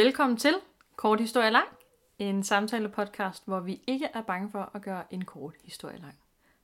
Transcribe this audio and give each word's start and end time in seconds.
Velkommen 0.00 0.36
til 0.36 0.54
Kort 0.96 1.20
Historie 1.20 1.50
Lang, 1.50 1.68
en 2.18 2.42
samtale-podcast, 2.42 3.42
hvor 3.44 3.60
vi 3.60 3.80
ikke 3.86 4.08
er 4.14 4.22
bange 4.22 4.50
for 4.50 4.70
at 4.74 4.82
gøre 4.82 5.04
en 5.10 5.24
kort 5.24 5.54
historie 5.64 5.98
lang. 5.98 6.18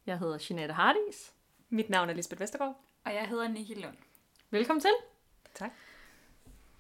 Jeg 0.07 0.19
hedder 0.19 0.46
Jeanette 0.51 0.75
Hardis. 0.75 1.32
Mit 1.69 1.91
navn 1.91 2.11
er 2.11 2.14
Lisbeth 2.14 2.41
Vestergaard. 2.41 2.80
Og 3.05 3.14
jeg 3.14 3.29
hedder 3.29 3.48
Nikki 3.48 3.75
Lund. 3.75 3.96
Velkommen 4.51 4.80
til. 4.80 4.91
Tak. 5.55 5.70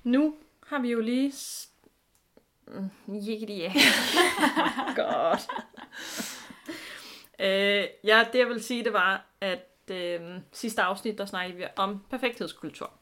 Nu 0.02 0.36
har 0.66 0.78
vi 0.78 0.90
jo 0.90 1.00
lige... 1.00 1.32
det, 3.46 3.58
ja. 3.58 3.72
Godt. 5.02 5.48
øh, 7.38 7.88
ja, 8.04 8.26
det 8.32 8.38
jeg 8.38 8.48
vil 8.48 8.64
sige, 8.64 8.84
det 8.84 8.92
var, 8.92 9.26
at 9.40 9.90
øh, 9.90 10.40
sidste 10.52 10.82
afsnit, 10.82 11.18
der 11.18 11.26
snakkede 11.26 11.58
vi 11.58 11.64
om 11.76 12.04
perfekthedskultur. 12.10 12.92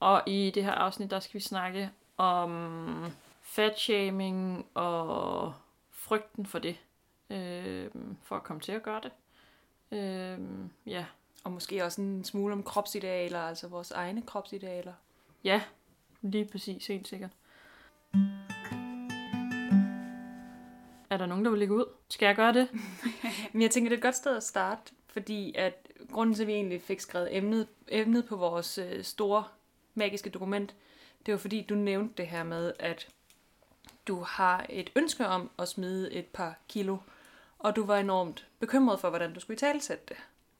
Og 0.00 0.22
i 0.26 0.50
det 0.54 0.64
her 0.64 0.72
afsnit, 0.72 1.10
der 1.10 1.20
skal 1.20 1.34
vi 1.34 1.44
snakke 1.44 1.90
om 2.20 3.12
fatshaming 3.42 4.66
og 4.74 5.54
frygten 5.90 6.46
for 6.46 6.58
det. 6.58 6.76
Øh, 7.30 7.90
for 8.22 8.36
at 8.36 8.42
komme 8.42 8.60
til 8.60 8.72
at 8.72 8.82
gøre 8.82 9.00
det. 9.02 9.12
Øh, 9.98 10.38
ja, 10.86 11.04
Og 11.44 11.52
måske 11.52 11.84
også 11.84 12.00
en 12.00 12.24
smule 12.24 12.52
om 12.52 12.62
kropsidealer, 12.62 13.40
altså 13.40 13.68
vores 13.68 13.90
egne 13.90 14.22
kropsidealer. 14.22 14.92
Ja, 15.44 15.62
lige 16.22 16.44
præcis, 16.44 16.86
helt 16.86 17.08
sikkert. 17.08 17.30
Er 21.10 21.16
der 21.16 21.26
nogen, 21.26 21.44
der 21.44 21.50
vil 21.50 21.58
lægge 21.58 21.74
ud? 21.74 21.84
Skal 22.08 22.26
jeg 22.26 22.36
gøre 22.36 22.52
det? 22.52 22.68
Men 23.52 23.62
jeg 23.62 23.70
tænker, 23.70 23.88
det 23.88 23.94
er 23.94 23.98
et 23.98 24.02
godt 24.02 24.16
sted 24.16 24.36
at 24.36 24.42
starte, 24.42 24.92
fordi 25.06 25.54
at 25.54 25.88
grunden 26.12 26.34
til, 26.34 26.42
at 26.42 26.46
vi 26.46 26.52
egentlig 26.52 26.82
fik 26.82 27.00
skrevet 27.00 27.36
emnet, 27.36 27.68
emnet 27.88 28.26
på 28.26 28.36
vores 28.36 28.78
øh, 28.78 29.04
store 29.04 29.44
magiske 29.94 30.30
dokument, 30.30 30.74
det 31.26 31.32
var 31.32 31.38
fordi, 31.38 31.66
du 31.68 31.74
nævnte 31.74 32.14
det 32.16 32.26
her 32.26 32.42
med, 32.42 32.72
at 32.78 33.08
du 34.08 34.22
har 34.22 34.66
et 34.68 34.90
ønske 34.96 35.26
om 35.28 35.50
at 35.58 35.68
smide 35.68 36.12
et 36.12 36.26
par 36.26 36.54
kilo, 36.68 36.96
og 37.58 37.76
du 37.76 37.84
var 37.86 37.96
enormt 37.96 38.46
bekymret 38.60 39.00
for, 39.00 39.08
hvordan 39.10 39.34
du 39.34 39.40
skulle 39.40 39.54
i 39.56 39.58
talesætte 39.58 40.04
det. 40.08 40.16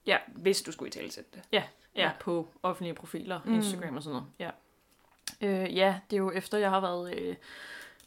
Ja. 0.07 0.19
Hvis 0.29 0.63
du 0.63 0.73
skulle 0.73 0.89
i 0.89 0.93
talesætte 0.93 1.31
det. 1.35 1.43
Ja, 1.53 1.63
ja, 1.97 2.03
Ja. 2.03 2.11
på 2.21 2.49
offentlige 2.63 2.95
profiler, 2.95 3.41
Mm. 3.45 3.55
Instagram 3.55 3.97
og 3.97 4.03
sådan 4.03 4.15
noget. 4.15 4.27
Ja. 4.39 4.51
Øh, 5.41 5.77
ja, 5.77 6.01
det 6.11 6.17
er 6.17 6.21
jo 6.21 6.31
efter, 6.31 6.59
jeg 6.59 6.71
har 6.71 6.81
været 6.81 7.15
øh, 7.19 7.37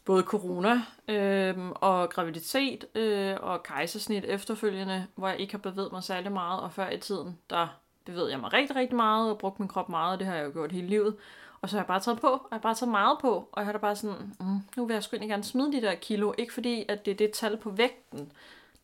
både 0.04 0.22
corona 0.22 0.82
øh, 1.08 1.68
og 1.70 2.10
graviditet 2.10 2.84
øh, 2.94 3.36
og 3.40 3.62
kejsersnit 3.62 4.24
efterfølgende, 4.24 5.06
hvor 5.14 5.28
jeg 5.28 5.38
ikke 5.40 5.52
har 5.52 5.58
bevæget 5.58 5.92
mig 5.92 6.02
særlig 6.04 6.32
meget, 6.32 6.60
og 6.60 6.72
før 6.72 6.90
i 6.90 6.98
tiden, 6.98 7.38
der 7.50 7.80
bevægede 8.04 8.30
jeg 8.30 8.40
mig 8.40 8.52
rigtig, 8.52 8.76
rigtig 8.76 8.96
meget 8.96 9.30
og 9.30 9.38
brugte 9.38 9.62
min 9.62 9.68
krop 9.68 9.88
meget, 9.88 10.12
og 10.12 10.18
det 10.18 10.26
har 10.26 10.34
jeg 10.34 10.44
jo 10.46 10.50
gjort 10.52 10.72
hele 10.72 10.86
livet. 10.86 11.16
Og 11.64 11.70
så 11.70 11.76
har 11.76 11.82
jeg 11.82 11.86
bare 11.86 12.00
taget 12.00 12.20
på, 12.20 12.26
og 12.26 12.48
jeg 12.50 12.56
har 12.56 12.62
bare 12.62 12.74
taget 12.74 12.90
meget 12.90 13.18
på, 13.20 13.48
og 13.52 13.60
jeg 13.60 13.64
har 13.64 13.72
da 13.72 13.78
bare 13.78 13.96
sådan, 13.96 14.34
mm, 14.40 14.58
nu 14.76 14.86
vil 14.86 14.94
jeg 14.94 15.02
sgu 15.02 15.16
egentlig 15.16 15.30
gerne 15.30 15.44
smide 15.44 15.72
de 15.72 15.82
der 15.82 15.94
kilo, 15.94 16.34
ikke 16.38 16.54
fordi, 16.54 16.84
at 16.88 17.04
det 17.04 17.10
er 17.10 17.14
det 17.14 17.30
tal 17.30 17.56
på 17.56 17.70
vægten, 17.70 18.32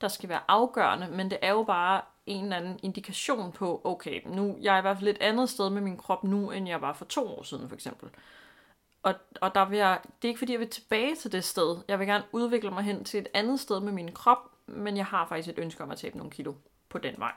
der 0.00 0.08
skal 0.08 0.28
være 0.28 0.40
afgørende, 0.48 1.08
men 1.08 1.30
det 1.30 1.38
er 1.42 1.50
jo 1.50 1.62
bare 1.62 2.00
en 2.26 2.44
eller 2.44 2.56
anden 2.56 2.80
indikation 2.82 3.52
på, 3.52 3.80
okay, 3.84 4.20
nu 4.26 4.56
jeg 4.60 4.74
er 4.74 4.78
i 4.78 4.80
hvert 4.80 4.96
fald 4.96 5.08
et 5.08 5.18
andet 5.20 5.50
sted 5.50 5.70
med 5.70 5.82
min 5.82 5.96
krop 5.96 6.24
nu, 6.24 6.50
end 6.50 6.68
jeg 6.68 6.80
var 6.80 6.92
for 6.92 7.04
to 7.04 7.28
år 7.28 7.42
siden, 7.42 7.68
for 7.68 7.74
eksempel. 7.74 8.08
Og, 9.02 9.14
og 9.40 9.54
der 9.54 9.64
vil 9.64 9.78
jeg, 9.78 9.98
det 10.04 10.28
er 10.28 10.30
ikke 10.30 10.38
fordi, 10.38 10.52
jeg 10.52 10.60
vil 10.60 10.70
tilbage 10.70 11.16
til 11.16 11.32
det 11.32 11.44
sted. 11.44 11.76
Jeg 11.88 11.98
vil 11.98 12.06
gerne 12.06 12.24
udvikle 12.32 12.70
mig 12.70 12.82
hen 12.82 13.04
til 13.04 13.20
et 13.20 13.28
andet 13.34 13.60
sted 13.60 13.80
med 13.80 13.92
min 13.92 14.12
krop, 14.12 14.50
men 14.66 14.96
jeg 14.96 15.06
har 15.06 15.26
faktisk 15.26 15.48
et 15.48 15.62
ønske 15.62 15.82
om 15.82 15.90
at 15.90 15.98
tabe 15.98 16.16
nogle 16.16 16.30
kilo 16.30 16.54
på 16.88 16.98
den 16.98 17.14
vej. 17.18 17.32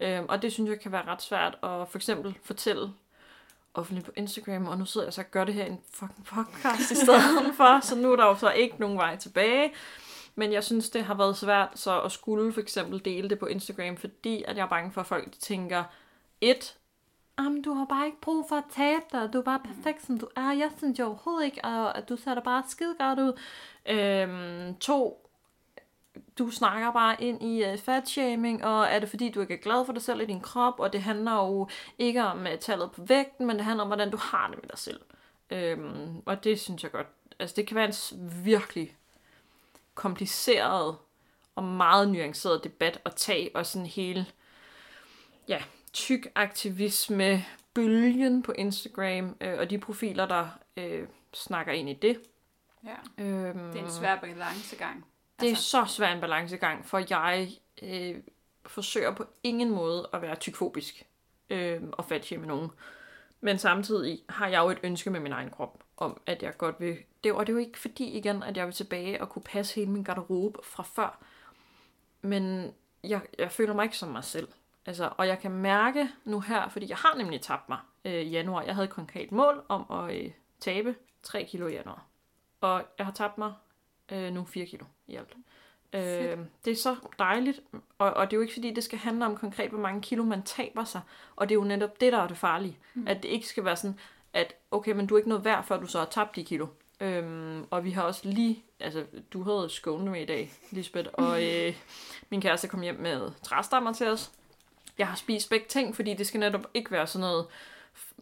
Øhm, 0.00 0.26
og 0.28 0.42
det 0.42 0.52
synes 0.52 0.70
jeg 0.70 0.80
kan 0.80 0.92
være 0.92 1.06
ret 1.06 1.22
svært 1.22 1.54
at 1.54 1.88
for 1.88 1.96
eksempel 1.96 2.38
fortælle 2.42 2.92
offentligt 3.74 4.06
på 4.06 4.12
Instagram, 4.16 4.66
og 4.66 4.78
nu 4.78 4.84
sidder 4.84 5.06
jeg 5.06 5.12
så 5.12 5.20
og 5.20 5.30
gør 5.30 5.44
det 5.44 5.54
her 5.54 5.64
i 5.64 5.68
en 5.68 5.80
fucking 5.90 6.24
podcast 6.24 6.90
i 6.90 6.94
stedet 6.94 7.54
for, 7.56 7.80
så 7.80 7.96
nu 7.96 8.12
er 8.12 8.16
der 8.16 8.26
jo 8.26 8.36
så 8.36 8.50
ikke 8.50 8.76
nogen 8.78 8.98
vej 8.98 9.16
tilbage. 9.16 9.72
Men 10.34 10.52
jeg 10.52 10.64
synes, 10.64 10.90
det 10.90 11.04
har 11.04 11.14
været 11.14 11.36
svært 11.36 11.68
så 11.74 12.00
at 12.00 12.12
skulle 12.12 12.52
for 12.52 12.60
eksempel 12.60 13.04
dele 13.04 13.28
det 13.28 13.38
på 13.38 13.46
Instagram, 13.46 13.96
fordi 13.96 14.44
at 14.48 14.56
jeg 14.56 14.62
er 14.62 14.68
bange 14.68 14.92
for, 14.92 15.00
at 15.00 15.06
folk 15.06 15.32
tænker, 15.38 15.84
et, 16.40 16.76
Jamen, 17.38 17.62
du 17.62 17.72
har 17.72 17.84
bare 17.84 18.06
ikke 18.06 18.20
brug 18.20 18.46
for 18.48 18.56
at 18.56 18.64
tabe 18.70 19.04
dig. 19.12 19.32
Du 19.32 19.38
er 19.38 19.42
bare 19.42 19.60
perfekt, 19.64 20.06
som 20.06 20.18
du 20.18 20.28
er. 20.36 20.52
Jeg 20.52 20.70
synes 20.78 20.98
jo 20.98 21.06
overhovedet 21.06 21.44
ikke, 21.44 21.66
at 21.66 22.08
du 22.08 22.16
ser 22.16 22.34
da 22.34 22.40
bare 22.40 22.62
skide 22.68 22.94
godt 22.98 23.18
ud. 23.18 23.32
Øhm, 23.86 24.74
to, 24.74 25.21
du 26.38 26.50
snakker 26.50 26.92
bare 26.92 27.22
ind 27.22 27.42
i 27.42 27.72
uh, 27.72 27.78
fatshaming, 27.78 28.64
og 28.64 28.84
er 28.84 28.98
det 28.98 29.08
fordi, 29.08 29.30
du 29.30 29.40
ikke 29.40 29.54
er 29.54 29.58
glad 29.58 29.86
for 29.86 29.92
dig 29.92 30.02
selv 30.02 30.20
i 30.20 30.26
din 30.26 30.40
krop, 30.40 30.80
og 30.80 30.92
det 30.92 31.02
handler 31.02 31.34
jo 31.34 31.68
ikke 31.98 32.24
om 32.24 32.40
uh, 32.40 32.58
tallet 32.60 32.92
på 32.92 33.02
vægten, 33.04 33.46
men 33.46 33.56
det 33.56 33.64
handler 33.64 33.82
om, 33.82 33.88
hvordan 33.88 34.10
du 34.10 34.16
har 34.16 34.48
det 34.48 34.58
med 34.62 34.68
dig 34.68 34.78
selv. 34.78 35.00
Øhm, 35.50 36.22
og 36.26 36.44
det 36.44 36.60
synes 36.60 36.82
jeg 36.82 36.90
godt. 36.90 37.06
Altså, 37.38 37.56
det 37.56 37.66
kan 37.66 37.74
være 37.74 37.92
en 38.12 38.44
virkelig 38.44 38.96
kompliceret 39.94 40.96
og 41.54 41.64
meget 41.64 42.08
nuanceret 42.08 42.64
debat 42.64 43.00
at 43.04 43.14
tage, 43.16 43.50
og 43.54 43.66
sådan 43.66 43.86
hele, 43.86 44.26
ja, 45.48 45.62
tyk 45.92 46.26
aktivisme, 46.34 47.44
bølgen 47.74 48.42
på 48.42 48.52
Instagram, 48.52 49.36
øh, 49.40 49.58
og 49.58 49.70
de 49.70 49.78
profiler, 49.78 50.26
der 50.26 50.48
øh, 50.76 51.06
snakker 51.34 51.72
ind 51.72 51.88
i 51.88 51.94
det. 51.94 52.20
Ja. 52.84 53.24
Øhm, 53.24 53.72
Det 53.72 53.80
er 53.80 53.84
en 53.84 53.90
svær 53.90 54.20
balancegang. 54.20 55.04
Det 55.42 55.48
er 55.48 55.54
Altså, 55.54 55.70
så 55.70 55.84
svær 55.84 56.12
en 56.12 56.20
balancegang, 56.20 56.86
for 56.86 57.02
jeg 57.10 57.48
øh, 57.82 58.16
forsøger 58.66 59.14
på 59.14 59.24
ingen 59.42 59.70
måde 59.70 60.08
at 60.12 60.22
være 60.22 60.36
tykfobisk 60.36 61.06
øh, 61.50 61.82
og 61.92 62.04
fatshame 62.04 62.46
nogen. 62.46 62.70
Men 63.40 63.58
samtidig 63.58 64.22
har 64.28 64.48
jeg 64.48 64.58
jo 64.58 64.70
et 64.70 64.78
ønske 64.82 65.10
med 65.10 65.20
min 65.20 65.32
egen 65.32 65.50
krop, 65.50 65.84
om 65.96 66.20
at 66.26 66.42
jeg 66.42 66.56
godt 66.58 66.80
vil... 66.80 66.96
Det, 67.24 67.32
og 67.32 67.46
det 67.46 67.52
er 67.52 67.54
jo 67.54 67.60
ikke 67.60 67.78
fordi 67.78 68.04
igen, 68.04 68.42
at 68.42 68.56
jeg 68.56 68.66
vil 68.66 68.74
tilbage 68.74 69.20
og 69.20 69.28
kunne 69.28 69.42
passe 69.42 69.74
hele 69.74 69.90
min 69.90 70.04
garderobe 70.04 70.58
fra 70.64 70.82
før. 70.82 71.18
Men 72.22 72.74
jeg, 73.04 73.20
jeg 73.38 73.52
føler 73.52 73.74
mig 73.74 73.84
ikke 73.84 73.96
som 73.96 74.08
mig 74.08 74.24
selv. 74.24 74.48
Altså, 74.86 75.10
og 75.16 75.26
jeg 75.26 75.38
kan 75.38 75.50
mærke 75.50 76.08
nu 76.24 76.40
her, 76.40 76.68
fordi 76.68 76.88
jeg 76.88 76.96
har 76.96 77.14
nemlig 77.16 77.40
tabt 77.40 77.68
mig 77.68 77.78
øh, 78.04 78.12
i 78.12 78.30
januar. 78.30 78.62
Jeg 78.62 78.74
havde 78.74 78.84
et 78.84 78.94
konkret 78.94 79.32
mål 79.32 79.64
om 79.68 80.06
at 80.06 80.16
øh, 80.16 80.30
tabe 80.60 80.94
3 81.22 81.44
kilo 81.44 81.66
i 81.66 81.72
januar. 81.72 82.06
Og 82.60 82.84
jeg 82.98 83.06
har 83.06 83.12
tabt 83.12 83.38
mig 83.38 83.52
øh, 84.12 84.32
nu 84.34 84.44
4 84.44 84.66
kilo 84.66 84.84
i 85.06 85.16
alt. 85.16 85.36
Øh, 85.92 86.38
det 86.64 86.70
er 86.70 86.76
så 86.76 86.96
dejligt, 87.18 87.60
og, 87.98 88.14
og 88.14 88.30
det 88.30 88.36
er 88.36 88.38
jo 88.38 88.42
ikke 88.42 88.52
fordi, 88.52 88.70
det 88.70 88.84
skal 88.84 88.98
handle 88.98 89.26
om 89.26 89.36
konkret, 89.36 89.70
hvor 89.70 89.80
mange 89.80 90.00
kilo 90.00 90.24
man 90.24 90.42
taber 90.42 90.84
sig. 90.84 91.00
Og 91.36 91.48
det 91.48 91.54
er 91.54 91.58
jo 91.58 91.64
netop 91.64 92.00
det, 92.00 92.12
der 92.12 92.18
er 92.18 92.28
det 92.28 92.36
farlige. 92.36 92.78
Mm. 92.94 93.06
At 93.06 93.22
det 93.22 93.28
ikke 93.28 93.46
skal 93.46 93.64
være 93.64 93.76
sådan, 93.76 93.98
at 94.32 94.54
okay, 94.70 94.92
men 94.92 95.06
du 95.06 95.14
er 95.14 95.18
ikke 95.18 95.28
noget 95.28 95.44
værd, 95.44 95.64
før 95.64 95.80
du 95.80 95.86
så 95.86 95.98
har 95.98 96.06
tabt 96.06 96.36
de 96.36 96.44
kilo. 96.44 96.66
Øhm, 97.00 97.66
og 97.70 97.84
vi 97.84 97.90
har 97.90 98.02
også 98.02 98.28
lige, 98.28 98.64
altså 98.80 99.04
du 99.32 99.42
havde 99.42 99.68
skåne 99.70 100.10
med 100.10 100.22
i 100.22 100.26
dag, 100.26 100.52
Lisbeth, 100.70 101.08
og 101.12 101.42
øh, 101.48 101.74
min 102.30 102.40
kæreste 102.40 102.68
kom 102.68 102.80
hjem 102.80 103.00
med 103.00 103.30
træstammer 103.42 103.92
til 103.92 104.08
os. 104.08 104.32
Jeg 104.98 105.06
har 105.06 105.16
spist 105.16 105.50
begge 105.50 105.66
ting, 105.68 105.96
fordi 105.96 106.14
det 106.14 106.26
skal 106.26 106.40
netop 106.40 106.66
ikke 106.74 106.90
være 106.90 107.06
sådan 107.06 107.20
noget 107.20 107.46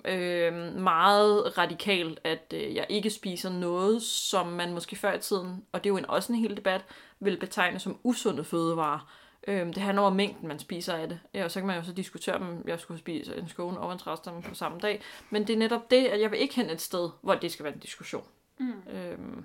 øh, 0.05 0.75
meget 0.75 1.59
radikalt, 1.59 2.21
at 2.25 2.55
øh, 2.55 2.75
jeg 2.75 2.87
ikke 2.89 3.11
spiser 3.11 3.51
noget, 3.51 4.03
som 4.03 4.47
man 4.47 4.73
måske 4.73 4.97
før 4.97 5.13
i 5.13 5.21
tiden, 5.21 5.65
og 5.73 5.85
det 5.85 5.91
er 5.91 5.93
jo 5.93 5.97
en, 5.97 6.11
også 6.11 6.33
en 6.33 6.39
hel 6.39 6.57
debat, 6.57 6.85
vil 7.21 7.37
betegne 7.41 7.79
som 7.79 7.99
usunde 8.03 8.45
fødevarer. 8.45 9.13
Øh, 9.49 9.67
det 9.67 9.77
handler 9.77 10.03
om 10.03 10.17
mængden, 10.17 10.49
man 10.49 10.59
spiser 10.59 10.95
af 10.95 11.09
det. 11.09 11.21
Ja, 11.35 11.45
og 11.45 11.51
så 11.51 11.61
kan 11.61 11.67
man 11.67 11.77
jo 11.77 11.83
så 11.85 11.93
diskutere, 11.93 12.35
om 12.35 12.65
jeg 12.67 12.81
skulle 12.81 13.01
spise 13.01 13.37
en 13.37 13.49
skåne 13.49 13.79
og 13.79 13.93
en 13.93 13.99
træstamme 13.99 14.43
på 14.43 14.55
samme 14.55 14.79
dag. 14.81 15.03
Men 15.31 15.47
det 15.47 15.53
er 15.53 15.59
netop 15.59 15.91
det, 15.91 16.07
at 16.07 16.21
jeg 16.21 16.31
vil 16.31 16.41
ikke 16.41 16.55
hen 16.55 16.71
et 16.71 16.81
sted, 16.81 17.11
hvor 17.23 17.35
det 17.35 17.53
skal 17.53 17.65
være 17.65 17.75
en 17.75 17.81
diskussion. 17.81 18.25
Mm. 18.59 18.83
Øhm, 18.93 19.45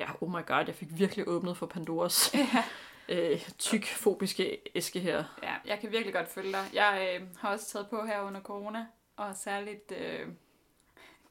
ja, 0.00 0.06
oh 0.20 0.30
my 0.30 0.46
god, 0.46 0.64
jeg 0.66 0.74
fik 0.74 0.88
virkelig 0.90 1.28
åbnet 1.28 1.56
for 1.56 1.66
Pandoras 1.66 2.34
Ja. 2.34 2.64
øh, 3.32 3.48
tyk-fobiske 3.58 4.58
æske 4.74 5.00
her. 5.00 5.24
ja, 5.42 5.52
jeg 5.66 5.78
kan 5.80 5.92
virkelig 5.92 6.14
godt 6.14 6.28
følge 6.28 6.52
dig. 6.52 6.64
Jeg 6.72 7.18
øh, 7.20 7.26
har 7.38 7.48
også 7.52 7.70
taget 7.72 7.86
på 7.90 8.04
her 8.06 8.20
under 8.20 8.40
corona, 8.40 8.86
og 9.16 9.36
særligt 9.36 9.92
øh, 9.92 10.28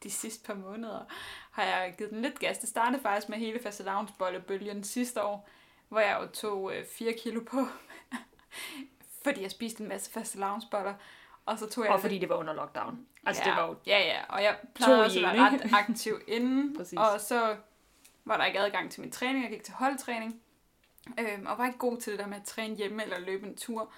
de 0.02 0.10
sidste 0.10 0.46
par 0.46 0.54
måneder 0.54 1.04
har 1.50 1.62
jeg 1.62 1.94
givet 1.98 2.10
den 2.10 2.22
lidt 2.22 2.38
gas. 2.38 2.58
Det 2.58 2.68
startede 2.68 3.02
faktisk 3.02 3.28
med 3.28 3.38
hele 3.38 3.60
fastelavnsbollebølgen 3.62 4.84
sidste 4.84 5.22
år, 5.22 5.48
hvor 5.88 6.00
jeg 6.00 6.18
jo 6.22 6.26
tog 6.26 6.74
øh, 6.74 6.84
4 6.86 7.12
kilo 7.12 7.40
på, 7.50 7.66
fordi 9.24 9.42
jeg 9.42 9.50
spiste 9.50 9.82
en 9.82 9.88
masse 9.88 10.10
fastelavnsboller. 10.10 10.94
Og 11.46 11.58
så 11.58 11.68
tog 11.68 11.84
jeg 11.84 11.92
Og 11.92 12.00
fordi 12.00 12.18
det 12.18 12.28
var 12.28 12.34
under 12.34 12.54
lockdown. 12.54 13.06
Altså, 13.26 13.42
ja, 13.44 13.50
det 13.50 13.56
var 13.56 13.68
jo 13.68 13.76
Ja, 13.86 13.98
ja, 13.98 14.20
og 14.28 14.42
jeg 14.42 14.56
plejede 14.74 15.04
også 15.04 15.18
at 15.18 15.24
være 15.24 15.50
ret 15.50 15.72
aktiv 15.72 16.20
inden, 16.28 16.76
og 16.98 17.20
så 17.20 17.56
var 18.24 18.36
der 18.36 18.44
ikke 18.44 18.58
adgang 18.58 18.90
til 18.90 19.00
min 19.00 19.10
træning, 19.10 19.44
jeg 19.44 19.52
gik 19.52 19.64
til 19.64 19.74
holdtræning, 19.74 20.40
øhm, 21.18 21.46
og 21.46 21.58
var 21.58 21.66
ikke 21.66 21.78
god 21.78 22.00
til 22.00 22.12
det 22.12 22.20
der 22.20 22.26
med 22.26 22.36
at 22.36 22.44
træne 22.44 22.76
hjemme 22.76 23.02
eller 23.02 23.18
løbe 23.18 23.46
en 23.46 23.56
tur. 23.56 23.92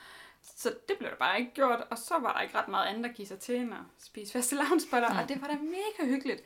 Så 0.57 0.75
det 0.89 0.99
blev 0.99 1.11
der 1.11 1.17
bare 1.17 1.41
ikke 1.41 1.53
gjort, 1.55 1.87
og 1.91 1.99
så 1.99 2.19
var 2.19 2.33
der 2.33 2.41
ikke 2.41 2.59
ret 2.59 2.69
meget 2.69 2.87
andet 2.87 3.11
at 3.11 3.17
give 3.17 3.29
sig 3.29 3.39
til 3.39 3.57
end 3.57 3.75
at 3.75 3.81
spise 3.99 4.33
faste 4.33 4.57
lavnsboller, 4.65 5.23
og 5.23 5.29
det 5.29 5.41
var 5.41 5.47
da 5.47 5.55
mega 5.55 6.11
hyggeligt. 6.11 6.43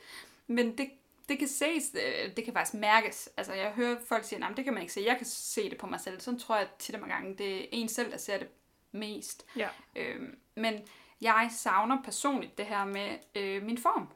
Men 0.47 0.77
det, 0.77 0.91
det 1.29 1.39
kan 1.39 1.47
ses, 1.47 1.95
øh, 1.95 2.35
det 2.35 2.45
kan 2.45 2.53
faktisk 2.53 2.73
mærkes. 2.73 3.29
Altså 3.37 3.53
jeg 3.53 3.71
hører 3.71 3.97
folk 4.07 4.23
sige, 4.23 4.45
at 4.45 4.57
det 4.57 4.65
kan 4.65 4.73
man 4.73 4.81
ikke 4.81 4.93
se, 4.93 5.03
jeg 5.05 5.17
kan 5.17 5.25
se 5.25 5.69
det 5.69 5.77
på 5.77 5.87
mig 5.87 5.99
selv. 5.99 6.19
Sådan 6.19 6.39
tror 6.39 6.57
jeg 6.57 6.67
tit 6.79 6.95
og 6.95 7.01
mange 7.01 7.15
gange, 7.15 7.37
det 7.37 7.61
er 7.61 7.67
en 7.71 7.89
selv, 7.89 8.11
der 8.11 8.17
ser 8.17 8.37
det 8.37 8.47
mest. 8.91 9.45
Ja. 9.55 9.69
Øhm, 9.95 10.39
men 10.55 10.73
jeg 11.21 11.49
savner 11.51 12.03
personligt 12.03 12.57
det 12.57 12.65
her 12.65 12.85
med 12.85 13.17
øh, 13.35 13.63
min 13.63 13.77
form. 13.77 14.07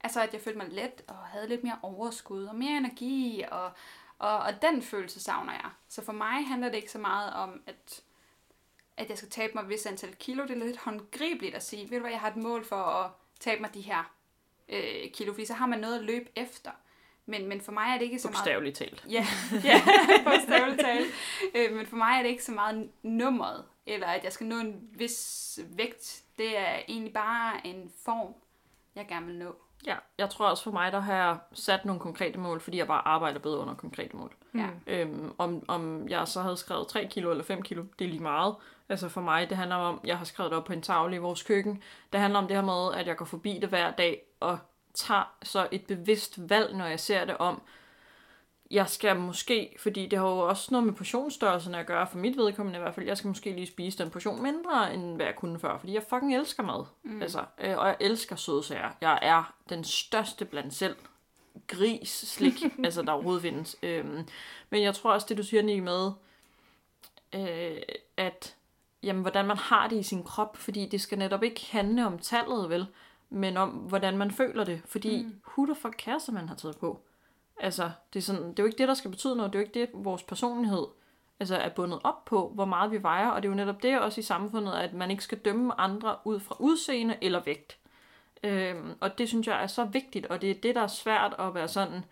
Altså, 0.00 0.22
at 0.22 0.32
jeg 0.32 0.40
følte 0.40 0.58
mig 0.58 0.68
let 0.68 1.02
og 1.08 1.16
havde 1.16 1.48
lidt 1.48 1.62
mere 1.62 1.78
overskud 1.82 2.44
og 2.44 2.54
mere 2.54 2.76
energi, 2.76 3.44
og, 3.50 3.72
og, 4.18 4.38
og 4.38 4.62
den 4.62 4.82
følelse 4.82 5.20
savner 5.20 5.52
jeg. 5.52 5.70
Så 5.88 6.04
for 6.04 6.12
mig 6.12 6.46
handler 6.46 6.68
det 6.68 6.76
ikke 6.76 6.90
så 6.90 6.98
meget 6.98 7.32
om, 7.32 7.62
at, 7.66 8.02
at 8.96 9.10
jeg 9.10 9.18
skal 9.18 9.30
tabe 9.30 9.52
mig 9.54 9.62
et 9.62 9.68
vis 9.68 9.86
antal 9.86 10.14
kilo. 10.14 10.42
Det 10.42 10.50
er 10.50 10.64
lidt 10.64 10.76
håndgribeligt 10.76 11.54
at 11.54 11.62
sige, 11.62 11.90
ved 11.90 11.98
du 11.98 12.00
hvad, 12.00 12.10
jeg 12.10 12.20
har 12.20 12.30
et 12.30 12.36
mål 12.36 12.64
for 12.64 12.76
at 12.76 13.10
tabe 13.40 13.60
mig 13.60 13.74
de 13.74 13.80
her 13.80 14.12
øh, 14.68 15.10
kilo, 15.12 15.32
fordi 15.32 15.44
så 15.44 15.54
har 15.54 15.66
man 15.66 15.78
noget 15.78 15.98
at 15.98 16.04
løbe 16.04 16.30
efter. 16.36 16.70
Men, 17.26 17.48
men 17.48 17.60
for 17.60 17.72
mig 17.72 17.94
er 17.94 17.98
det 17.98 18.04
ikke 18.04 18.18
så 18.18 18.28
meget... 18.28 18.36
Bogstaveligt 18.36 18.76
talt. 18.76 19.04
Ja, 19.10 19.26
ja 19.70 19.80
bogstaveligt 20.24 20.80
talt. 20.80 21.06
Øh, 21.54 21.76
men 21.76 21.86
for 21.86 21.96
mig 21.96 22.18
er 22.18 22.22
det 22.22 22.28
ikke 22.28 22.44
så 22.44 22.52
meget 22.52 22.90
nummeret, 23.02 23.64
eller 23.86 24.06
at 24.06 24.24
jeg 24.24 24.32
skal 24.32 24.46
nå 24.46 24.56
en 24.58 24.88
vis 24.92 25.58
vægt. 25.66 26.22
Det 26.38 26.58
er 26.58 26.78
egentlig 26.88 27.12
bare 27.12 27.66
en 27.66 27.92
form, 28.04 28.34
jeg 28.94 29.06
gerne 29.08 29.26
vil 29.26 29.34
nå. 29.34 29.56
Ja, 29.86 29.96
jeg 30.18 30.30
tror 30.30 30.46
også 30.48 30.64
for 30.64 30.70
mig, 30.70 30.92
der 30.92 31.00
har 31.00 31.14
jeg 31.14 31.38
sat 31.52 31.84
nogle 31.84 32.00
konkrete 32.00 32.38
mål, 32.38 32.60
fordi 32.60 32.78
jeg 32.78 32.86
bare 32.86 33.08
arbejder 33.08 33.38
bedre 33.38 33.58
under 33.58 33.74
konkrete 33.74 34.16
mål. 34.16 34.34
Ja. 34.54 34.68
Øhm, 34.86 35.32
om, 35.38 35.64
om 35.68 36.08
jeg 36.08 36.28
så 36.28 36.42
havde 36.42 36.56
skrevet 36.56 36.88
3 36.88 37.08
kilo 37.10 37.30
eller 37.30 37.44
5 37.44 37.62
kilo, 37.62 37.84
det 37.98 38.04
er 38.04 38.08
lige 38.08 38.22
meget. 38.22 38.54
Altså 38.88 39.08
for 39.08 39.20
mig, 39.20 39.50
det 39.50 39.56
handler 39.56 39.76
om, 39.76 40.00
jeg 40.04 40.18
har 40.18 40.24
skrevet 40.24 40.50
det 40.50 40.58
op 40.58 40.64
på 40.64 40.72
en 40.72 40.82
tavle 40.82 41.16
i 41.16 41.18
vores 41.18 41.42
køkken. 41.42 41.82
Det 42.12 42.20
handler 42.20 42.38
om 42.38 42.46
det 42.46 42.56
her 42.56 42.64
med, 42.64 43.00
at 43.00 43.06
jeg 43.06 43.16
går 43.16 43.24
forbi 43.24 43.58
det 43.60 43.68
hver 43.68 43.90
dag 43.90 44.22
og 44.40 44.58
tager 44.94 45.34
så 45.42 45.68
et 45.70 45.86
bevidst 45.86 46.50
valg, 46.50 46.76
når 46.76 46.86
jeg 46.86 47.00
ser 47.00 47.24
det 47.24 47.36
om, 47.36 47.62
jeg 48.70 48.88
skal 48.88 49.16
måske, 49.16 49.76
fordi 49.78 50.06
det 50.06 50.18
har 50.18 50.26
jo 50.26 50.38
også 50.38 50.68
noget 50.70 50.86
med 50.86 50.94
portionsstørrelsen 50.94 51.74
at 51.74 51.86
gøre, 51.86 52.06
for 52.06 52.18
mit 52.18 52.36
vedkommende 52.36 52.78
i 52.78 52.82
hvert 52.82 52.94
fald, 52.94 53.06
jeg 53.06 53.18
skal 53.18 53.28
måske 53.28 53.52
lige 53.52 53.66
spise 53.66 53.98
den 53.98 54.10
portion 54.10 54.42
mindre, 54.42 54.94
end 54.94 55.16
hvad 55.16 55.26
jeg 55.26 55.36
kunne 55.36 55.58
før, 55.58 55.78
fordi 55.78 55.94
jeg 55.94 56.02
fucking 56.02 56.36
elsker 56.36 56.62
mad. 56.62 56.84
Mm. 57.02 57.22
Altså, 57.22 57.44
øh, 57.58 57.78
og 57.78 57.86
jeg 57.86 57.96
elsker 58.00 58.36
sødsager. 58.36 58.90
Jeg 59.00 59.18
er 59.22 59.54
den 59.68 59.84
største 59.84 60.44
blandt 60.44 60.74
selv 60.74 60.96
gris 61.66 62.08
slik, 62.08 62.62
altså 62.84 63.02
der 63.02 63.12
overhovedet 63.12 63.42
findes. 63.42 63.76
Øhm, 63.82 64.28
men 64.70 64.82
jeg 64.82 64.94
tror 64.94 65.12
også, 65.12 65.26
det 65.28 65.36
du 65.36 65.42
siger, 65.42 65.62
Nick, 65.62 65.82
med, 65.82 66.10
øh, 67.34 67.82
at 68.16 68.55
jamen, 69.06 69.22
hvordan 69.22 69.46
man 69.46 69.56
har 69.56 69.88
det 69.88 69.96
i 69.96 70.02
sin 70.02 70.24
krop, 70.24 70.56
fordi 70.56 70.86
det 70.86 71.00
skal 71.00 71.18
netop 71.18 71.42
ikke 71.42 71.66
handle 71.70 72.06
om 72.06 72.18
tallet, 72.18 72.70
vel, 72.70 72.86
men 73.30 73.56
om, 73.56 73.68
hvordan 73.68 74.16
man 74.16 74.30
føler 74.30 74.64
det, 74.64 74.80
fordi 74.84 75.22
mm. 75.22 75.40
who 75.48 75.66
the 75.66 75.74
fuck 75.74 75.96
cares, 75.98 76.30
man 76.32 76.48
har 76.48 76.54
taget 76.54 76.76
på? 76.76 77.00
Altså, 77.60 77.90
det 78.12 78.18
er, 78.18 78.22
sådan, 78.22 78.50
det 78.50 78.58
er 78.58 78.62
jo 78.62 78.66
ikke 78.66 78.78
det, 78.78 78.88
der 78.88 78.94
skal 78.94 79.10
betyde 79.10 79.36
noget, 79.36 79.52
det 79.52 79.58
er 79.58 79.62
jo 79.62 79.66
ikke 79.66 79.80
det, 79.80 79.88
vores 80.04 80.22
personlighed 80.22 80.86
altså, 81.40 81.56
er 81.56 81.68
bundet 81.68 82.00
op 82.04 82.24
på, 82.24 82.50
hvor 82.54 82.64
meget 82.64 82.90
vi 82.90 83.02
vejer, 83.02 83.28
og 83.28 83.42
det 83.42 83.48
er 83.48 83.52
jo 83.52 83.56
netop 83.56 83.82
det 83.82 84.00
også 84.00 84.20
i 84.20 84.24
samfundet, 84.24 84.72
at 84.72 84.92
man 84.92 85.10
ikke 85.10 85.24
skal 85.24 85.38
dømme 85.38 85.80
andre 85.80 86.16
ud 86.24 86.40
fra 86.40 86.56
udseende 86.58 87.16
eller 87.20 87.42
vægt. 87.44 87.78
Øhm, 88.42 88.94
og 89.00 89.18
det 89.18 89.28
synes 89.28 89.46
jeg 89.46 89.62
er 89.62 89.66
så 89.66 89.84
vigtigt, 89.84 90.26
og 90.26 90.42
det 90.42 90.50
er 90.50 90.54
det, 90.54 90.74
der 90.74 90.80
er 90.80 90.86
svært 90.86 91.34
at 91.38 91.54
være 91.54 91.68
sådan, 91.68 92.04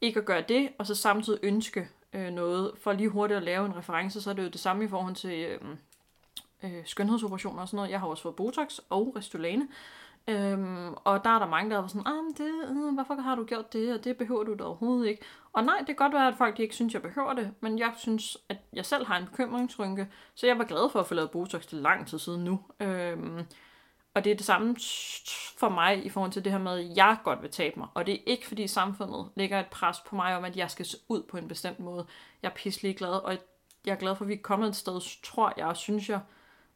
ikke 0.00 0.20
at 0.20 0.26
gøre 0.26 0.44
det, 0.48 0.68
og 0.78 0.86
så 0.86 0.94
samtidig 0.94 1.38
ønske 1.42 1.88
øh, 2.12 2.30
noget. 2.30 2.72
For 2.82 2.92
lige 2.92 3.08
hurtigt 3.08 3.36
at 3.36 3.42
lave 3.42 3.66
en 3.66 3.76
reference, 3.76 4.20
så 4.20 4.30
er 4.30 4.34
det 4.34 4.42
jo 4.42 4.48
det 4.48 4.60
samme 4.60 4.84
i 4.84 4.88
forhold 4.88 5.14
til 5.14 5.38
øh, 5.44 5.60
øh, 6.62 6.82
skønhedsoperationer 6.84 7.62
og 7.62 7.68
sådan 7.68 7.76
noget. 7.76 7.90
Jeg 7.90 8.00
har 8.00 8.06
også 8.06 8.22
fået 8.22 8.36
Botox 8.36 8.78
og 8.90 9.12
Restylane, 9.16 9.68
Øhm, 10.28 10.94
og 11.04 11.24
der 11.24 11.30
er 11.30 11.38
der 11.38 11.46
mange, 11.46 11.70
der 11.70 11.82
er 11.82 11.86
sådan, 11.86 12.06
ah, 12.06 12.36
det, 12.38 12.52
øh, 12.70 12.94
hvorfor 12.94 13.14
har 13.14 13.34
du 13.34 13.44
gjort 13.44 13.72
det, 13.72 13.94
og 13.94 14.04
det 14.04 14.16
behøver 14.16 14.44
du 14.44 14.54
da 14.54 14.64
overhovedet 14.64 15.08
ikke. 15.08 15.22
Og 15.52 15.64
nej, 15.64 15.76
det 15.78 15.86
kan 15.86 15.96
godt 15.96 16.12
være, 16.12 16.28
at 16.28 16.34
folk 16.38 16.60
ikke 16.60 16.74
synes, 16.74 16.94
jeg 16.94 17.02
behøver 17.02 17.32
det, 17.32 17.52
men 17.60 17.78
jeg 17.78 17.92
synes, 17.96 18.38
at 18.48 18.56
jeg 18.72 18.86
selv 18.86 19.06
har 19.06 19.16
en 19.16 19.26
bekymringsrynke, 19.26 20.08
så 20.34 20.46
jeg 20.46 20.58
var 20.58 20.64
glad 20.64 20.90
for 20.90 21.00
at 21.00 21.06
få 21.06 21.14
lavet 21.14 21.30
Botox 21.30 21.66
til 21.66 21.78
lang 21.78 22.06
tid 22.06 22.18
siden 22.18 22.44
nu. 22.44 22.60
Øhm, 22.80 23.46
og 24.14 24.24
det 24.24 24.32
er 24.32 24.36
det 24.36 24.46
samme 24.46 24.76
for 25.58 25.68
mig 25.68 26.06
i 26.06 26.08
forhold 26.08 26.32
til 26.32 26.44
det 26.44 26.52
her 26.52 26.58
med, 26.58 26.78
at 26.78 26.96
jeg 26.96 27.16
godt 27.24 27.42
vil 27.42 27.50
tabe 27.50 27.78
mig. 27.78 27.88
Og 27.94 28.06
det 28.06 28.14
er 28.14 28.18
ikke, 28.26 28.48
fordi 28.48 28.66
samfundet 28.66 29.28
lægger 29.36 29.60
et 29.60 29.66
pres 29.66 30.00
på 30.00 30.16
mig 30.16 30.36
om, 30.36 30.44
at 30.44 30.56
jeg 30.56 30.70
skal 30.70 30.86
se 30.86 30.96
ud 31.08 31.22
på 31.22 31.36
en 31.36 31.48
bestemt 31.48 31.80
måde. 31.80 32.06
Jeg 32.42 32.48
er 32.48 32.54
pisselig 32.54 32.96
glad, 32.96 33.12
og 33.12 33.38
jeg 33.86 33.92
er 33.92 33.96
glad 33.96 34.16
for, 34.16 34.24
at 34.24 34.28
vi 34.28 34.34
er 34.34 34.42
kommet 34.42 34.68
et 34.68 34.76
sted, 34.76 35.00
tror 35.22 35.52
jeg, 35.56 35.66
og 35.66 35.76
synes 35.76 36.08
jeg, 36.08 36.20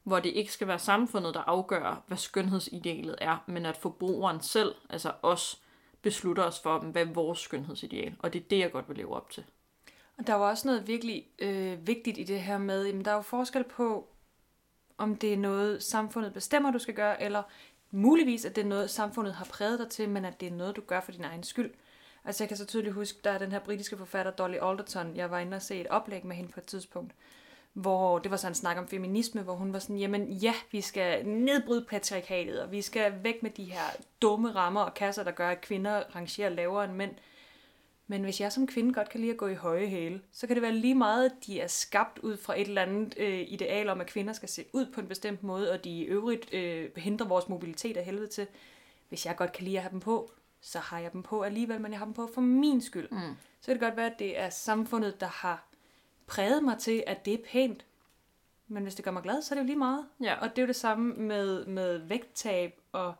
hvor 0.05 0.19
det 0.19 0.29
ikke 0.29 0.51
skal 0.51 0.67
være 0.67 0.79
samfundet, 0.79 1.33
der 1.33 1.39
afgør, 1.39 2.03
hvad 2.07 2.17
skønhedsidealet 2.17 3.15
er, 3.21 3.43
men 3.45 3.65
at 3.65 3.77
forbrugeren 3.77 4.41
selv, 4.41 4.75
altså 4.89 5.11
os, 5.21 5.61
beslutter 6.01 6.43
os 6.43 6.59
for, 6.59 6.79
hvad 6.79 7.07
er 7.07 7.13
vores 7.13 7.39
skønhedsideal. 7.39 8.15
Og 8.19 8.33
det 8.33 8.41
er 8.41 8.45
det, 8.49 8.59
jeg 8.59 8.71
godt 8.71 8.89
vil 8.89 8.97
leve 8.97 9.15
op 9.15 9.29
til. 9.29 9.43
Og 10.17 10.27
der 10.27 10.33
var 10.33 10.49
også 10.49 10.67
noget 10.67 10.87
virkelig 10.87 11.27
øh, 11.39 11.87
vigtigt 11.87 12.17
i 12.17 12.23
det 12.23 12.41
her 12.41 12.57
med, 12.57 12.87
at 12.87 13.05
der 13.05 13.11
er 13.11 13.15
jo 13.15 13.21
forskel 13.21 13.63
på, 13.63 14.07
om 14.97 15.15
det 15.15 15.33
er 15.33 15.37
noget, 15.37 15.83
samfundet 15.83 16.33
bestemmer, 16.33 16.71
du 16.71 16.79
skal 16.79 16.93
gøre, 16.93 17.23
eller 17.23 17.43
muligvis, 17.91 18.45
at 18.45 18.55
det 18.55 18.63
er 18.63 18.67
noget, 18.67 18.89
samfundet 18.89 19.33
har 19.33 19.45
præget 19.45 19.79
dig 19.79 19.89
til, 19.89 20.09
men 20.09 20.25
at 20.25 20.39
det 20.39 20.47
er 20.47 20.51
noget, 20.55 20.75
du 20.75 20.81
gør 20.81 21.01
for 21.01 21.11
din 21.11 21.23
egen 21.23 21.43
skyld. 21.43 21.73
Altså 22.25 22.43
jeg 22.43 22.47
kan 22.47 22.57
så 22.57 22.65
tydeligt 22.65 22.93
huske, 22.93 23.19
der 23.23 23.31
er 23.31 23.37
den 23.37 23.51
her 23.51 23.59
britiske 23.59 23.97
forfatter 23.97 24.31
Dolly 24.31 24.57
Alderton, 24.61 25.15
jeg 25.15 25.31
var 25.31 25.39
inde 25.39 25.55
og 25.55 25.61
se 25.61 25.81
et 25.81 25.87
oplæg 25.87 26.25
med 26.25 26.35
hende 26.35 26.51
på 26.51 26.59
et 26.59 26.65
tidspunkt, 26.65 27.13
hvor 27.75 28.19
det 28.19 28.31
var 28.31 28.37
sådan 28.37 28.51
en 28.51 28.55
snak 28.55 28.77
om 28.77 28.87
feminisme, 28.87 29.41
hvor 29.41 29.53
hun 29.53 29.73
var 29.73 29.79
sådan, 29.79 29.97
jamen 29.97 30.31
ja, 30.31 30.53
vi 30.71 30.81
skal 30.81 31.27
nedbryde 31.27 31.85
patriarkatet, 31.89 32.61
og 32.61 32.71
vi 32.71 32.81
skal 32.81 33.13
væk 33.23 33.43
med 33.43 33.51
de 33.51 33.63
her 33.63 33.83
dumme 34.21 34.51
rammer 34.51 34.81
og 34.81 34.93
kasser, 34.93 35.23
der 35.23 35.31
gør, 35.31 35.49
at 35.49 35.61
kvinder 35.61 36.03
rangerer 36.15 36.49
lavere 36.49 36.85
end 36.85 36.93
mænd. 36.93 37.11
Men 38.07 38.23
hvis 38.23 38.41
jeg 38.41 38.51
som 38.51 38.67
kvinde 38.67 38.93
godt 38.93 39.09
kan 39.09 39.19
lide 39.19 39.31
at 39.31 39.37
gå 39.37 39.47
i 39.47 39.53
høje 39.53 39.87
hæle, 39.87 40.21
så 40.31 40.47
kan 40.47 40.55
det 40.55 40.63
være 40.63 40.73
lige 40.73 40.95
meget, 40.95 41.25
at 41.25 41.31
de 41.45 41.59
er 41.59 41.67
skabt 41.67 42.19
ud 42.19 42.37
fra 42.37 42.59
et 42.59 42.67
eller 42.67 42.81
andet 42.81 43.13
øh, 43.17 43.45
ideal 43.47 43.89
om, 43.89 44.01
at 44.01 44.07
kvinder 44.07 44.33
skal 44.33 44.49
se 44.49 44.65
ud 44.73 44.85
på 44.93 45.01
en 45.01 45.07
bestemt 45.07 45.43
måde, 45.43 45.71
og 45.71 45.83
de 45.83 45.89
i 45.89 46.03
øvrigt 46.03 46.53
øh, 46.53 46.89
hindrer 46.97 47.27
vores 47.27 47.49
mobilitet 47.49 47.97
af 47.97 48.05
helvede 48.05 48.27
til. 48.27 48.47
Hvis 49.09 49.25
jeg 49.25 49.35
godt 49.35 49.51
kan 49.51 49.63
lide 49.65 49.77
at 49.77 49.83
have 49.83 49.91
dem 49.91 49.99
på, 49.99 50.31
så 50.61 50.79
har 50.79 50.99
jeg 50.99 51.13
dem 51.13 51.23
på 51.23 51.41
alligevel, 51.41 51.81
men 51.81 51.91
jeg 51.91 51.99
har 51.99 52.05
dem 52.05 52.13
på 52.13 52.29
for 52.33 52.41
min 52.41 52.81
skyld. 52.81 53.07
Mm. 53.11 53.35
Så 53.61 53.65
kan 53.65 53.73
det 53.73 53.81
godt 53.81 53.97
være, 53.97 54.11
at 54.11 54.19
det 54.19 54.39
er 54.39 54.49
samfundet, 54.49 55.21
der 55.21 55.27
har 55.27 55.67
præget 56.27 56.63
mig 56.63 56.77
til, 56.77 57.03
at 57.07 57.25
det 57.25 57.33
er 57.33 57.43
pænt. 57.51 57.85
Men 58.67 58.83
hvis 58.83 58.95
det 58.95 59.05
gør 59.05 59.11
mig 59.11 59.23
glad, 59.23 59.41
så 59.41 59.53
er 59.53 59.55
det 59.55 59.63
jo 59.63 59.65
lige 59.65 59.77
meget. 59.77 60.05
Ja. 60.21 60.35
Og 60.41 60.49
det 60.49 60.57
er 60.57 60.61
jo 60.61 60.67
det 60.67 60.75
samme 60.75 61.13
med, 61.13 61.65
med 61.65 61.97
vægttab 61.97 62.79
og, 62.91 63.13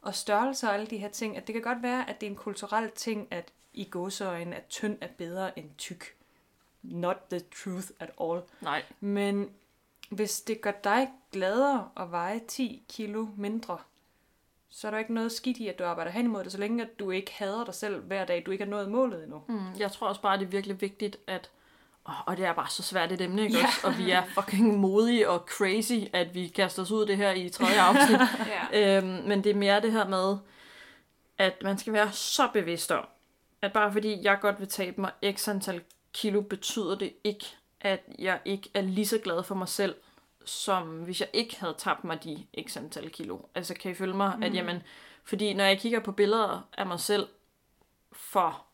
og 0.00 0.14
størrelse 0.14 0.66
og 0.66 0.74
alle 0.74 0.86
de 0.86 0.98
her 0.98 1.08
ting. 1.08 1.36
At 1.36 1.46
det 1.46 1.52
kan 1.52 1.62
godt 1.62 1.82
være, 1.82 2.10
at 2.10 2.20
det 2.20 2.26
er 2.26 2.30
en 2.30 2.36
kulturel 2.36 2.90
ting, 2.90 3.28
at 3.30 3.52
i 3.72 3.84
gåseøjne, 3.84 4.56
at 4.56 4.66
tynd 4.66 4.98
er 5.00 5.08
bedre 5.18 5.58
end 5.58 5.70
tyk. 5.78 6.04
Not 6.82 7.16
the 7.30 7.40
truth 7.40 7.88
at 8.00 8.10
all. 8.20 8.40
Nej. 8.60 8.82
Men 9.00 9.50
hvis 10.10 10.40
det 10.40 10.60
gør 10.60 10.72
dig 10.84 11.10
gladere 11.32 11.88
at 11.96 12.10
veje 12.10 12.40
10 12.48 12.84
kilo 12.88 13.26
mindre, 13.36 13.78
så 14.68 14.86
er 14.86 14.90
der 14.90 14.98
ikke 14.98 15.14
noget 15.14 15.32
skidt 15.32 15.56
i, 15.56 15.68
at 15.68 15.78
du 15.78 15.84
arbejder 15.84 16.10
hen 16.10 16.24
imod 16.24 16.44
det, 16.44 16.52
så 16.52 16.58
længe 16.58 16.82
at 16.82 16.98
du 16.98 17.10
ikke 17.10 17.32
hader 17.32 17.64
dig 17.64 17.74
selv 17.74 18.00
hver 18.00 18.24
dag, 18.24 18.42
du 18.46 18.50
ikke 18.50 18.64
har 18.64 18.70
nået 18.70 18.90
målet 18.90 19.22
endnu. 19.22 19.42
Mm, 19.48 19.72
jeg 19.78 19.92
tror 19.92 20.08
også 20.08 20.22
bare, 20.22 20.38
det 20.38 20.44
er 20.44 20.48
virkelig 20.48 20.80
vigtigt, 20.80 21.16
at 21.26 21.50
og 22.04 22.36
det 22.36 22.44
er 22.44 22.52
bare 22.52 22.68
så 22.70 22.82
svært 22.82 23.12
et 23.12 23.20
emne, 23.20 23.42
ikke 23.42 23.58
ja. 23.58 23.66
også? 23.66 23.86
Og 23.86 23.98
vi 23.98 24.10
er 24.10 24.22
fucking 24.24 24.78
modige 24.78 25.28
og 25.28 25.38
crazy, 25.38 26.08
at 26.12 26.34
vi 26.34 26.48
kaster 26.48 26.82
os 26.82 26.90
ud 26.90 27.06
det 27.06 27.16
her 27.16 27.32
i 27.32 27.48
tredje 27.48 27.80
afsnit. 27.80 28.20
ja. 28.72 28.96
øhm, 28.96 29.28
men 29.28 29.44
det 29.44 29.50
er 29.50 29.54
mere 29.54 29.80
det 29.80 29.92
her 29.92 30.08
med, 30.08 30.36
at 31.38 31.62
man 31.62 31.78
skal 31.78 31.92
være 31.92 32.12
så 32.12 32.48
bevidst 32.52 32.90
om, 32.90 33.06
at 33.62 33.72
bare 33.72 33.92
fordi 33.92 34.18
jeg 34.22 34.38
godt 34.40 34.60
vil 34.60 34.68
tabe 34.68 35.00
mig 35.00 35.10
x 35.32 35.48
antal 35.48 35.82
kilo, 36.12 36.40
betyder 36.40 36.94
det 36.94 37.12
ikke, 37.24 37.46
at 37.80 38.00
jeg 38.18 38.40
ikke 38.44 38.70
er 38.74 38.80
lige 38.80 39.06
så 39.06 39.18
glad 39.18 39.42
for 39.42 39.54
mig 39.54 39.68
selv, 39.68 39.94
som 40.44 40.88
hvis 40.88 41.20
jeg 41.20 41.28
ikke 41.32 41.60
havde 41.60 41.74
tabt 41.78 42.04
mig 42.04 42.24
de 42.24 42.46
x 42.68 42.76
antal 42.76 43.10
kilo. 43.10 43.38
Altså 43.54 43.74
kan 43.74 43.90
I 43.90 43.94
følge 43.94 44.14
mig? 44.14 44.36
Mm. 44.36 44.42
At 44.42 44.54
jamen, 44.54 44.82
fordi 45.24 45.54
når 45.54 45.64
jeg 45.64 45.78
kigger 45.78 46.00
på 46.00 46.12
billeder 46.12 46.68
af 46.78 46.86
mig 46.86 47.00
selv 47.00 47.28
for 48.12 48.64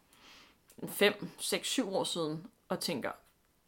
5, 0.89 1.29
6, 1.39 1.69
7 1.69 1.95
år 1.95 2.05
siden, 2.05 2.47
og 2.69 2.81
tænker, 2.81 3.11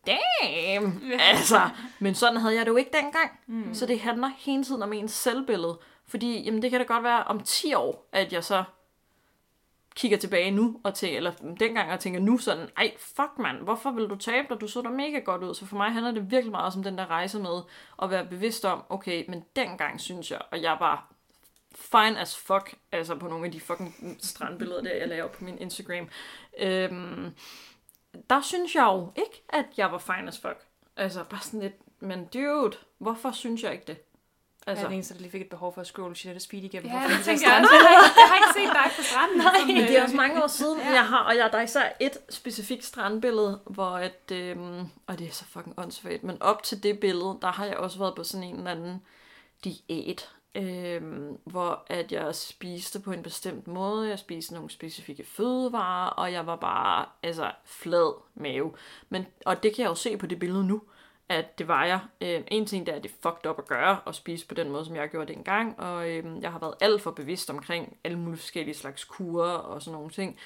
damn, 0.06 1.02
altså, 1.20 1.70
men 2.00 2.14
sådan 2.14 2.36
havde 2.36 2.54
jeg 2.54 2.66
det 2.66 2.72
jo 2.72 2.76
ikke 2.76 2.90
dengang. 3.02 3.30
Mm. 3.46 3.74
Så 3.74 3.86
det 3.86 4.00
handler 4.00 4.30
hele 4.38 4.64
tiden 4.64 4.82
om 4.82 4.92
ens 4.92 5.12
selvbillede. 5.12 5.78
Fordi, 6.06 6.42
jamen 6.42 6.62
det 6.62 6.70
kan 6.70 6.80
da 6.80 6.86
godt 6.86 7.04
være 7.04 7.24
om 7.24 7.40
10 7.40 7.74
år, 7.74 8.08
at 8.12 8.32
jeg 8.32 8.44
så 8.44 8.64
kigger 9.94 10.18
tilbage 10.18 10.50
nu, 10.50 10.80
og 10.84 10.94
tænker, 10.94 11.16
eller 11.16 11.32
dengang 11.60 11.92
og 11.92 12.00
tænker 12.00 12.20
nu 12.20 12.38
sådan, 12.38 12.68
ej, 12.76 12.92
fuck 12.98 13.38
mand, 13.38 13.58
hvorfor 13.58 13.90
vil 13.90 14.06
du 14.06 14.16
tabe 14.16 14.46
dig? 14.50 14.60
Du 14.60 14.68
så 14.68 14.82
da 14.82 14.88
mega 14.88 15.18
godt 15.18 15.42
ud. 15.42 15.54
Så 15.54 15.66
for 15.66 15.76
mig 15.76 15.92
handler 15.92 16.12
det 16.12 16.30
virkelig 16.30 16.50
meget 16.50 16.76
om 16.76 16.82
den 16.82 16.98
der 16.98 17.10
rejse 17.10 17.38
med 17.38 17.60
at 18.02 18.10
være 18.10 18.26
bevidst 18.26 18.64
om, 18.64 18.84
okay, 18.88 19.24
men 19.28 19.44
dengang 19.56 20.00
synes 20.00 20.30
jeg, 20.30 20.40
og 20.50 20.62
jeg 20.62 20.76
var 20.80 21.12
fine 21.74 22.20
as 22.20 22.36
fuck, 22.36 22.74
altså 22.92 23.14
på 23.14 23.28
nogle 23.28 23.46
af 23.46 23.52
de 23.52 23.60
fucking 23.60 24.16
strandbilleder 24.20 24.82
der, 24.82 24.94
jeg 24.94 25.08
laver 25.08 25.28
på 25.28 25.44
min 25.44 25.58
Instagram. 25.58 26.08
Øhm, 26.58 27.34
der 28.30 28.40
synes 28.40 28.74
jeg 28.74 28.84
jo 28.84 29.12
ikke, 29.16 29.44
at 29.48 29.66
jeg 29.76 29.92
var 29.92 29.98
fine 29.98 30.28
as 30.28 30.38
fuck. 30.38 30.66
Altså, 30.96 31.24
bare 31.24 31.40
sådan 31.40 31.60
lidt, 31.60 31.74
men 32.00 32.24
dude, 32.24 32.76
hvorfor 32.98 33.30
synes 33.30 33.62
jeg 33.62 33.72
ikke 33.72 33.84
det? 33.86 33.96
Altså. 34.66 34.80
Jeg 34.80 34.84
er 34.84 34.88
den 34.88 34.94
eneste, 34.94 35.14
der 35.14 35.20
lige 35.20 35.30
fik 35.30 35.40
et 35.40 35.48
behov 35.48 35.74
for 35.74 35.80
at 35.80 35.86
scrolle 35.86 36.16
Shadows 36.16 36.46
feed 36.50 36.62
igennem. 36.62 36.92
Ja, 36.92 37.08
det 37.16 37.24
tænker 37.24 37.48
jeg 37.48 37.60
Jeg 38.16 38.28
har 38.28 38.36
ikke 38.36 38.48
set 38.54 38.74
dig 38.74 38.90
på 38.96 39.02
stranden. 39.02 39.38
Nej, 39.76 39.86
det 39.88 39.98
er 39.98 40.02
også 40.02 40.16
mange 40.16 40.42
år 40.42 40.46
siden, 40.46 40.78
ja. 40.78 40.90
jeg 40.90 41.06
har, 41.06 41.18
og 41.18 41.36
jeg, 41.36 41.52
der 41.52 41.58
er 41.58 41.62
især 41.62 41.92
et 42.00 42.18
specifikt 42.30 42.84
strandbillede, 42.84 43.60
hvor 43.66 43.90
at, 43.90 44.32
øhm, 44.32 44.88
og 45.06 45.18
det 45.18 45.26
er 45.26 45.32
så 45.32 45.44
fucking 45.44 45.74
åndssvagt, 45.78 46.24
men 46.24 46.42
op 46.42 46.62
til 46.62 46.82
det 46.82 47.00
billede, 47.00 47.38
der 47.42 47.52
har 47.52 47.64
jeg 47.64 47.76
også 47.76 47.98
været 47.98 48.14
på 48.14 48.24
sådan 48.24 48.44
en 48.44 48.56
eller 48.56 48.70
anden 48.70 49.02
diæt, 49.64 50.30
øh, 50.54 51.02
hvor 51.44 51.84
at 51.86 52.12
jeg 52.12 52.34
spiste 52.34 53.00
på 53.00 53.12
en 53.12 53.22
bestemt 53.22 53.66
måde, 53.66 54.08
jeg 54.08 54.18
spiste 54.18 54.54
nogle 54.54 54.70
specifikke 54.70 55.24
fødevarer, 55.24 56.10
og 56.10 56.32
jeg 56.32 56.46
var 56.46 56.56
bare, 56.56 57.06
altså, 57.22 57.52
flad 57.64 58.22
mave. 58.34 58.72
Men, 59.08 59.26
og 59.46 59.62
det 59.62 59.74
kan 59.74 59.82
jeg 59.82 59.90
jo 59.90 59.94
se 59.94 60.16
på 60.16 60.26
det 60.26 60.38
billede 60.38 60.66
nu, 60.66 60.82
at 61.28 61.58
det 61.58 61.68
var 61.68 61.84
jeg. 61.84 62.00
Øh, 62.20 62.42
en 62.48 62.66
ting, 62.66 62.86
der 62.86 62.92
er, 62.92 62.96
at 62.96 63.02
det 63.02 63.10
fucked 63.22 63.50
up 63.50 63.58
at 63.58 63.66
gøre, 63.66 63.98
at 64.06 64.14
spise 64.14 64.46
på 64.46 64.54
den 64.54 64.70
måde, 64.70 64.84
som 64.84 64.96
jeg 64.96 65.10
gjorde 65.10 65.32
dengang, 65.32 65.80
og 65.80 66.10
øh, 66.10 66.42
jeg 66.42 66.52
har 66.52 66.58
været 66.58 66.74
alt 66.80 67.02
for 67.02 67.10
bevidst 67.10 67.50
omkring 67.50 67.96
alle 68.04 68.18
mulige 68.18 68.38
forskellige 68.38 68.74
slags 68.74 69.04
kurer 69.04 69.52
og 69.52 69.82
sådan 69.82 69.92
nogle 69.94 70.10
ting. 70.10 70.38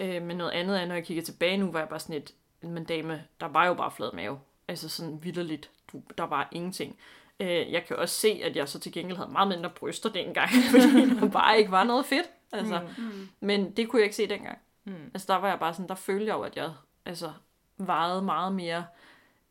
Øh, 0.00 0.22
men 0.22 0.36
noget 0.36 0.50
andet 0.50 0.80
er, 0.80 0.86
når 0.86 0.94
jeg 0.94 1.04
kigger 1.04 1.22
tilbage 1.22 1.56
nu, 1.56 1.72
var 1.72 1.78
jeg 1.78 1.88
bare 1.88 2.00
sådan 2.00 2.16
et, 2.16 2.34
men 2.60 2.84
dame, 2.84 3.24
der 3.40 3.46
var 3.46 3.66
jo 3.66 3.74
bare 3.74 3.90
flad 3.90 4.12
mave. 4.12 4.38
Altså 4.68 4.88
sådan 4.88 5.24
vidderligt, 5.24 5.70
du, 5.92 6.02
der 6.18 6.24
var 6.24 6.48
ingenting. 6.52 6.96
Øh, 7.40 7.72
jeg 7.72 7.84
kan 7.84 7.96
også 7.96 8.14
se, 8.14 8.40
at 8.44 8.56
jeg 8.56 8.68
så 8.68 8.78
til 8.78 8.92
gengæld 8.92 9.16
havde 9.16 9.32
meget 9.32 9.48
mindre 9.48 9.70
bryster 9.70 10.10
dengang, 10.10 10.50
fordi 10.70 11.20
der 11.20 11.28
bare 11.28 11.58
ikke 11.58 11.70
var 11.70 11.84
noget 11.84 12.06
fedt. 12.06 12.26
Altså. 12.52 12.80
Mm. 12.98 13.28
Men 13.40 13.70
det 13.70 13.88
kunne 13.88 14.00
jeg 14.00 14.04
ikke 14.04 14.16
se 14.16 14.28
dengang. 14.28 14.58
Mm. 14.84 15.10
Altså 15.14 15.32
der 15.32 15.38
var 15.38 15.48
jeg 15.48 15.58
bare 15.58 15.74
sådan, 15.74 15.88
der 15.88 15.94
følte 15.94 16.26
jeg 16.26 16.34
jo, 16.34 16.42
at 16.42 16.56
jeg 16.56 16.72
altså, 17.04 17.32
vejede 17.76 18.22
meget 18.22 18.52
mere, 18.52 18.84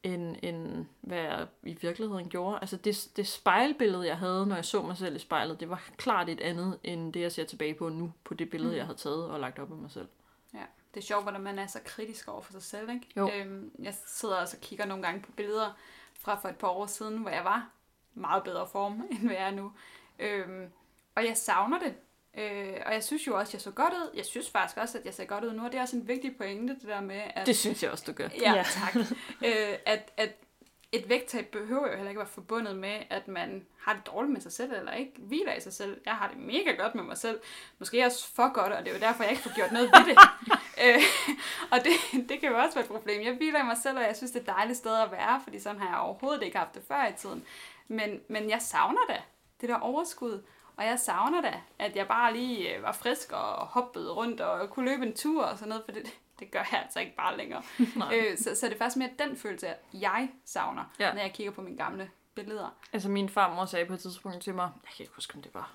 end, 0.04 0.36
end 0.44 0.86
hvad 1.02 1.18
jeg 1.18 1.48
i 1.64 1.78
virkeligheden 1.82 2.30
gjorde. 2.30 2.60
Altså 2.62 2.78
det, 2.78 3.08
det 3.16 3.28
spejlbillede, 3.28 4.08
jeg 4.08 4.18
havde, 4.18 4.46
når 4.46 4.56
jeg 4.56 4.66
så 4.66 4.82
mig 4.82 4.98
selv 4.98 5.16
i 5.16 5.20
spejlet, 5.20 5.60
det 5.60 5.70
var 5.70 5.90
klart 5.98 6.30
et 6.30 6.42
andet, 6.42 6.80
end 6.84 7.14
det, 7.14 7.20
jeg 7.20 7.32
ser 7.32 7.44
tilbage 7.44 7.74
på 7.74 7.90
nu, 7.90 8.14
på 8.24 8.34
det 8.34 8.50
billede, 8.50 8.72
mm. 8.72 8.78
jeg 8.78 8.86
havde 8.86 8.98
taget 8.98 9.26
og 9.26 9.40
lagt 9.40 9.60
op 9.60 9.72
af 9.72 9.78
mig 9.78 9.92
selv. 9.92 10.08
Ja, 10.54 10.64
det 10.94 11.00
er 11.00 11.06
sjovt, 11.06 11.24
hvordan 11.24 11.42
man 11.42 11.60
er 11.60 11.68
så 11.68 11.80
kritisk 11.86 12.28
over 12.28 12.42
for 12.42 12.52
sig 12.52 12.64
selv, 12.64 12.90
ikke? 12.90 13.08
Jo. 13.18 13.30
Øhm, 13.36 13.72
jeg 13.80 13.94
sidder 14.08 14.36
også 14.36 14.58
og 14.58 14.62
kigger 14.62 14.86
nogle 14.86 15.04
gange 15.04 15.22
på 15.22 15.32
billeder 15.32 15.78
fra 16.26 16.36
for 16.36 16.50
et 16.50 16.58
par 16.58 16.68
år 16.68 16.86
siden, 16.86 17.18
hvor 17.18 17.30
jeg 17.30 17.44
var 17.44 17.70
meget 18.14 18.44
bedre 18.44 18.68
form, 18.68 18.94
end 19.12 19.20
hvad 19.20 19.36
jeg 19.36 19.48
er 19.48 19.52
nu. 19.52 19.72
Øhm, 20.20 20.66
og 21.16 21.26
jeg 21.26 21.38
savner 21.38 21.80
det. 21.80 21.96
Øh, 22.38 22.82
og 22.86 22.94
jeg 22.94 23.04
synes 23.04 23.28
jo 23.28 23.38
også, 23.38 23.50
at 23.50 23.54
jeg 23.54 23.62
så 23.62 23.72
godt 23.72 23.94
ud. 23.94 24.12
Jeg 24.16 24.26
synes 24.26 24.50
faktisk 24.50 24.78
også, 24.78 24.98
at 24.98 25.06
jeg 25.06 25.14
ser 25.14 25.26
godt 25.26 25.44
ud 25.44 25.54
nu, 25.54 25.66
og 25.66 25.72
det 25.72 25.78
er 25.78 25.82
også 25.82 25.96
en 25.96 26.08
vigtig 26.08 26.38
pointe, 26.38 26.74
det 26.74 26.84
der 26.84 27.02
med, 27.02 27.22
at... 27.36 27.46
Det 27.46 27.58
synes 27.58 27.84
jeg 27.84 27.92
også, 27.92 28.04
du 28.08 28.12
gør. 28.12 28.28
Ja, 28.42 28.54
ja. 28.54 28.64
tak. 28.64 28.96
øh, 29.46 29.78
at, 29.86 30.12
at 30.18 30.30
et 30.92 31.10
vægttab 31.10 31.46
behøver 31.46 31.88
jo 31.90 31.96
heller 31.96 32.10
ikke 32.10 32.20
være 32.20 32.28
forbundet 32.28 32.76
med, 32.76 33.00
at 33.10 33.28
man 33.28 33.66
har 33.78 33.94
det 33.94 34.08
dårligt 34.08 34.34
med 34.34 34.42
sig 34.42 34.52
selv, 34.52 34.74
eller 34.74 34.94
ikke 34.94 35.14
hviler 35.18 35.54
i 35.54 35.60
sig 35.60 35.74
selv. 35.74 36.02
Jeg 36.06 36.14
har 36.14 36.28
det 36.28 36.38
mega 36.38 36.72
godt 36.72 36.96
med 36.96 37.04
mig 37.04 37.18
selv. 37.18 37.40
Måske 37.80 38.06
også 38.06 38.34
for 38.36 38.54
godt, 38.54 38.74
og 38.74 38.86
det 38.86 38.90
er 38.90 38.94
jo 38.94 39.00
derfor, 39.00 39.24
jeg 39.24 39.32
ikke 39.32 39.44
får 39.44 39.56
gjort 39.56 39.72
noget 39.72 39.92
ved 39.92 40.06
det. 40.06 40.18
øh, 40.86 41.02
og 41.72 41.78
det, 41.84 42.30
det 42.30 42.40
kan 42.40 42.50
jo 42.50 42.58
også 42.58 42.76
være 42.76 42.84
et 42.86 42.92
problem. 42.92 43.22
Jeg 43.22 43.34
hviler 43.34 43.60
i 43.64 43.66
mig 43.66 43.78
selv, 43.78 43.98
og 43.98 44.04
jeg 44.04 44.16
synes, 44.16 44.32
det 44.32 44.40
er 44.40 44.44
et 44.44 44.58
dejligt 44.58 44.78
sted 44.78 44.96
at 44.96 45.12
være, 45.12 45.42
fordi 45.44 45.60
sådan 45.60 45.80
har 45.82 45.90
jeg 45.90 46.00
overhovedet 46.00 46.44
ikke 46.44 46.58
haft 46.58 46.76
det 46.76 46.84
før 46.88 47.08
i 47.08 47.14
tiden. 47.14 47.44
Men, 47.88 48.22
men 48.28 48.50
jeg 48.50 48.62
savner 48.62 49.02
det, 49.10 49.22
det 49.62 49.70
der 49.70 49.80
overskud. 49.80 50.44
Og 50.78 50.86
jeg 50.86 51.00
savner 51.00 51.42
da, 51.42 51.54
at 51.80 51.96
jeg 51.96 52.08
bare 52.08 52.34
lige 52.34 52.76
øh, 52.76 52.84
var 52.84 52.92
frisk 52.92 53.32
og 53.32 53.66
hoppede 53.68 54.14
rundt 54.14 54.42
og 54.42 54.70
kunne 54.70 54.92
løbe 54.92 55.06
en 55.06 55.14
tur 55.14 55.44
og 55.44 55.58
sådan 55.58 55.70
noget, 55.70 55.84
for 55.86 55.92
det, 55.92 56.20
det 56.40 56.52
gør 56.52 56.60
jeg 56.72 56.82
altså 56.84 57.00
ikke 57.00 57.16
bare 57.16 57.38
længere. 57.38 57.64
øh, 58.14 58.38
så, 58.38 58.56
så 58.56 58.66
det 58.66 58.74
er 58.74 58.78
faktisk 58.78 58.98
mere 58.98 59.10
den 59.20 59.38
følelse, 59.38 59.74
jeg 59.94 60.30
savner, 60.46 60.84
ja. 61.00 61.14
når 61.14 61.22
jeg 61.22 61.34
kigger 61.34 61.52
på 61.52 61.62
mine 61.62 61.78
gamle 61.78 62.10
billeder. 62.36 62.76
Altså 62.94 63.10
min 63.10 63.30
farmor 63.30 63.66
sagde 63.66 63.86
på 63.86 63.94
et 63.94 64.00
tidspunkt 64.00 64.44
til 64.44 64.56
mig, 64.56 64.70
jeg 64.84 64.92
kan 64.98 65.04
ikke 65.04 65.16
huske, 65.16 65.36
om 65.36 65.42
det 65.42 65.54
var 65.54 65.72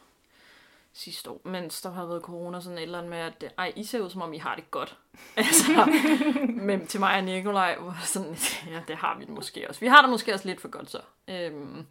sidste 0.93 1.31
år, 1.31 1.41
mens 1.45 1.83
der 1.83 1.91
har 1.91 2.07
været 2.07 2.23
corona, 2.23 2.61
sådan 2.61 2.79
et 2.79 2.83
eller 2.83 2.99
andet 2.99 3.11
med, 3.11 3.19
at 3.19 3.45
ej, 3.59 3.73
I 3.77 3.85
ser 3.85 4.01
ud, 4.01 4.11
som 4.11 4.23
om 4.23 4.33
I 4.33 4.39
har 4.39 4.55
det 4.55 4.71
godt. 4.71 4.99
altså, 5.37 5.93
men 6.49 6.87
til 6.87 7.01
mig 7.01 7.17
og 7.17 7.25
Nikolaj, 7.25 7.79
sådan, 8.05 8.37
ja, 8.67 8.83
det 8.89 8.97
har 8.97 9.19
vi 9.19 9.27
måske 9.29 9.69
også. 9.69 9.81
Vi 9.81 9.87
har 9.87 10.01
det 10.01 10.11
måske 10.11 10.35
også 10.35 10.49
lidt 10.49 10.61
for 10.61 10.69
godt 10.69 10.91
så. 10.91 11.01
Øhm, 11.29 11.87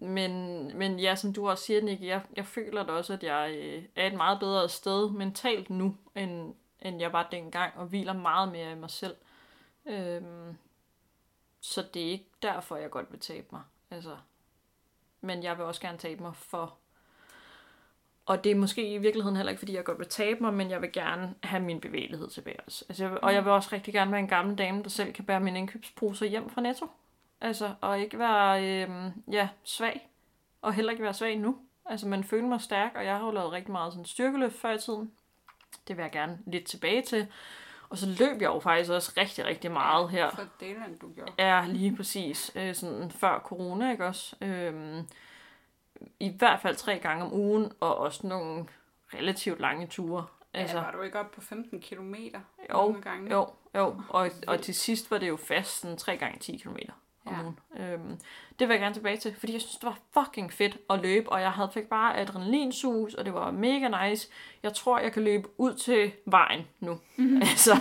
men, 0.00 0.70
men 0.78 1.00
ja, 1.00 1.14
som 1.14 1.32
du 1.32 1.48
også 1.48 1.64
siger, 1.64 1.82
Nick, 1.82 2.02
jeg, 2.02 2.20
jeg 2.36 2.46
føler 2.46 2.86
da 2.86 2.92
også, 2.92 3.12
at 3.12 3.22
jeg 3.22 3.54
øh, 3.58 3.82
er 3.96 4.06
et 4.06 4.14
meget 4.14 4.40
bedre 4.40 4.68
sted 4.68 5.10
mentalt 5.10 5.70
nu, 5.70 5.96
end, 6.14 6.54
end 6.82 7.00
jeg 7.00 7.12
var 7.12 7.28
dengang, 7.30 7.72
og 7.76 7.86
hviler 7.86 8.12
meget 8.12 8.52
mere 8.52 8.72
i 8.72 8.74
mig 8.74 8.90
selv. 8.90 9.16
Øhm, 9.86 10.56
så 11.60 11.84
det 11.94 12.06
er 12.06 12.10
ikke 12.10 12.30
derfor, 12.42 12.76
jeg 12.76 12.90
godt 12.90 13.12
vil 13.12 13.20
tabe 13.20 13.46
mig. 13.52 13.62
Altså, 13.90 14.16
men 15.20 15.42
jeg 15.42 15.58
vil 15.58 15.64
også 15.64 15.80
gerne 15.80 15.98
tabe 15.98 16.22
mig 16.22 16.36
for... 16.36 16.76
Og 18.26 18.44
det 18.44 18.52
er 18.52 18.56
måske 18.56 18.94
i 18.94 18.98
virkeligheden 18.98 19.36
heller 19.36 19.50
ikke, 19.50 19.58
fordi 19.58 19.74
jeg 19.74 19.84
godt 19.84 19.98
vil 19.98 20.08
tabe 20.08 20.40
mig, 20.40 20.54
men 20.54 20.70
jeg 20.70 20.82
vil 20.82 20.92
gerne 20.92 21.34
have 21.42 21.62
min 21.62 21.80
bevægelighed 21.80 22.28
tilbage 22.28 22.60
også. 22.60 22.84
Altså, 22.88 23.04
jeg 23.04 23.12
vil, 23.12 23.20
og 23.22 23.34
jeg 23.34 23.44
vil 23.44 23.52
også 23.52 23.68
rigtig 23.72 23.94
gerne 23.94 24.10
være 24.10 24.20
en 24.20 24.28
gammel 24.28 24.58
dame, 24.58 24.82
der 24.82 24.88
selv 24.88 25.12
kan 25.12 25.24
bære 25.24 25.40
mine 25.40 25.58
indkøbsposer 25.58 26.26
hjem 26.26 26.50
fra 26.50 26.60
Netto. 26.60 26.86
Altså, 27.40 27.74
og 27.80 28.00
ikke 28.00 28.18
være 28.18 28.64
øhm, 28.64 29.22
ja, 29.32 29.48
svag. 29.64 30.10
Og 30.62 30.72
heller 30.74 30.92
ikke 30.92 31.04
være 31.04 31.14
svag 31.14 31.38
nu. 31.38 31.58
Altså, 31.84 32.08
man 32.08 32.24
føler 32.24 32.46
mig 32.46 32.60
stærk, 32.60 32.92
og 32.94 33.04
jeg 33.04 33.18
har 33.18 33.26
jo 33.26 33.30
lavet 33.30 33.52
rigtig 33.52 33.72
meget 33.72 33.92
sådan 33.92 34.04
styrkeløft 34.04 34.56
før 34.56 34.70
i 34.70 34.78
tiden. 34.78 35.12
Det 35.88 35.96
vil 35.96 36.02
jeg 36.02 36.12
gerne 36.12 36.38
lidt 36.46 36.64
tilbage 36.64 37.02
til. 37.02 37.26
Og 37.88 37.98
så 37.98 38.06
løb 38.18 38.42
jeg 38.42 38.48
jo 38.48 38.60
faktisk 38.60 38.90
også 38.90 39.12
rigtig, 39.16 39.44
rigtig 39.44 39.70
meget 39.70 40.10
her. 40.10 40.30
For 40.30 40.44
delen, 40.60 40.98
du 40.98 41.08
gjorde. 41.12 41.32
Ja, 41.38 41.64
lige 41.68 41.96
præcis. 41.96 42.52
Øh, 42.54 42.74
sådan 42.74 43.10
før 43.10 43.38
corona, 43.38 43.90
ikke 43.90 44.06
også? 44.06 44.36
Øh, 44.40 45.02
I 46.20 46.32
hvert 46.38 46.60
fald 46.60 46.76
tre 46.76 46.98
gange 46.98 47.24
om 47.24 47.32
ugen, 47.32 47.72
og 47.80 47.98
også 47.98 48.26
nogle 48.26 48.66
relativt 49.14 49.60
lange 49.60 49.86
ture. 49.86 50.26
Altså, 50.54 50.76
ja, 50.76 50.82
var 50.82 50.92
du 50.92 51.02
ikke 51.02 51.20
op 51.20 51.30
på 51.30 51.40
15 51.40 51.80
kilometer 51.80 52.40
jo, 52.70 52.96
gange? 53.02 53.30
Jo, 53.30 53.48
jo. 53.74 54.02
Og, 54.08 54.30
og 54.46 54.62
til 54.62 54.74
sidst 54.74 55.10
var 55.10 55.18
det 55.18 55.28
jo 55.28 55.36
fast 55.36 55.80
sådan 55.80 55.96
3 55.96 56.16
gange 56.16 56.38
10 56.38 56.56
kilometer 56.56 56.92
om 57.26 57.34
ja. 57.34 57.42
ugen. 57.42 57.58
Øhm, 57.76 58.20
det 58.58 58.68
vil 58.68 58.74
jeg 58.74 58.80
gerne 58.80 58.94
tilbage 58.94 59.16
til, 59.16 59.34
fordi 59.34 59.52
jeg 59.52 59.60
synes, 59.60 59.76
det 59.76 59.84
var 59.84 59.98
fucking 60.22 60.52
fedt 60.52 60.78
at 60.90 61.00
løbe, 61.00 61.32
og 61.32 61.40
jeg 61.40 61.52
havde 61.52 61.70
fik 61.74 61.88
bare 61.88 62.16
adrenalinsus, 62.16 63.14
og 63.14 63.24
det 63.24 63.34
var 63.34 63.50
mega 63.50 64.08
nice. 64.08 64.28
Jeg 64.62 64.74
tror, 64.74 64.98
jeg 64.98 65.12
kan 65.12 65.22
løbe 65.22 65.48
ud 65.58 65.74
til 65.74 66.12
vejen 66.24 66.66
nu. 66.80 66.98
Mm-hmm. 67.16 67.36
altså, 67.50 67.80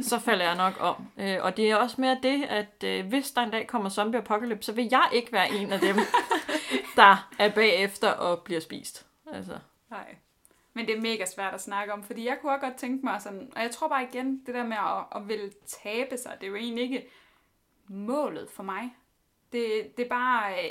så 0.00 0.18
falder 0.18 0.44
jeg 0.44 0.56
nok 0.56 0.74
om. 0.80 1.06
Øh, 1.18 1.36
og 1.40 1.56
det 1.56 1.70
er 1.70 1.76
også 1.76 2.00
mere 2.00 2.18
det, 2.22 2.44
at 2.44 2.84
øh, 2.84 3.06
hvis 3.06 3.30
der 3.30 3.42
en 3.42 3.50
dag 3.50 3.66
kommer 3.66 3.88
zombie 3.88 4.20
apocalypse, 4.20 4.66
så 4.66 4.72
vil 4.72 4.88
jeg 4.90 5.08
ikke 5.12 5.32
være 5.32 5.50
en 5.50 5.72
af 5.72 5.80
dem, 5.80 5.96
der 6.96 7.28
er 7.38 7.50
bagefter 7.50 8.10
og 8.10 8.42
bliver 8.42 8.60
spist. 8.60 9.06
Altså. 9.32 9.58
Nej. 9.90 10.16
Men 10.76 10.86
det 10.86 10.96
er 10.96 11.00
mega 11.00 11.24
svært 11.34 11.54
at 11.54 11.60
snakke 11.60 11.92
om, 11.92 12.02
fordi 12.02 12.26
jeg 12.26 12.38
kunne 12.40 12.52
også 12.52 12.66
godt 12.66 12.76
tænke 12.76 13.06
mig 13.06 13.22
sådan, 13.22 13.52
og 13.56 13.62
jeg 13.62 13.70
tror 13.70 13.88
bare 13.88 14.04
igen, 14.12 14.42
det 14.46 14.54
der 14.54 14.64
med 14.64 14.76
at, 14.76 15.20
at 15.20 15.28
ville 15.28 15.50
tabe 15.82 16.16
sig, 16.16 16.32
det 16.40 16.46
er 16.46 16.50
jo 16.50 16.56
egentlig 16.56 16.84
ikke 16.84 17.08
målet 17.88 18.50
for 18.50 18.62
mig. 18.62 18.96
Det, 19.52 19.96
det 19.96 20.04
er 20.04 20.08
bare 20.08 20.64
øh, 20.64 20.70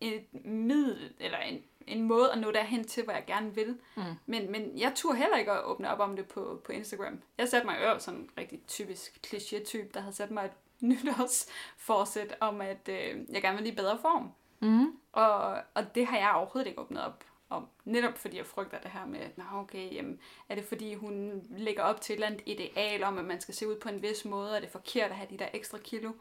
et 0.00 0.44
middel, 0.44 1.12
eller 1.18 1.38
en, 1.38 1.62
en 1.86 2.02
måde 2.02 2.32
at 2.32 2.38
nå 2.38 2.50
derhen 2.50 2.84
til, 2.84 3.04
hvor 3.04 3.12
jeg 3.12 3.24
gerne 3.26 3.54
vil. 3.54 3.78
Mm. 3.96 4.02
Men, 4.26 4.52
men 4.52 4.78
jeg 4.78 4.92
turde 4.94 5.18
heller 5.18 5.36
ikke 5.36 5.52
at 5.52 5.64
åbne 5.64 5.90
op 5.90 6.00
om 6.00 6.16
det 6.16 6.26
på, 6.26 6.62
på 6.64 6.72
Instagram. 6.72 7.22
Jeg 7.38 7.48
satte 7.48 7.66
mig 7.66 7.78
jo 7.82 7.98
sådan 7.98 8.20
en 8.20 8.30
rigtig 8.38 8.60
typisk 8.66 9.18
kliché-type, 9.26 9.90
der 9.94 10.00
havde 10.00 10.14
sat 10.14 10.30
mig 10.30 10.44
et 10.44 10.52
nytårsforsæt 10.88 12.36
om, 12.40 12.60
at 12.60 12.88
øh, 12.88 13.20
jeg 13.32 13.42
gerne 13.42 13.58
vil 13.58 13.66
i 13.66 13.74
bedre 13.74 13.98
form. 13.98 14.32
Mm. 14.60 14.98
Og, 15.12 15.62
og 15.74 15.94
det 15.94 16.06
har 16.06 16.18
jeg 16.18 16.32
overhovedet 16.34 16.68
ikke 16.68 16.80
åbnet 16.80 17.04
op 17.04 17.24
om. 17.52 17.68
Netop 17.84 18.18
fordi 18.18 18.36
jeg 18.36 18.46
frygter 18.46 18.80
det 18.80 18.90
her 18.90 19.06
med, 19.06 19.20
at 19.20 19.32
okay, 19.54 19.94
jamen, 19.94 20.20
er 20.48 20.54
det 20.54 20.64
fordi 20.64 20.94
hun 20.94 21.42
lægger 21.50 21.82
op 21.82 22.00
til 22.00 22.12
et 22.12 22.16
eller 22.16 22.26
andet 22.26 22.42
ideal 22.46 23.02
om, 23.02 23.18
at 23.18 23.24
man 23.24 23.40
skal 23.40 23.54
se 23.54 23.68
ud 23.68 23.76
på 23.76 23.88
en 23.88 24.02
vis 24.02 24.24
måde, 24.24 24.54
og 24.54 24.60
det 24.60 24.66
er 24.66 24.72
forkert 24.72 25.10
at 25.10 25.16
have 25.16 25.28
de 25.30 25.38
der 25.38 25.48
ekstra 25.54 25.78
kilo. 25.78 26.12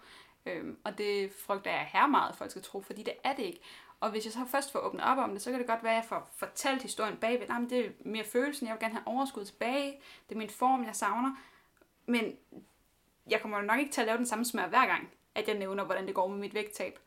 Øhm, 0.45 0.77
og 0.83 0.97
det 0.97 1.33
frygter 1.33 1.71
jeg 1.71 1.89
her 1.93 2.07
meget, 2.07 2.29
at 2.29 2.35
folk 2.35 2.51
skal 2.51 2.63
tro, 2.63 2.81
fordi 2.81 3.03
det 3.03 3.13
er 3.23 3.35
det 3.35 3.43
ikke. 3.43 3.61
Og 3.99 4.11
hvis 4.11 4.25
jeg 4.25 4.33
så 4.33 4.45
først 4.51 4.71
får 4.71 4.79
åbnet 4.79 5.03
op 5.03 5.17
om 5.17 5.31
det, 5.31 5.41
så 5.41 5.51
kan 5.51 5.59
det 5.59 5.67
godt 5.67 5.83
være, 5.83 5.91
at 5.91 5.97
jeg 5.97 6.05
får 6.05 6.29
fortalt 6.35 6.81
historien 6.81 7.17
bagved. 7.17 7.47
Nej, 7.47 7.59
men 7.59 7.69
det 7.69 7.85
er 7.85 7.89
mere 8.05 8.23
følelsen, 8.23 8.67
jeg 8.67 8.73
vil 8.73 8.79
gerne 8.79 8.93
have 8.93 9.07
overskud 9.07 9.45
tilbage. 9.45 9.99
Det 10.29 10.35
er 10.35 10.39
min 10.39 10.49
form, 10.49 10.83
jeg 10.85 10.95
savner. 10.95 11.35
Men 12.05 12.35
jeg 13.29 13.41
kommer 13.41 13.61
nok 13.61 13.79
ikke 13.79 13.91
til 13.91 14.01
at 14.01 14.07
lave 14.07 14.17
den 14.17 14.25
samme 14.25 14.45
smør 14.45 14.67
hver 14.67 14.85
gang, 14.85 15.09
at 15.35 15.47
jeg 15.47 15.57
nævner, 15.57 15.83
hvordan 15.83 16.07
det 16.07 16.15
går 16.15 16.27
med 16.27 16.37
mit 16.37 16.53
vægttab. 16.53 16.99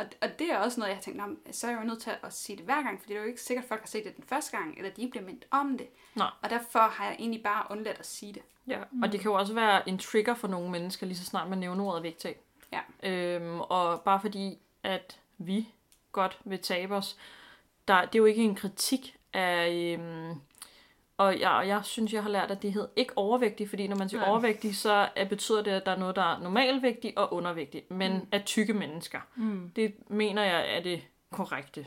Og, 0.00 0.06
og 0.20 0.38
det 0.38 0.50
er 0.50 0.58
også 0.58 0.80
noget, 0.80 0.88
jeg 0.88 0.96
har 0.96 1.02
tænkt, 1.02 1.56
så 1.56 1.66
er 1.66 1.70
jeg 1.70 1.80
jo 1.80 1.86
nødt 1.86 2.02
til 2.02 2.12
at 2.22 2.32
sige 2.32 2.56
det 2.56 2.64
hver 2.64 2.82
gang, 2.82 3.00
fordi 3.00 3.12
det 3.12 3.18
er 3.18 3.22
jo 3.22 3.28
ikke 3.28 3.42
sikkert, 3.42 3.64
at 3.64 3.68
folk 3.68 3.80
har 3.80 3.86
set 3.86 4.04
det 4.04 4.16
den 4.16 4.24
første 4.24 4.56
gang, 4.56 4.76
eller 4.76 4.90
de 4.90 5.08
bliver 5.10 5.24
mindt 5.24 5.46
om 5.50 5.78
det. 5.78 5.86
Nej. 6.14 6.30
Og 6.42 6.50
derfor 6.50 6.78
har 6.78 7.04
jeg 7.04 7.16
egentlig 7.18 7.42
bare 7.42 7.66
undladt 7.70 7.98
at 7.98 8.06
sige 8.06 8.32
det. 8.32 8.42
Ja, 8.66 8.78
mm. 8.92 9.02
og 9.02 9.12
det 9.12 9.20
kan 9.20 9.30
jo 9.30 9.38
også 9.38 9.54
være 9.54 9.88
en 9.88 9.98
trigger 9.98 10.34
for 10.34 10.48
nogle 10.48 10.70
mennesker, 10.70 11.06
lige 11.06 11.18
så 11.18 11.24
snart 11.24 11.48
man 11.48 11.58
nævner 11.58 11.84
ordet 11.84 12.02
vægttab. 12.02 12.44
Ja. 12.72 13.10
Øhm, 13.10 13.60
og 13.60 14.00
bare 14.00 14.20
fordi, 14.20 14.58
at 14.82 15.18
vi 15.38 15.68
godt 16.12 16.38
vil 16.44 16.58
tabe 16.58 16.94
os, 16.94 17.16
der, 17.88 18.00
det 18.00 18.14
er 18.14 18.18
jo 18.18 18.24
ikke 18.24 18.42
en 18.42 18.54
kritik 18.54 19.16
af... 19.32 19.96
Øhm, 19.98 20.40
og 21.20 21.40
jeg, 21.40 21.50
og 21.50 21.68
jeg 21.68 21.80
synes, 21.84 22.12
jeg 22.12 22.22
har 22.22 22.30
lært, 22.30 22.50
at 22.50 22.62
det 22.62 22.72
hedder 22.72 22.88
ikke 22.96 23.12
overvægtig, 23.18 23.68
fordi 23.68 23.88
når 23.88 23.96
man 23.96 24.08
siger 24.08 24.22
ja. 24.22 24.30
overvægtig, 24.30 24.76
så 24.76 25.08
er, 25.16 25.28
betyder 25.28 25.62
det, 25.62 25.70
at 25.70 25.86
der 25.86 25.92
er 25.92 25.96
noget, 25.96 26.16
der 26.16 26.22
er 26.22 26.38
normalvægtig 26.38 27.18
og 27.18 27.32
undervægtig, 27.32 27.82
men 27.88 28.12
mm. 28.12 28.26
af 28.32 28.42
tykke 28.44 28.74
mennesker. 28.74 29.18
Mm. 29.36 29.70
Det 29.76 29.94
mener 30.08 30.42
jeg 30.42 30.76
er 30.76 30.82
det 30.82 31.02
korrekte 31.30 31.86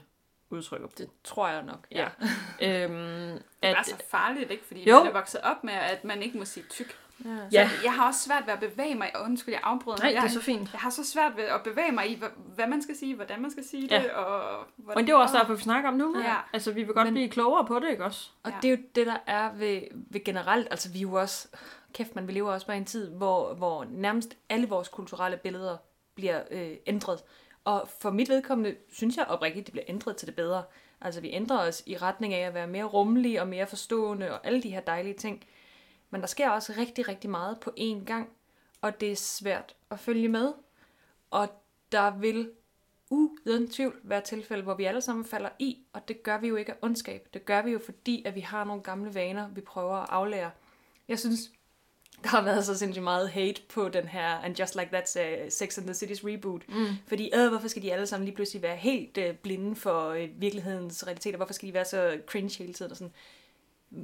udtryk 0.54 0.82
at 0.84 0.90
bruge. 0.90 1.08
Det 1.08 1.10
tror 1.24 1.48
jeg 1.48 1.64
nok, 1.64 1.88
Ja. 1.92 2.08
ja. 2.62 2.84
Øhm, 2.86 2.94
Det 2.94 3.42
er 3.62 3.76
at, 3.80 3.86
så 3.86 3.96
farligt, 4.12 4.52
ikke? 4.52 4.64
Fordi 4.68 4.90
Jo. 4.90 4.98
man 5.00 5.08
er 5.08 5.12
vokset 5.14 5.42
op 5.42 5.64
med, 5.64 5.74
at 5.74 6.04
man 6.04 6.22
ikke 6.22 6.38
må 6.38 6.46
sige 6.46 6.66
tyk. 6.70 6.98
ja. 7.26 7.30
ja, 7.52 7.70
Jeg 7.84 7.94
har 7.94 8.08
også 8.08 8.20
svært 8.20 8.44
ved 8.46 8.54
at 8.54 8.60
bevæge 8.60 8.96
mig, 8.96 9.12
og 9.16 9.22
undskyld, 9.24 9.54
jeg 9.54 9.62
afbryder. 9.64 9.98
nej, 9.98 10.14
men 10.14 10.22
det 10.22 10.28
er 10.28 10.32
så 10.34 10.42
fint. 10.42 10.72
jeg 10.74 10.80
har 10.82 10.90
så 10.90 11.06
svært 11.06 11.38
ved 11.38 11.44
at 11.44 11.62
bevæge 11.64 11.92
mig 11.92 12.10
i, 12.12 12.22
hvad, 12.56 12.68
man 12.68 12.82
skal 12.82 12.96
sige, 12.98 13.16
hvordan 13.16 13.42
man 13.42 13.52
skal 13.52 13.64
sige 13.68 13.88
Ja. 13.92 14.02
det, 14.04 14.12
og... 14.12 14.42
Hvordan, 14.76 15.02
Og 15.04 15.08
det 15.08 15.14
er 15.14 15.18
også 15.18 15.38
derfor, 15.38 15.54
vi 15.54 15.62
snakker 15.62 15.90
om 15.90 15.96
nu. 15.96 16.20
Ja. 16.20 16.36
Altså, 16.54 16.72
vi 16.72 16.84
vil 16.84 16.94
godt 16.94 17.06
Men- 17.08 17.14
blive 17.14 17.30
klogere 17.30 17.66
på 17.66 17.80
det, 17.80 17.90
ikke 17.92 18.04
også? 18.04 18.30
Og 18.44 18.52
Ja. 18.52 18.58
det 18.62 18.68
er 18.68 18.72
jo 18.78 18.84
det, 18.96 19.08
der 19.08 19.18
er 19.28 19.54
ved, 19.54 19.82
ved 19.94 20.24
generelt, 20.24 20.68
altså 20.72 20.90
vi 20.92 20.98
er 20.98 21.02
jo 21.02 21.14
også, 21.14 21.48
kæft 21.94 22.16
man, 22.16 22.28
vi 22.28 22.32
lever 22.32 22.52
også 22.52 22.68
bare 22.68 22.76
i 22.78 22.80
en 22.80 22.86
tid, 22.86 23.10
hvor, 23.10 23.54
hvor 23.54 23.86
nærmest 23.90 24.38
alle 24.50 24.68
vores 24.68 24.88
kulturelle 24.90 25.38
billeder 25.38 25.78
bliver 26.16 26.42
øh, 26.52 26.72
ændret. 26.88 27.20
Og 27.66 27.90
for 28.00 28.12
mit 28.12 28.30
vedkommende 28.30 28.76
synes 28.92 29.18
jeg 29.18 29.26
oprigtigt, 29.26 29.66
det 29.66 29.72
bliver 29.72 29.86
ændret 29.88 30.18
til 30.18 30.28
det 30.28 30.36
bedre. 30.36 30.64
Altså 31.02 31.22
vi 31.22 31.32
ændrer 31.32 31.68
os 31.68 31.84
i 31.86 31.98
retning 31.98 32.34
af 32.34 32.48
at 32.48 32.54
være 32.54 32.68
mere 32.68 32.84
rummelige 32.84 33.42
og 33.42 33.48
mere 33.48 33.68
forstående 33.68 34.32
og 34.32 34.48
alle 34.48 34.64
de 34.64 34.70
her 34.70 34.82
dejlige 34.82 35.14
ting. 35.14 35.46
Men 36.10 36.22
der 36.22 36.28
sker 36.28 36.50
også 36.50 36.74
rigtig, 36.78 37.08
rigtig 37.08 37.30
meget 37.30 37.60
på 37.60 37.72
én 37.80 38.06
gang, 38.06 38.30
og 38.82 39.02
det 39.02 39.12
er 39.12 39.16
svært 39.16 39.76
at 39.90 40.00
følge 40.00 40.28
med. 40.30 40.54
Og 41.32 41.50
der 41.92 42.12
vil 42.18 42.52
uden 43.10 43.70
tvivl 43.70 44.00
være 44.04 44.22
tilfælde, 44.22 44.64
hvor 44.64 44.74
vi 44.74 44.86
alle 44.86 45.02
sammen 45.02 45.26
falder 45.26 45.50
i, 45.60 45.78
og 45.94 46.08
det 46.08 46.24
gør 46.24 46.38
vi 46.38 46.48
jo 46.48 46.56
ikke 46.56 46.72
af 46.72 46.78
ondskab. 46.82 47.28
Det 47.34 47.46
gør 47.46 47.62
vi 47.62 47.72
jo 47.72 47.80
fordi, 47.86 48.24
at 48.26 48.36
vi 48.36 48.40
har 48.40 48.64
nogle 48.64 48.84
gamle 48.84 49.14
vaner, 49.14 49.50
vi 49.50 49.62
prøver 49.62 49.96
at 49.96 50.10
aflære. 50.10 50.52
Jeg 51.08 51.20
synes, 51.20 51.52
der 52.24 52.30
har 52.30 52.42
været 52.42 52.66
så 52.66 52.78
sindssygt 52.78 53.04
meget 53.04 53.30
hate 53.30 53.62
på 53.70 53.90
den 53.90 54.08
her 54.08 54.28
And 54.28 54.60
Just 54.60 54.76
Like 54.76 54.98
That's 54.98 55.20
uh, 55.20 55.50
Sex 55.50 55.78
and 55.78 55.88
the 55.88 55.94
City's 55.94 56.28
reboot. 56.28 56.70
Mm. 56.70 56.88
Fordi, 57.08 57.32
øh, 57.36 57.50
hvorfor 57.50 57.68
skal 57.68 57.82
de 57.82 57.94
alle 57.94 58.08
sammen 58.08 58.26
lige 58.26 58.36
pludselig 58.36 58.62
være 58.62 58.76
helt 58.76 59.18
øh, 59.18 59.36
blinde 59.36 59.76
for 59.76 60.10
øh, 60.10 60.30
virkelighedens 60.36 61.08
realiteter? 61.08 61.38
Hvorfor 61.38 61.54
skal 61.54 61.68
de 61.68 61.74
være 61.74 61.86
så 61.86 62.18
cringe 62.28 62.58
hele 62.58 62.74
tiden? 62.74 62.92
Og 62.92 62.98
sådan? 62.98 63.14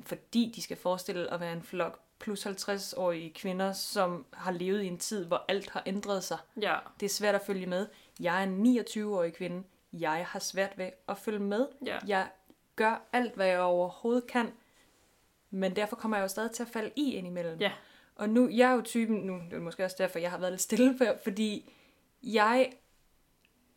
Fordi 0.03 0.53
de 0.55 0.61
skal 0.61 0.77
forestille 0.77 1.33
at 1.33 1.39
være 1.39 1.53
en 1.53 1.61
flok 1.61 1.99
plus 2.19 2.45
50-årige 2.45 3.33
kvinder, 3.33 3.71
som 3.71 4.25
har 4.33 4.51
levet 4.51 4.83
i 4.83 4.87
en 4.87 4.97
tid, 4.97 5.25
hvor 5.25 5.45
alt 5.47 5.69
har 5.69 5.83
ændret 5.85 6.23
sig. 6.23 6.37
Ja. 6.61 6.75
Det 6.99 7.05
er 7.05 7.09
svært 7.09 7.35
at 7.35 7.41
følge 7.41 7.65
med. 7.65 7.87
Jeg 8.19 8.39
er 8.39 8.43
en 8.43 8.77
29-årig 8.79 9.33
kvinde. 9.33 9.63
Jeg 9.93 10.25
har 10.27 10.39
svært 10.39 10.77
ved 10.77 10.89
at 11.07 11.17
følge 11.17 11.39
med. 11.39 11.67
Ja. 11.85 11.97
Jeg 12.07 12.27
gør 12.75 13.01
alt, 13.13 13.35
hvad 13.35 13.47
jeg 13.47 13.59
overhovedet 13.59 14.27
kan. 14.27 14.51
Men 15.49 15.75
derfor 15.75 15.95
kommer 15.95 16.17
jeg 16.17 16.23
jo 16.23 16.27
stadig 16.27 16.51
til 16.51 16.63
at 16.63 16.69
falde 16.69 16.91
i 16.95 17.13
indimellem. 17.13 17.59
Ja. 17.59 17.71
Og 18.19 18.29
nu, 18.29 18.49
jeg 18.49 18.71
er 18.71 18.75
jo 18.75 18.81
typen, 18.81 19.17
nu 19.17 19.41
det 19.49 19.53
er 19.53 19.59
måske 19.59 19.85
også 19.85 19.95
derfor, 19.99 20.19
jeg 20.19 20.31
har 20.31 20.37
været 20.37 20.51
lidt 20.51 20.61
stille 20.61 20.97
før, 20.97 21.17
fordi 21.23 21.73
jeg, 22.23 22.71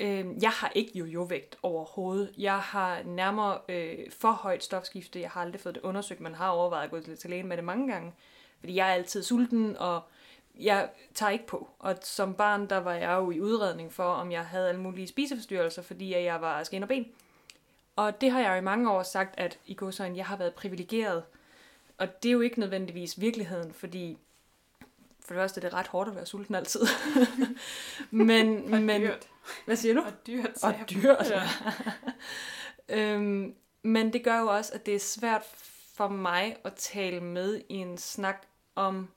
øh, 0.01 0.27
jeg 0.43 0.51
har 0.51 0.73
ikke 0.75 0.99
jojo-vægt 0.99 1.57
overhovedet. 1.63 2.35
Jeg 2.39 2.59
har 2.59 3.03
nærmere 3.03 3.59
øh, 3.69 3.99
for 4.11 4.33
højt 4.33 4.65
stofskifte. 4.65 5.21
Jeg 5.21 5.31
har 5.31 5.41
aldrig 5.41 5.61
fået 5.61 5.75
det 5.75 5.83
undersøgt. 5.83 6.21
Man 6.21 6.35
har 6.35 6.49
overvejet 6.49 6.85
at 6.85 6.91
gå 6.91 7.01
til, 7.01 7.17
til 7.17 7.31
lægen 7.31 7.47
med 7.47 7.57
det 7.57 7.65
mange 7.65 7.93
gange. 7.93 8.13
Fordi 8.61 8.75
jeg 8.75 8.89
er 8.89 8.93
altid 8.93 9.23
sulten, 9.23 9.77
og 9.77 10.03
jeg 10.61 10.91
tager 11.15 11.31
ikke 11.31 11.47
på. 11.47 11.71
Og 11.79 11.97
som 12.03 12.35
barn, 12.35 12.67
der 12.67 12.79
var 12.79 12.95
jeg 12.95 13.13
jo 13.13 13.31
i 13.31 13.41
udredning 13.41 13.93
for, 13.93 14.05
om 14.05 14.33
jeg 14.33 14.47
havde 14.47 14.69
alle 14.69 14.81
mulige 14.81 15.07
spiseforstyrrelser, 15.07 15.83
fordi 15.83 16.15
jeg 16.15 16.41
var 16.41 16.65
skin 16.65 16.83
og 16.83 16.89
ben. 16.89 17.07
Og 17.97 18.21
det 18.21 18.31
har 18.31 18.41
jeg 18.41 18.51
jo 18.51 18.55
i 18.55 18.65
mange 18.65 18.91
år 18.91 19.03
sagt, 19.03 19.35
at 19.39 19.59
i 19.67 19.75
godsøjne, 19.75 20.17
jeg 20.17 20.27
har 20.27 20.37
været 20.37 20.55
privilegeret. 20.55 21.23
Og 21.99 22.23
det 22.23 22.29
er 22.29 22.33
jo 22.33 22.41
ikke 22.41 22.61
nødvendigvis 22.61 23.21
virkeligheden, 23.21 23.73
fordi 23.73 24.19
for 25.33 25.41
det 25.41 25.43
første 25.43 25.59
er 25.61 25.63
det 25.63 25.75
ret 25.75 25.87
hårdt 25.87 26.09
at 26.09 26.17
være 26.17 26.27
sulten 26.27 26.55
altid. 26.55 26.81
men, 28.11 28.65
Og 28.75 28.83
men, 28.83 29.01
dyrt. 29.01 29.29
hvad 29.65 29.77
siger 29.77 29.95
du? 29.95 30.01
Og 30.01 30.13
dyrt, 30.27 30.65
Og 30.65 30.75
dyrt. 30.91 31.31
Ja. 31.31 31.43
øhm, 33.15 33.55
men 33.83 34.13
det 34.13 34.25
gør 34.25 34.39
jo 34.41 34.47
også, 34.47 34.73
at 34.75 34.87
det 34.87 34.95
er 34.95 34.99
svært 35.01 35.43
for 35.97 36.09
mig 36.09 36.57
at 36.65 36.75
tale 36.75 37.21
med 37.21 37.61
i 37.69 37.75
en 37.75 37.99
snak 37.99 38.43
om 38.75 39.09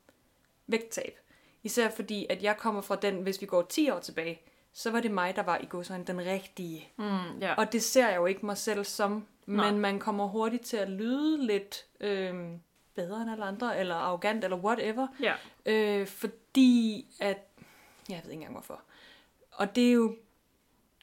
vægttab. 0.67 1.19
Især 1.63 1.89
fordi, 1.89 2.25
at 2.29 2.43
jeg 2.43 2.57
kommer 2.57 2.81
fra 2.81 2.95
den, 2.95 3.15
hvis 3.15 3.41
vi 3.41 3.45
går 3.45 3.61
10 3.61 3.89
år 3.89 3.99
tilbage, 3.99 4.41
så 4.73 4.91
var 4.91 4.99
det 4.99 5.11
mig, 5.11 5.35
der 5.35 5.43
var 5.43 5.57
i 5.57 5.65
godsøjne 5.69 6.03
den 6.03 6.25
rigtige. 6.25 6.89
Mm, 6.97 7.39
ja. 7.41 7.53
Og 7.53 7.71
det 7.71 7.83
ser 7.83 8.07
jeg 8.07 8.15
jo 8.15 8.25
ikke 8.25 8.45
mig 8.45 8.57
selv 8.57 8.85
som, 8.85 9.25
Nej. 9.45 9.71
men 9.71 9.79
man 9.79 9.99
kommer 9.99 10.27
hurtigt 10.27 10.65
til 10.65 10.77
at 10.77 10.89
lyde 10.89 11.45
lidt 11.45 11.85
øhm, 11.99 12.59
bedre 12.95 13.21
end 13.21 13.31
alle 13.31 13.45
andre, 13.45 13.79
eller 13.79 13.95
arrogant, 13.95 14.43
eller 14.43 14.57
whatever. 14.57 15.07
ja. 15.19 15.33
Øh, 15.65 16.07
fordi 16.07 17.05
at... 17.19 17.37
Jeg 18.09 18.21
ved 18.23 18.31
ikke 18.31 18.33
engang 18.33 18.51
hvorfor. 18.51 18.81
Og 19.51 19.75
det 19.75 19.87
er 19.87 19.91
jo, 19.91 20.15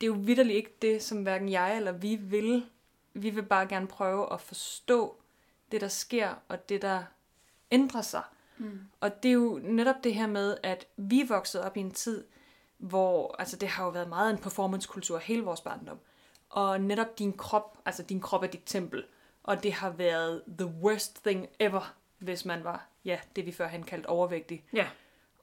det 0.00 0.02
er 0.02 0.06
jo 0.06 0.16
vidderligt 0.18 0.56
ikke 0.56 0.76
det, 0.82 1.02
som 1.02 1.22
hverken 1.22 1.48
jeg 1.48 1.76
eller 1.76 1.92
vi 1.92 2.16
vil. 2.16 2.66
Vi 3.14 3.30
vil 3.30 3.42
bare 3.42 3.66
gerne 3.66 3.86
prøve 3.86 4.32
at 4.32 4.40
forstå 4.40 5.16
det, 5.72 5.80
der 5.80 5.88
sker, 5.88 6.34
og 6.48 6.68
det, 6.68 6.82
der 6.82 7.02
ændrer 7.70 8.02
sig. 8.02 8.22
Mm. 8.58 8.80
Og 9.00 9.22
det 9.22 9.28
er 9.28 9.32
jo 9.32 9.60
netop 9.62 10.04
det 10.04 10.14
her 10.14 10.26
med, 10.26 10.56
at 10.62 10.86
vi 10.96 11.20
er 11.20 11.26
vokset 11.26 11.62
op 11.62 11.76
i 11.76 11.80
en 11.80 11.90
tid, 11.90 12.24
hvor 12.78 13.36
altså 13.38 13.56
det 13.56 13.68
har 13.68 13.84
jo 13.84 13.90
været 13.90 14.08
meget 14.08 14.30
en 14.30 14.38
performancekultur 14.38 15.18
hele 15.18 15.42
vores 15.42 15.60
barndom. 15.60 15.98
Og 16.50 16.80
netop 16.80 17.18
din 17.18 17.32
krop, 17.32 17.78
altså 17.84 18.02
din 18.02 18.20
krop 18.20 18.42
er 18.42 18.46
dit 18.46 18.62
tempel. 18.66 19.04
Og 19.42 19.62
det 19.62 19.72
har 19.72 19.90
været 19.90 20.42
the 20.58 20.66
worst 20.66 21.24
thing 21.24 21.48
ever, 21.58 21.94
hvis 22.18 22.44
man 22.44 22.64
var, 22.64 22.86
ja, 23.04 23.18
det 23.36 23.46
vi 23.46 23.52
førhen 23.52 23.82
kaldte 23.82 24.06
overvægtig. 24.06 24.64
Ja. 24.72 24.88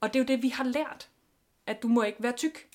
Og 0.01 0.13
det 0.13 0.19
er 0.19 0.23
jo 0.23 0.27
det, 0.27 0.43
vi 0.43 0.49
har 0.49 0.63
lært. 0.63 1.09
At 1.65 1.83
du 1.83 1.87
må 1.87 2.03
ikke 2.03 2.23
være 2.23 2.31
tyk. 2.31 2.67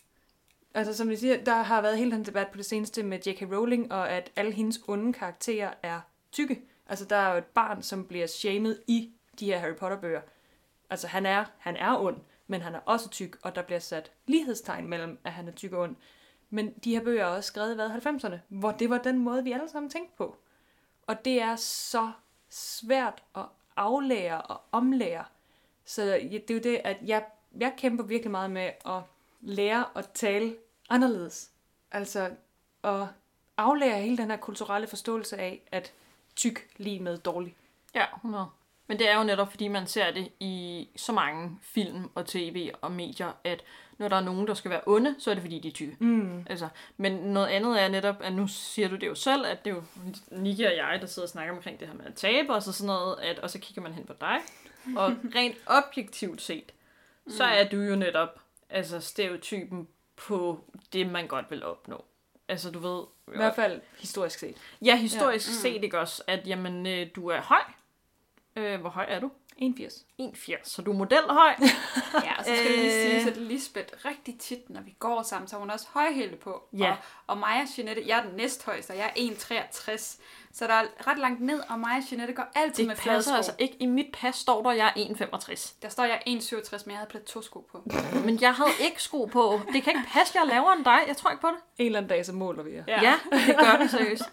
Altså 0.74 0.96
som 0.96 1.08
vi 1.08 1.16
siger, 1.16 1.44
der 1.44 1.62
har 1.62 1.82
været 1.82 1.98
hele 1.98 2.10
den 2.10 2.26
debat 2.26 2.48
på 2.48 2.56
det 2.56 2.66
seneste 2.66 3.02
med 3.02 3.18
J.K. 3.26 3.42
Rowling, 3.42 3.92
og 3.92 4.10
at 4.10 4.30
alle 4.36 4.52
hendes 4.52 4.80
onde 4.88 5.12
karakterer 5.12 5.74
er 5.82 6.00
tykke. 6.32 6.60
Altså 6.86 7.04
der 7.04 7.16
er 7.16 7.32
jo 7.32 7.38
et 7.38 7.44
barn, 7.44 7.82
som 7.82 8.06
bliver 8.06 8.26
shamed 8.26 8.78
i 8.86 9.12
de 9.40 9.46
her 9.46 9.58
Harry 9.58 9.74
Potter-bøger. 9.74 10.20
Altså 10.90 11.06
han 11.06 11.26
er, 11.26 11.44
han 11.58 11.76
er 11.76 11.98
ond, 11.98 12.16
men 12.46 12.60
han 12.60 12.74
er 12.74 12.80
også 12.86 13.10
tyk, 13.10 13.36
og 13.42 13.54
der 13.54 13.62
bliver 13.62 13.78
sat 13.78 14.12
lighedstegn 14.26 14.88
mellem, 14.88 15.18
at 15.24 15.32
han 15.32 15.48
er 15.48 15.52
tyk 15.52 15.72
og 15.72 15.80
ond. 15.82 15.96
Men 16.50 16.72
de 16.72 16.90
her 16.90 17.04
bøger 17.04 17.24
er 17.24 17.28
også 17.28 17.46
skrevet 17.46 17.72
i 17.72 17.74
hvad, 17.74 17.90
90'erne, 17.90 18.36
hvor 18.48 18.70
det 18.72 18.90
var 18.90 18.98
den 18.98 19.18
måde, 19.18 19.44
vi 19.44 19.52
alle 19.52 19.68
sammen 19.68 19.90
tænkte 19.90 20.16
på. 20.16 20.36
Og 21.06 21.24
det 21.24 21.42
er 21.42 21.56
så 21.56 22.12
svært 22.48 23.22
at 23.36 23.44
aflære 23.76 24.42
og 24.42 24.60
omlære. 24.72 25.24
Så 25.84 26.02
det 26.04 26.50
er 26.50 26.54
jo 26.54 26.60
det, 26.60 26.80
at 26.84 26.96
jeg, 27.02 27.24
jeg 27.58 27.74
kæmper 27.76 28.04
virkelig 28.04 28.30
meget 28.30 28.50
med 28.50 28.70
at 28.86 29.02
lære 29.40 29.86
at 29.94 30.10
tale 30.10 30.56
anderledes. 30.90 31.50
Altså 31.90 32.30
at 32.82 33.06
aflære 33.56 34.00
hele 34.00 34.16
den 34.16 34.30
her 34.30 34.36
kulturelle 34.36 34.86
forståelse 34.86 35.36
af, 35.36 35.62
at 35.72 35.92
tyk 36.36 36.68
lige 36.76 37.00
med 37.00 37.18
dårlig. 37.18 37.56
Ja, 37.94 38.04
100. 38.14 38.46
Men 38.86 38.98
det 38.98 39.10
er 39.10 39.18
jo 39.18 39.24
netop, 39.24 39.50
fordi 39.50 39.68
man 39.68 39.86
ser 39.86 40.10
det 40.10 40.28
i 40.40 40.88
så 40.96 41.12
mange 41.12 41.58
film 41.62 42.10
og 42.14 42.26
tv 42.26 42.70
og 42.80 42.92
medier, 42.92 43.32
at 43.44 43.64
når 43.98 44.08
der 44.08 44.16
er 44.16 44.20
nogen, 44.20 44.46
der 44.46 44.54
skal 44.54 44.70
være 44.70 44.80
onde, 44.86 45.14
så 45.18 45.30
er 45.30 45.34
det 45.34 45.42
fordi, 45.42 45.58
de 45.58 45.68
er 45.68 45.72
tykke. 45.72 45.96
Mm. 46.00 46.46
Altså, 46.50 46.68
men 46.96 47.12
noget 47.12 47.46
andet 47.46 47.82
er 47.82 47.88
netop, 47.88 48.16
at 48.20 48.32
nu 48.32 48.46
siger 48.48 48.88
du 48.88 48.96
det 48.96 49.06
jo 49.06 49.14
selv, 49.14 49.46
at 49.46 49.64
det 49.64 49.70
er 49.70 49.74
jo 49.74 49.82
Niki 50.30 50.64
og 50.64 50.76
jeg, 50.76 50.98
der 51.00 51.06
sidder 51.06 51.26
og 51.26 51.30
snakker 51.30 51.54
omkring 51.54 51.80
det 51.80 51.88
her 51.88 51.94
med 51.94 52.04
at 52.04 52.14
tabe, 52.14 52.54
og 52.54 52.62
så 52.62 52.72
sådan 52.72 52.86
noget, 52.86 53.16
at, 53.22 53.38
og 53.38 53.50
så 53.50 53.58
kigger 53.58 53.82
man 53.82 53.92
hen 53.92 54.04
på 54.04 54.12
dig. 54.20 54.36
Og 54.96 55.16
rent 55.36 55.56
objektivt 55.66 56.42
set, 56.42 56.72
så 57.28 57.44
er 57.44 57.68
du 57.68 57.76
jo 57.80 57.96
netop 57.96 58.40
altså 58.70 59.00
stereotypen 59.00 59.88
på 60.16 60.64
det, 60.92 61.06
man 61.06 61.26
godt 61.26 61.50
vil 61.50 61.64
opnå. 61.64 62.04
Altså, 62.48 62.70
du 62.70 62.78
ved... 62.78 63.02
I 63.34 63.36
hvert 63.36 63.54
fald 63.54 63.80
historisk 63.98 64.38
set. 64.38 64.56
Ja, 64.84 64.96
historisk 64.96 65.48
Ja. 65.48 65.52
ja. 65.52 65.74
set 65.74 65.84
ikke 65.84 65.98
også, 66.00 66.22
at 66.26 66.46
jamen, 66.46 66.86
øh, 66.86 67.06
du 67.16 67.28
er 67.28 67.40
høj. 67.40 67.60
Øh, 68.56 68.80
hvor 68.80 68.90
høj 68.90 69.06
er 69.08 69.20
du? 69.20 69.30
81. 69.56 70.04
1,80, 70.20 70.54
så 70.64 70.82
du 70.82 70.90
er 70.92 70.96
modelhøj. 70.96 71.54
Ja, 72.24 72.38
og 72.38 72.44
så 72.44 72.50
skal 72.56 72.70
det 72.70 72.78
lige 72.78 73.04
Øh. 73.04 73.10
siges, 73.10 73.26
at 73.26 73.36
Lisbeth 73.36 74.04
rigtig 74.04 74.38
tit, 74.38 74.70
når 74.70 74.80
vi 74.80 74.96
går 74.98 75.22
sammen, 75.22 75.48
så 75.48 75.56
har 75.56 75.60
hun 75.60 75.70
også 75.70 75.86
højhæle 75.90 76.36
på. 76.36 76.62
Ja. 76.78 76.90
Og, 76.90 76.96
og 77.26 77.38
mig 77.38 77.60
og 77.62 77.68
Jeanette, 77.78 78.02
jeg 78.06 78.18
er 78.18 78.22
den 78.22 78.36
næsthøjeste, 78.36 78.90
og 78.90 78.96
jeg 78.96 79.12
er 79.16 79.20
1,63. 79.20 80.20
Så 80.52 80.66
der 80.66 80.72
er 80.74 80.84
ret 81.06 81.18
langt 81.18 81.40
ned, 81.40 81.60
og 81.68 81.78
mig 81.78 81.96
og 81.96 82.02
Jeanette 82.10 82.34
går 82.34 82.44
altid 82.54 82.76
Det 82.76 82.86
med 82.86 82.94
passer 82.94 83.10
fladsko. 83.12 83.34
altså 83.34 83.52
ikke. 83.58 83.76
I 83.80 83.86
mit 83.86 84.06
pas 84.12 84.34
står 84.36 84.62
der, 84.62 84.72
jeg 84.72 84.86
er 84.96 85.04
1,65. 85.48 85.74
Der 85.82 85.88
står 85.88 86.04
jeg 86.04 86.22
1,67, 86.28 86.82
men 86.86 86.90
jeg 86.90 86.98
havde 86.98 87.10
plateausko 87.10 87.68
på. 87.72 87.82
Men 88.26 88.40
jeg 88.40 88.54
havde 88.54 88.70
ikke 88.80 89.02
sko 89.02 89.24
på. 89.24 89.60
Det 89.72 89.82
kan 89.82 89.96
ikke 89.96 90.08
passe, 90.12 90.32
jeg 90.38 90.40
er 90.42 90.46
lavere 90.54 90.76
end 90.76 90.84
dig. 90.84 90.98
Jeg 91.06 91.16
tror 91.16 91.30
ikke 91.30 91.40
på 91.40 91.48
det. 91.48 91.56
En 91.78 91.86
eller 91.86 91.98
anden 91.98 92.08
dag, 92.08 92.26
så 92.26 92.32
måler 92.32 92.62
vi 92.62 92.74
jer. 92.74 92.84
Ja, 92.88 93.00
ja 93.02 93.14
det 93.46 93.56
gør 93.58 93.76
det 93.80 93.90
seriøst. 93.90 94.32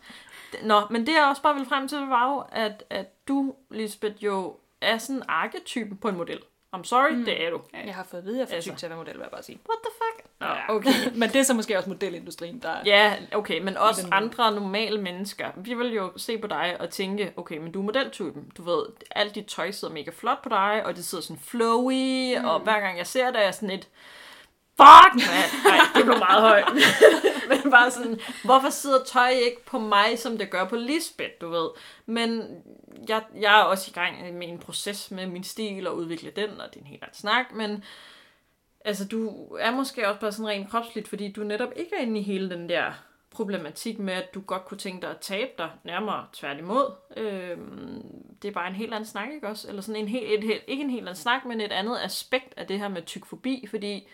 Nå, 0.64 0.82
men 0.90 1.06
det 1.08 1.14
jeg 1.14 1.26
også 1.30 1.42
bare 1.42 1.56
vil 1.56 1.66
frem 1.66 1.88
til, 1.88 1.98
var 2.00 2.30
jo, 2.34 2.44
at, 2.52 2.84
at 2.90 3.28
du, 3.28 3.56
Lisbeth, 3.72 4.24
jo 4.24 4.56
er 4.82 4.98
sådan 4.98 5.16
en 5.16 5.24
arketype 5.28 5.96
på 5.96 6.08
en 6.08 6.18
model. 6.18 6.40
I'm 6.76 6.84
sorry, 6.84 7.12
Mm. 7.12 7.26
det 7.26 7.46
er 7.46 7.50
du. 7.50 7.62
Jeg 7.86 7.96
har 7.96 8.04
fået 8.04 8.20
at 8.22 8.26
vide, 8.26 8.36
at 8.36 8.40
jeg 8.40 8.44
er 8.44 8.48
for 8.48 8.56
Altså. 8.56 8.70
tyk 8.70 8.78
til 8.78 8.86
at 8.86 8.90
være 8.90 8.98
model, 8.98 9.14
vil 9.14 9.22
jeg 9.22 9.32
bare 9.32 9.44
sige. 9.44 9.60
What 9.70 9.80
the 9.84 9.92
fuck? 9.98 10.28
Nå, 10.40 10.48
Ja. 10.48 10.70
okay. 10.76 11.16
Men 11.16 11.30
det 11.30 11.36
er 11.36 11.44
så 11.44 11.54
måske 11.54 11.78
også 11.78 11.90
modelindustrien, 11.90 12.60
der 12.62 12.70
er... 12.70 12.82
Ja, 12.86 13.16
okay, 13.34 13.62
men 13.62 13.78
også 13.78 14.08
andre 14.12 14.52
normale 14.52 15.02
mennesker. 15.02 15.48
Vi 15.56 15.74
vil 15.74 15.94
jo 15.94 16.12
se 16.18 16.38
på 16.38 16.48
dig 16.48 16.76
og 16.80 16.90
tænke, 16.90 17.34
okay, 17.38 17.58
men 17.58 17.72
du 17.72 17.80
er 17.80 17.84
modeltypen. 17.84 18.52
Du 18.58 18.64
ved, 18.64 18.86
alt 19.12 19.36
dit 19.36 19.46
tøj 19.46 19.72
sidder 19.72 19.94
mega 19.94 20.12
flot 20.14 20.42
på 20.44 20.50
dig, 20.50 20.82
og 20.86 20.96
det 20.96 21.06
sidder 21.06 21.24
sådan 21.24 21.42
flowy, 21.44 22.38
mm. 22.40 22.46
og 22.46 22.60
hver 22.60 22.80
gang 22.80 22.98
jeg 22.98 23.08
ser 23.08 23.32
dig, 23.32 23.40
er 23.40 23.52
sådan 23.52 23.72
et, 23.72 23.88
fuck, 24.82 25.14
mand. 25.16 25.52
Nej, 25.66 25.80
det 25.96 26.06
blev 26.06 26.18
meget 26.18 26.42
højt. 26.42 26.70
Men 27.50 27.72
bare 27.72 27.92
sådan, 27.92 28.20
hvorfor 28.44 28.70
sidder 28.70 29.04
tøj 29.04 29.30
ikke 29.30 29.66
på 29.66 29.80
mig, 29.80 30.20
som 30.20 30.38
det 30.38 30.50
gør 30.50 30.66
på 30.66 30.76
Lisbeth, 30.76 31.34
du 31.42 31.50
ved. 31.50 31.70
Men 32.06 32.44
jeg, 33.10 33.24
jeg 33.42 33.60
er 33.60 33.64
også 33.64 33.92
i 33.92 33.94
gang 33.94 34.38
med 34.38 34.48
en 34.48 34.60
proces 34.60 35.12
med 35.12 35.28
min 35.28 35.44
stil 35.44 35.88
og 35.88 35.96
udvikle 35.96 36.32
den, 36.36 36.50
og 36.50 36.70
det 36.70 36.76
er 36.76 36.82
en 36.82 36.88
helt 36.88 37.04
anden 37.04 37.18
snak, 37.18 37.46
men 37.54 37.84
altså, 38.86 39.08
du 39.08 39.48
er 39.56 39.72
måske 39.72 40.08
også 40.08 40.20
bare 40.20 40.32
sådan 40.32 40.48
rent 40.48 40.70
kropsligt, 40.70 41.08
fordi 41.08 41.32
du 41.32 41.44
netop 41.44 41.70
ikke 41.76 41.96
er 41.96 42.02
inde 42.02 42.20
i 42.20 42.24
hele 42.24 42.50
den 42.50 42.70
der 42.70 42.92
problematik 43.32 44.00
med, 44.00 44.14
at 44.14 44.34
du 44.34 44.42
godt 44.42 44.66
kunne 44.66 44.78
tænke 44.78 45.02
dig 45.02 45.10
at 45.10 45.20
tabe 45.22 45.52
dig, 45.58 45.70
nærmere 45.84 46.26
tværtimod. 46.34 46.92
Øhm, 47.18 48.04
det 48.42 48.48
er 48.48 48.54
bare 48.54 48.68
en 48.68 48.76
helt 48.76 48.94
anden 48.94 49.10
snak, 49.10 49.30
ikke 49.34 49.48
også? 49.48 49.68
Eller 49.68 49.82
sådan 49.82 50.02
en 50.02 50.08
helt, 50.08 50.26
et, 50.26 50.56
et, 50.56 50.62
ikke 50.68 50.84
en 50.84 50.90
helt 50.90 51.02
anden 51.02 51.16
snak, 51.16 51.46
men 51.46 51.62
et 51.62 51.72
andet 51.72 52.00
aspekt 52.04 52.54
af 52.58 52.68
det 52.68 52.80
her 52.80 52.88
med 52.88 53.02
tykfobi, 53.02 53.68
fordi 53.70 54.08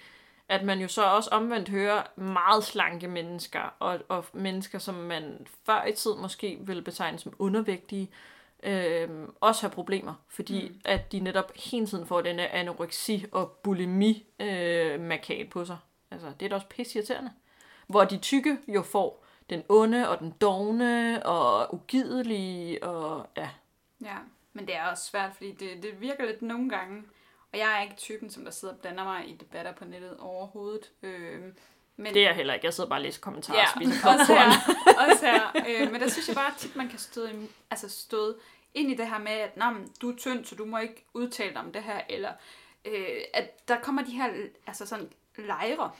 at 0.49 0.63
man 0.63 0.79
jo 0.79 0.87
så 0.87 1.03
også 1.03 1.29
omvendt 1.29 1.69
hører 1.69 2.03
meget 2.15 2.63
slanke 2.63 3.07
mennesker, 3.07 3.75
og, 3.79 3.99
og 4.07 4.25
mennesker, 4.33 4.79
som 4.79 4.95
man 4.95 5.47
før 5.65 5.85
i 5.85 5.91
tid 5.91 6.15
måske 6.15 6.57
ville 6.61 6.81
betegne 6.81 7.19
som 7.19 7.33
undervægtige, 7.39 8.09
øh, 8.63 9.09
også 9.41 9.61
har 9.61 9.69
problemer, 9.69 10.13
fordi 10.29 10.67
mm. 10.67 10.81
at 10.85 11.11
de 11.11 11.19
netop 11.19 11.51
hele 11.55 11.85
tiden 11.85 12.07
får 12.07 12.21
denne 12.21 12.47
anoreksi 12.47 13.25
og 13.31 13.51
bulimi 13.51 14.25
øh, 14.39 14.99
markat 14.99 15.49
på 15.49 15.65
sig. 15.65 15.77
Altså, 16.11 16.31
det 16.39 16.45
er 16.45 16.49
da 16.49 16.55
også 16.55 16.67
pisse 16.67 16.99
irriterende. 16.99 17.31
Hvor 17.87 18.03
de 18.03 18.17
tykke 18.17 18.57
jo 18.67 18.81
får 18.81 19.25
den 19.49 19.63
onde 19.69 20.09
og 20.09 20.19
den 20.19 20.33
dogne 20.41 21.25
og 21.25 21.73
ugidelige 21.73 22.83
og 22.83 23.27
ja. 23.37 23.49
Ja, 24.01 24.15
men 24.53 24.67
det 24.67 24.75
er 24.75 24.85
også 24.85 25.03
svært, 25.03 25.35
fordi 25.35 25.51
det, 25.51 25.83
det 25.83 26.01
virker 26.01 26.25
lidt 26.25 26.41
nogle 26.41 26.69
gange, 26.69 27.03
og 27.57 27.61
jeg 27.61 27.77
er 27.77 27.83
ikke 27.83 27.95
typen, 27.95 28.29
som 28.29 28.43
der 28.43 28.51
sidder 28.51 28.73
og 28.73 28.79
blander 28.79 29.03
mig 29.03 29.29
i 29.29 29.33
debatter 29.33 29.71
på 29.71 29.85
nettet 29.85 30.17
overhovedet. 30.19 30.91
Øh, 31.01 31.41
men, 31.97 32.13
det 32.13 32.21
er 32.21 32.27
jeg 32.27 32.35
heller 32.35 32.53
ikke. 32.53 32.65
Jeg 32.65 32.73
sidder 32.73 32.89
bare 32.89 32.99
og 32.99 33.03
læser 33.03 33.21
kommentarer 33.21 33.57
ja, 33.57 33.63
og 33.63 33.69
spiser 33.69 34.07
også 34.13 34.33
her. 34.33 34.47
også 35.11 35.25
her. 35.25 35.65
Øh, 35.67 35.91
men 35.91 36.01
der 36.01 36.09
synes 36.09 36.27
jeg 36.27 36.35
bare 36.35 36.53
tit, 36.57 36.75
man 36.75 36.89
kan 36.89 36.99
støde, 36.99 37.47
altså 37.71 37.89
støde 37.89 38.37
ind 38.73 38.91
i 38.91 38.95
det 38.95 39.07
her 39.07 39.19
med, 39.19 39.31
at 39.31 39.57
men, 39.57 39.93
du 40.01 40.11
er 40.11 40.15
tynd, 40.15 40.45
så 40.45 40.55
du 40.55 40.65
må 40.65 40.77
ikke 40.77 41.05
udtale 41.13 41.53
dig 41.53 41.61
om 41.61 41.71
det 41.71 41.83
her, 41.83 42.01
eller 42.09 42.31
øh, 42.85 43.21
at 43.33 43.67
der 43.67 43.79
kommer 43.79 44.03
de 44.03 44.11
her 44.11 44.29
altså 44.67 44.85
sådan 44.85 45.11
lejre, 45.37 45.91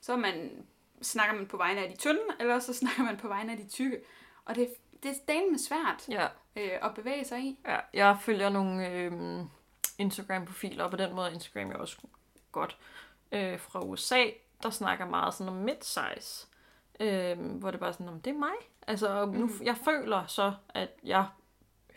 så 0.00 0.16
man 0.16 0.66
snakker 1.02 1.34
man 1.34 1.46
på 1.46 1.56
vegne 1.56 1.80
af 1.80 1.90
de 1.90 1.96
tynde, 1.96 2.20
eller 2.40 2.58
så 2.58 2.74
snakker 2.74 3.02
man 3.02 3.16
på 3.16 3.28
vegne 3.28 3.52
af 3.52 3.58
de 3.58 3.68
tykke. 3.68 4.00
Og 4.44 4.54
det, 4.54 4.68
det 5.02 5.10
er 5.10 5.50
med 5.50 5.58
svært 5.58 6.08
ja. 6.08 6.26
øh, 6.56 6.78
at 6.82 6.94
bevæge 6.94 7.24
sig 7.24 7.40
i. 7.40 7.58
Ja, 7.64 7.78
jeg 7.92 8.16
følger 8.20 8.48
nogle 8.48 8.90
øh, 8.90 9.12
Instagram-profiler, 9.98 10.84
og 10.84 10.90
på 10.90 10.96
den 10.96 11.14
måde 11.14 11.32
Instagram 11.32 11.70
er 11.70 11.76
også 11.76 11.96
godt 12.52 12.76
øh, 13.32 13.60
fra 13.60 13.80
USA, 13.80 14.24
der 14.62 14.70
snakker 14.70 15.06
meget 15.06 15.34
sådan 15.34 15.52
om 15.52 15.68
mid-size. 15.68 16.46
Øh, 17.00 17.38
hvor 17.38 17.70
det 17.70 17.80
bare 17.80 17.92
sådan, 17.92 18.08
om 18.08 18.20
det 18.20 18.30
er 18.30 18.38
mig. 18.38 18.54
Altså, 18.86 19.24
nu, 19.24 19.46
mm. 19.46 19.60
jeg 19.62 19.76
føler 19.84 20.26
så, 20.26 20.52
at 20.68 20.90
jeg 21.04 21.26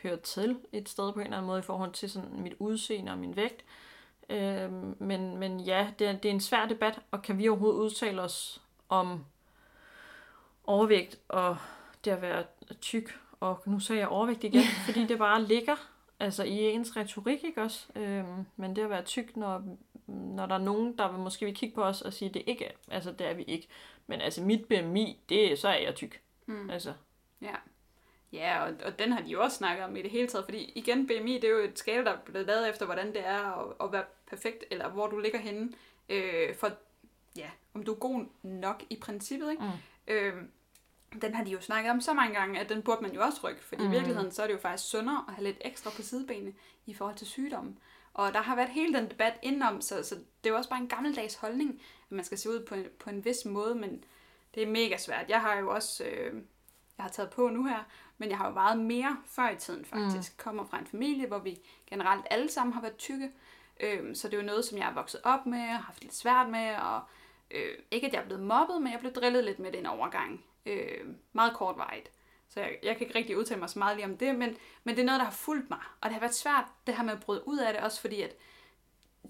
hører 0.03 0.15
til 0.15 0.59
et 0.71 0.89
sted 0.89 1.13
på 1.13 1.19
en 1.19 1.25
eller 1.25 1.37
anden 1.37 1.47
måde 1.47 1.59
i 1.59 1.63
forhold 1.63 1.93
til 1.93 2.09
sådan 2.09 2.41
mit 2.41 2.53
udseende 2.59 3.11
og 3.11 3.17
min 3.17 3.35
vægt. 3.35 3.65
Øh, 4.29 4.71
men, 5.01 5.37
men 5.37 5.59
ja, 5.59 5.93
det 5.99 6.07
er, 6.07 6.11
det 6.11 6.29
er 6.29 6.33
en 6.33 6.41
svær 6.41 6.65
debat, 6.65 6.99
og 7.11 7.21
kan 7.21 7.37
vi 7.37 7.49
overhovedet 7.49 7.79
udtale 7.79 8.21
os 8.21 8.61
om 8.89 9.25
overvægt 10.63 11.19
og 11.27 11.57
det 12.05 12.11
at 12.11 12.21
være 12.21 12.43
tyk, 12.81 13.19
og 13.39 13.63
nu 13.65 13.79
sagde 13.79 13.99
jeg 13.99 14.07
overvægt 14.07 14.43
igen, 14.43 14.63
fordi 14.85 15.05
det 15.05 15.17
bare 15.17 15.43
ligger 15.43 15.75
altså 16.19 16.43
i 16.43 16.59
ens 16.59 16.97
retorik, 16.97 17.43
ikke 17.43 17.61
også? 17.61 17.87
Øhm, 17.95 18.45
men 18.55 18.75
det 18.75 18.81
at 18.81 18.89
være 18.89 19.03
tyk, 19.03 19.37
når, 19.37 19.77
når 20.07 20.45
der 20.45 20.55
er 20.55 20.63
nogen, 20.63 20.97
der 20.97 21.11
vil 21.11 21.19
måske 21.19 21.45
vil 21.45 21.55
kigge 21.55 21.75
på 21.75 21.83
os 21.83 22.01
og 22.01 22.13
sige, 22.13 22.33
det 22.33 22.43
ikke 22.45 22.65
er, 22.65 22.71
altså 22.91 23.11
det 23.11 23.27
er 23.27 23.33
vi 23.33 23.43
ikke. 23.43 23.67
Men 24.07 24.21
altså 24.21 24.41
mit 24.41 24.65
BMI, 24.65 25.19
det, 25.29 25.59
så 25.59 25.67
er 25.67 25.77
jeg 25.77 25.95
tyk. 25.95 26.21
Mm. 26.45 26.69
Altså. 26.69 26.93
Ja. 27.41 27.55
Ja, 28.33 28.63
og, 28.63 28.73
og 28.85 28.99
den 28.99 29.11
har 29.11 29.21
de 29.21 29.29
jo 29.29 29.41
også 29.41 29.57
snakket 29.57 29.85
om 29.85 29.95
i 29.95 30.01
det 30.01 30.11
hele 30.11 30.27
taget, 30.27 30.45
fordi 30.45 30.71
igen, 30.75 31.07
BMI, 31.07 31.33
det 31.33 31.43
er 31.43 31.49
jo 31.49 31.57
et 31.57 31.79
skala, 31.79 32.03
der 32.03 32.11
er 32.11 32.19
blevet 32.25 32.47
lavet 32.47 32.69
efter, 32.69 32.85
hvordan 32.85 33.07
det 33.07 33.27
er 33.27 33.61
at, 33.61 33.73
at 33.83 33.91
være 33.91 34.03
perfekt, 34.27 34.63
eller 34.71 34.89
hvor 34.89 35.07
du 35.07 35.17
ligger 35.17 35.39
henne, 35.39 35.71
øh, 36.09 36.55
for 36.55 36.71
ja, 37.35 37.49
om 37.73 37.83
du 37.83 37.93
er 37.93 37.95
god 37.95 38.25
nok 38.43 38.83
i 38.89 38.95
princippet, 39.01 39.51
ikke? 39.51 39.63
Mm. 39.63 40.13
Øh, 40.13 40.33
den 41.21 41.35
har 41.35 41.43
de 41.43 41.51
jo 41.51 41.61
snakket 41.61 41.91
om 41.91 42.01
så 42.01 42.13
mange 42.13 42.35
gange, 42.35 42.59
at 42.59 42.69
den 42.69 42.81
burde 42.81 43.01
man 43.01 43.13
jo 43.13 43.21
også 43.21 43.39
rykke, 43.43 43.63
fordi 43.63 43.83
mm. 43.83 43.87
i 43.87 43.91
virkeligheden 43.91 44.31
så 44.31 44.43
er 44.43 44.47
det 44.47 44.53
jo 44.53 44.59
faktisk 44.59 44.89
sundere 44.89 45.25
at 45.27 45.33
have 45.33 45.43
lidt 45.43 45.57
ekstra 45.61 45.89
på 45.95 46.01
sidebenene 46.01 46.53
i 46.85 46.93
forhold 46.93 47.15
til 47.15 47.27
sygdommen. 47.27 47.79
Og 48.13 48.33
der 48.33 48.41
har 48.41 48.55
været 48.55 48.69
hele 48.69 48.93
den 48.93 49.09
debat 49.09 49.33
indenom, 49.41 49.81
så, 49.81 50.03
så 50.03 50.15
det 50.15 50.49
er 50.49 50.49
jo 50.49 50.55
også 50.55 50.69
bare 50.69 50.79
en 50.79 50.87
gammeldags 50.87 51.35
holdning, 51.35 51.81
at 52.09 52.11
man 52.11 52.25
skal 52.25 52.37
se 52.37 52.49
ud 52.49 52.65
på 52.65 52.75
en, 52.75 52.85
på 52.99 53.09
en 53.09 53.25
vis 53.25 53.45
måde, 53.45 53.75
men 53.75 54.03
det 54.55 54.63
er 54.63 54.67
mega 54.67 54.97
svært. 54.97 55.29
Jeg 55.29 55.41
har 55.41 55.59
jo 55.59 55.69
også, 55.69 56.03
øh, 56.03 56.33
jeg 56.97 57.03
har 57.03 57.09
taget 57.09 57.29
på 57.29 57.49
nu 57.49 57.65
her, 57.65 57.83
men 58.17 58.29
jeg 58.29 58.37
har 58.37 58.47
jo 58.47 58.53
vejet 58.53 58.79
mere 58.79 59.17
før 59.25 59.49
i 59.49 59.55
tiden 59.55 59.85
faktisk. 59.85 60.33
Mm. 60.33 60.43
Kommer 60.43 60.65
fra 60.65 60.79
en 60.79 60.87
familie, 60.87 61.27
hvor 61.27 61.39
vi 61.39 61.59
generelt 61.87 62.25
alle 62.29 62.51
sammen 62.51 62.73
har 62.73 62.81
været 62.81 62.97
tykke, 62.97 63.31
øh, 63.79 64.15
så 64.15 64.27
det 64.27 64.33
er 64.33 64.41
jo 64.41 64.47
noget, 64.47 64.65
som 64.65 64.77
jeg 64.77 64.89
er 64.89 64.93
vokset 64.93 65.21
op 65.23 65.45
med, 65.45 65.61
og 65.61 65.67
har 65.67 65.77
haft 65.77 66.01
lidt 66.01 66.15
svært 66.15 66.49
med, 66.49 66.75
og 66.75 67.01
øh, 67.51 67.73
ikke 67.91 68.07
at 68.07 68.13
jeg 68.13 68.21
er 68.21 68.25
blevet 68.25 68.43
mobbet, 68.43 68.81
men 68.81 68.91
jeg 68.91 68.99
blev 68.99 69.13
drillet 69.13 69.43
lidt 69.43 69.59
med 69.59 69.71
den 69.71 69.85
overgang 69.85 70.43
øh, 70.65 71.05
meget 71.33 71.53
kortvarigt. 71.53 72.11
Så 72.49 72.59
jeg, 72.59 72.77
jeg 72.83 72.97
kan 72.97 73.07
ikke 73.07 73.19
rigtig 73.19 73.37
udtale 73.37 73.59
mig 73.59 73.69
så 73.69 73.79
meget 73.79 73.97
lige 73.97 74.05
om 74.05 74.17
det, 74.17 74.35
men, 74.35 74.57
men 74.83 74.95
det 74.95 75.01
er 75.01 75.05
noget, 75.05 75.19
der 75.19 75.25
har 75.25 75.31
fulgt 75.31 75.69
mig. 75.69 75.79
Og 76.01 76.09
det 76.09 76.13
har 76.13 76.19
været 76.19 76.35
svært, 76.35 76.65
det 76.87 76.95
her 76.95 77.03
med 77.03 77.13
at 77.13 77.19
bryde 77.19 77.47
ud 77.47 77.57
af 77.59 77.73
det, 77.73 77.81
også 77.81 78.01
fordi 78.01 78.21
at 78.21 78.35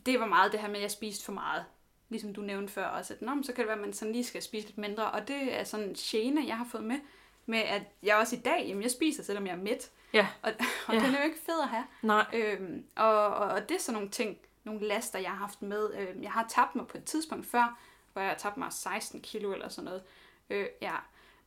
det 0.06 0.20
var 0.20 0.26
meget 0.26 0.52
det 0.52 0.60
her 0.60 0.68
med, 0.68 0.76
at 0.76 0.82
jeg 0.82 0.92
spiste 0.92 1.26
for 1.26 1.32
meget. 1.32 1.66
Ligesom 2.10 2.34
du 2.34 2.42
nævnte 2.42 2.74
før 2.74 2.86
også, 2.86 3.14
at 3.14 3.22
Nå, 3.22 3.32
så 3.44 3.54
kan 3.54 3.62
det 3.62 3.68
være, 3.68 3.78
at 3.78 3.82
man 3.82 3.94
sådan 3.94 4.12
lige 4.12 4.24
skal 4.24 4.42
spise 4.42 4.68
lidt 4.68 4.78
mindre. 4.78 5.12
Og 5.12 5.28
det 5.28 5.60
er 5.60 5.64
sådan 5.64 5.90
en 5.90 5.96
gene, 5.96 6.48
jeg 6.48 6.58
har 6.58 6.68
fået 6.72 6.84
med, 6.84 7.00
med 7.46 7.60
at 7.60 7.82
jeg 8.04 8.16
også 8.16 8.36
i 8.36 8.40
dag, 8.40 8.66
jamen 8.68 8.84
jeg 8.84 8.92
spiser, 8.92 9.24
selvom 9.24 9.48
jeg 9.48 9.54
er 9.54 9.58
mæt. 9.58 9.92
Ja. 10.14 10.28
Og, 10.42 10.52
og 10.88 10.94
ja. 10.94 11.00
den 11.00 11.16
er 11.16 11.20
jo 11.20 11.26
ikke 11.26 11.40
fed 11.46 11.62
at 11.64 11.70
have. 11.70 11.86
Nej. 12.02 12.26
Øhm, 12.34 12.86
og, 12.96 13.28
og, 13.28 13.48
og 13.48 13.70
det 13.70 13.76
er 13.76 13.80
sådan 13.80 13.94
nogle 13.94 14.10
ting, 14.10 14.38
nogle 14.64 14.88
laster, 14.88 15.20
jeg 15.20 15.30
har 15.30 15.38
haft 15.38 15.62
med. 15.62 15.94
Øhm, 15.94 16.24
jeg 16.24 16.32
har 16.32 16.46
tabt 16.50 16.76
mig 16.76 16.88
på 16.88 16.98
et 16.98 17.04
tidspunkt 17.04 17.48
før, 17.48 17.80
hvor 18.14 18.22
jeg 18.22 18.32
har 18.32 18.38
tabt 18.38 18.58
mig 18.58 18.74
16 18.74 19.22
kilo 19.22 19.54
eller 19.54 19.70
sådan 19.70 19.86
noget. 19.86 20.04
Øh, 20.50 20.68
ja, 20.82 20.96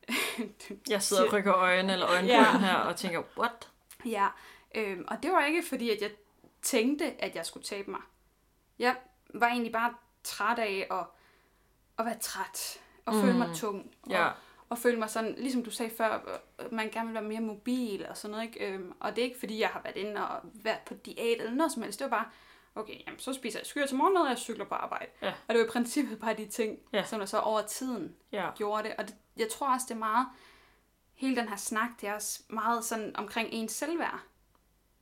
jeg 0.90 1.02
sidder 1.02 1.26
og 1.26 1.32
rykker 1.32 1.54
øjnene 1.54 1.92
eller 1.92 2.08
øjenbryn 2.08 2.30
ja. 2.30 2.58
her 2.58 2.74
og 2.74 2.96
tænker, 2.96 3.22
what? 3.38 3.70
Ja, 4.04 4.28
øhm, 4.74 5.04
og 5.08 5.22
det 5.22 5.32
var 5.32 5.44
ikke 5.44 5.62
fordi, 5.68 5.90
at 5.90 6.02
jeg 6.02 6.10
tænkte, 6.62 7.24
at 7.24 7.34
jeg 7.34 7.46
skulle 7.46 7.64
tabe 7.64 7.90
mig. 7.90 8.00
Jeg 8.78 8.96
var 9.34 9.46
egentlig 9.46 9.72
bare 9.72 9.94
træt 10.24 10.58
af 10.58 10.86
at, 10.90 11.06
at 11.98 12.06
være 12.06 12.18
træt, 12.20 12.80
og 13.06 13.14
mm. 13.14 13.20
føle 13.20 13.38
mig 13.38 13.48
mm. 13.48 13.54
tung, 13.54 13.90
og, 14.02 14.10
ja. 14.10 14.30
og 14.68 14.78
føle 14.78 14.98
mig 14.98 15.10
sådan, 15.10 15.34
ligesom 15.38 15.64
du 15.64 15.70
sagde 15.70 15.92
før, 15.96 16.40
man 16.70 16.90
gerne 16.90 17.06
vil 17.06 17.14
være 17.14 17.22
mere 17.22 17.40
mobil 17.40 18.06
og 18.08 18.16
sådan 18.16 18.30
noget. 18.30 18.44
Ikke? 18.44 18.66
Øhm, 18.66 18.92
og 19.00 19.16
det 19.16 19.22
er 19.22 19.26
ikke 19.26 19.38
fordi, 19.38 19.60
jeg 19.60 19.68
har 19.68 19.80
været 19.82 19.96
inde 19.96 20.28
og 20.28 20.40
været 20.54 20.80
på 20.86 20.94
diæt 20.94 21.40
eller 21.40 21.54
noget 21.54 21.72
som 21.72 21.82
helst. 21.82 21.98
Det 21.98 22.10
var 22.10 22.16
bare, 22.16 22.26
okay, 22.74 22.94
jamen, 23.06 23.18
så 23.18 23.32
spiser 23.32 23.58
jeg 23.58 23.66
skyr 23.66 23.86
til 23.86 23.96
morgenmad, 23.96 24.22
og 24.22 24.28
jeg 24.28 24.38
cykler 24.38 24.64
på 24.64 24.74
arbejde. 24.74 25.10
Ja. 25.22 25.32
Og 25.48 25.54
det 25.54 25.58
var 25.58 25.64
i 25.64 25.68
princippet 25.68 26.18
bare 26.18 26.34
de 26.34 26.46
ting, 26.46 26.78
ja. 26.92 27.04
som 27.04 27.18
der 27.18 27.26
så 27.26 27.38
over 27.38 27.62
tiden 27.62 28.14
ja. 28.32 28.50
gjorde 28.56 28.82
det. 28.82 28.96
Og 28.98 29.08
det, 29.08 29.14
jeg 29.36 29.48
tror 29.48 29.74
også, 29.74 29.86
det 29.88 29.94
er 29.94 29.98
meget, 29.98 30.26
hele 31.14 31.36
den 31.36 31.48
her 31.48 31.56
snak, 31.56 31.90
det 32.00 32.08
er 32.08 32.14
også 32.14 32.42
meget 32.48 32.84
sådan 32.84 33.16
omkring 33.16 33.48
ens 33.52 33.72
selvværd. 33.72 34.20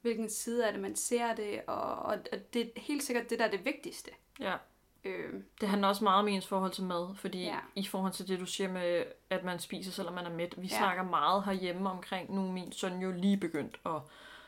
Hvilken 0.01 0.31
side 0.31 0.67
er 0.67 0.73
det, 0.73 0.81
man 0.81 0.97
ser 0.97 1.35
det, 1.35 1.63
og, 1.67 1.83
og, 1.83 2.19
og 2.33 2.39
det 2.55 2.63
er 2.63 2.81
helt 2.81 3.03
sikkert 3.03 3.31
det, 3.31 3.39
der 3.39 3.45
er 3.45 3.51
det 3.51 3.65
vigtigste. 3.65 4.11
Ja. 4.41 4.57
Øh. 5.05 5.43
Det 5.61 5.69
handler 5.69 5.89
også 5.89 6.05
meget 6.05 6.19
om 6.19 6.29
ens 6.29 6.47
forhold 6.47 6.73
til 6.73 6.85
mad, 6.85 7.15
fordi 7.15 7.43
ja. 7.43 7.59
i 7.75 7.87
forhold 7.87 8.13
til 8.13 8.29
det, 8.29 8.41
du 8.41 8.47
siger 8.47 8.73
med, 8.73 9.05
at 9.31 9.45
man 9.45 9.59
spiser, 9.59 9.93
selvom 9.93 10.15
man 10.15 10.27
er 10.27 10.31
mæt. 10.31 10.55
Vi 10.59 10.67
ja. 10.67 10.79
snakker 10.79 11.03
meget 11.03 11.45
herhjemme 11.45 11.91
omkring, 11.91 12.35
nu 12.35 12.53
min 12.53 12.73
søn 12.73 13.01
jo 13.01 13.13
lige 13.13 13.37
begyndt 13.37 13.81
at 13.87 14.03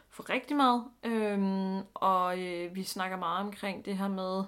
få 0.08 0.22
rigtig 0.22 0.56
meget, 0.56 0.84
øhm, 1.04 1.80
og 1.94 2.38
øh, 2.38 2.74
vi 2.74 2.84
snakker 2.84 3.16
meget 3.16 3.46
omkring 3.46 3.84
det 3.84 3.98
her 3.98 4.08
med, 4.08 4.44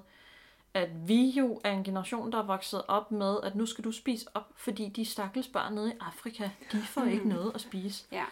at 0.75 1.09
vi 1.09 1.31
jo 1.31 1.61
er 1.65 1.73
en 1.73 1.85
generation, 1.85 2.33
der 2.33 2.39
er 2.39 2.47
vokset 2.47 2.83
op 2.89 3.13
med, 3.13 3.37
at 3.43 3.55
nu 3.55 3.67
skal 3.67 3.85
du 3.85 3.93
spise 3.93 4.27
op, 4.35 4.53
fordi 4.57 4.89
de 4.89 5.05
stakkels 5.05 5.49
børn 5.49 5.75
nede 5.75 5.91
i 5.93 5.97
Afrika, 6.01 6.51
de 6.73 6.83
får 6.83 7.05
ikke 7.05 7.29
noget 7.29 7.53
at 7.55 7.61
spise. 7.61 8.05
Ja. 8.13 8.25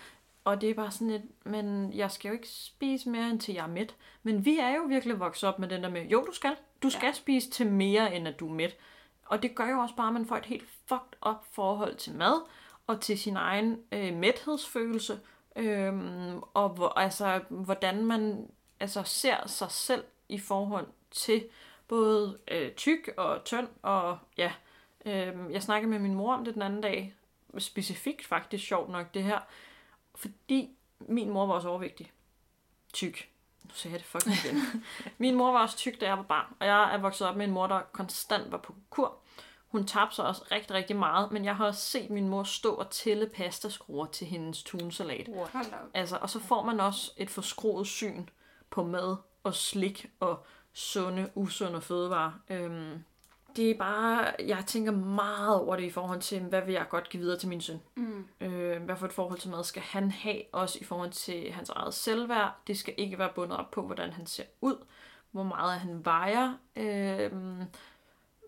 Og 0.44 0.60
det 0.60 0.70
er 0.70 0.74
bare 0.74 0.90
sådan 0.90 1.10
et, 1.10 1.22
men 1.44 1.92
jeg 1.92 2.10
skal 2.10 2.28
jo 2.28 2.32
ikke 2.32 2.48
spise 2.48 3.08
mere, 3.08 3.30
end 3.30 3.40
til 3.40 3.54
jeg 3.54 3.64
er 3.64 3.68
mæt. 3.68 3.94
Men 4.22 4.44
vi 4.44 4.58
er 4.58 4.76
jo 4.76 4.82
virkelig 4.82 5.20
vokset 5.20 5.48
op 5.48 5.58
med 5.58 5.68
den 5.68 5.82
der 5.82 5.88
med, 5.88 6.06
jo 6.06 6.24
du 6.24 6.32
skal, 6.32 6.56
du 6.82 6.90
skal 6.90 7.06
ja. 7.06 7.12
spise 7.12 7.50
til 7.50 7.66
mere, 7.66 8.14
end 8.14 8.28
at 8.28 8.40
du 8.40 8.48
er 8.48 8.54
mæt. 8.54 8.76
Og 9.26 9.42
det 9.42 9.54
gør 9.54 9.68
jo 9.68 9.78
også 9.78 9.94
bare, 9.94 10.06
at 10.06 10.12
man 10.12 10.26
får 10.26 10.36
et 10.36 10.46
helt 10.46 10.68
fucked 10.86 11.28
up 11.28 11.44
forhold 11.52 11.94
til 11.96 12.14
mad, 12.14 12.42
og 12.86 13.00
til 13.00 13.18
sin 13.18 13.36
egen 13.36 13.80
øh, 13.92 14.14
mæthedsfølelse, 14.14 15.20
øhm, 15.56 16.42
og 16.54 16.68
hvor, 16.68 16.98
altså, 16.98 17.40
hvordan 17.48 18.04
man 18.04 18.50
altså, 18.80 19.02
ser 19.02 19.46
sig 19.46 19.70
selv 19.70 20.04
i 20.28 20.38
forhold 20.38 20.86
til 21.10 21.44
både 21.88 22.38
øh, 22.48 22.72
tyk 22.72 23.10
og 23.16 23.44
tynd, 23.44 23.68
og 23.82 24.18
ja, 24.36 24.52
øh, 25.06 25.34
jeg 25.50 25.62
snakkede 25.62 25.90
med 25.90 25.98
min 25.98 26.14
mor 26.14 26.34
om 26.34 26.44
det 26.44 26.54
den 26.54 26.62
anden 26.62 26.80
dag, 26.80 27.14
specifikt 27.58 28.26
faktisk 28.26 28.64
sjovt 28.64 28.90
nok 28.90 29.14
det 29.14 29.22
her, 29.22 29.40
fordi 30.14 30.76
min 31.00 31.30
mor 31.30 31.46
var 31.46 31.54
også 31.54 31.68
overvægtig, 31.68 32.12
tyk. 32.92 33.28
sagde 33.72 33.92
jeg 33.92 34.00
det 34.00 34.06
fucking 34.06 34.36
igen. 34.44 34.84
Min 35.18 35.34
mor 35.34 35.52
var 35.52 35.62
også 35.62 35.76
tyk, 35.76 36.00
da 36.00 36.06
jeg 36.06 36.16
var 36.16 36.22
barn, 36.22 36.54
og 36.60 36.66
jeg 36.66 36.94
er 36.94 36.98
vokset 36.98 37.28
op 37.28 37.36
med 37.36 37.46
en 37.46 37.52
mor, 37.52 37.66
der 37.66 37.80
konstant 37.92 38.52
var 38.52 38.58
på 38.58 38.74
kur. 38.90 39.18
Hun 39.68 39.86
tabte 39.86 40.16
sig 40.16 40.24
også 40.24 40.44
rigtig, 40.50 40.70
rigtig 40.70 40.96
meget, 40.96 41.32
men 41.32 41.44
jeg 41.44 41.56
har 41.56 41.66
også 41.66 41.80
set 41.80 42.10
min 42.10 42.28
mor 42.28 42.42
stå 42.42 42.74
og 42.74 42.90
tælle 42.90 43.26
pastaskruer 43.26 44.06
til 44.06 44.26
hendes 44.26 44.62
tunsalat. 44.62 45.28
Op. 45.36 45.48
Altså, 45.94 46.18
og 46.20 46.30
så 46.30 46.40
får 46.40 46.62
man 46.62 46.80
også 46.80 47.12
et 47.16 47.30
forskroet 47.30 47.86
syn 47.86 48.26
på 48.70 48.84
mad 48.84 49.16
og 49.42 49.54
slik 49.54 50.10
og 50.20 50.46
sunde, 50.72 51.30
usunde 51.34 51.80
fødevarer. 51.80 52.32
Øhm, 52.50 53.04
det 53.56 53.70
er 53.70 53.78
bare, 53.78 54.32
jeg 54.46 54.64
tænker 54.66 54.92
meget 54.92 55.60
over 55.60 55.76
det 55.76 55.82
i 55.82 55.90
forhold 55.90 56.20
til, 56.20 56.40
hvad 56.40 56.62
vil 56.62 56.72
jeg 56.72 56.86
godt 56.88 57.08
give 57.08 57.20
videre 57.20 57.38
til 57.38 57.48
min 57.48 57.60
søn. 57.60 57.80
Mm. 57.94 58.26
Øh, 58.40 58.82
hvad 58.82 58.96
for 58.96 59.06
et 59.06 59.12
forhold 59.12 59.38
til 59.38 59.50
mad 59.50 59.64
skal 59.64 59.82
han 59.82 60.10
have, 60.10 60.42
også 60.52 60.78
i 60.80 60.84
forhold 60.84 61.10
til 61.10 61.52
hans 61.52 61.70
eget 61.70 61.94
selvværd. 61.94 62.54
Det 62.66 62.78
skal 62.78 62.94
ikke 62.96 63.18
være 63.18 63.32
bundet 63.34 63.58
op 63.58 63.70
på, 63.70 63.82
hvordan 63.82 64.12
han 64.12 64.26
ser 64.26 64.44
ud, 64.60 64.76
hvor 65.30 65.42
meget 65.42 65.80
han 65.80 66.04
vejer. 66.04 66.54
Øh, 66.76 67.32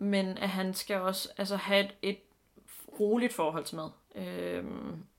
men 0.01 0.37
at 0.37 0.49
han 0.49 0.73
skal 0.73 1.01
også 1.01 1.29
altså, 1.37 1.55
have 1.55 1.85
et, 1.85 1.91
et 2.01 2.19
roligt 2.99 3.33
forhold 3.33 3.63
til 3.65 3.75
mad. 3.75 3.89
Øh, 4.15 4.63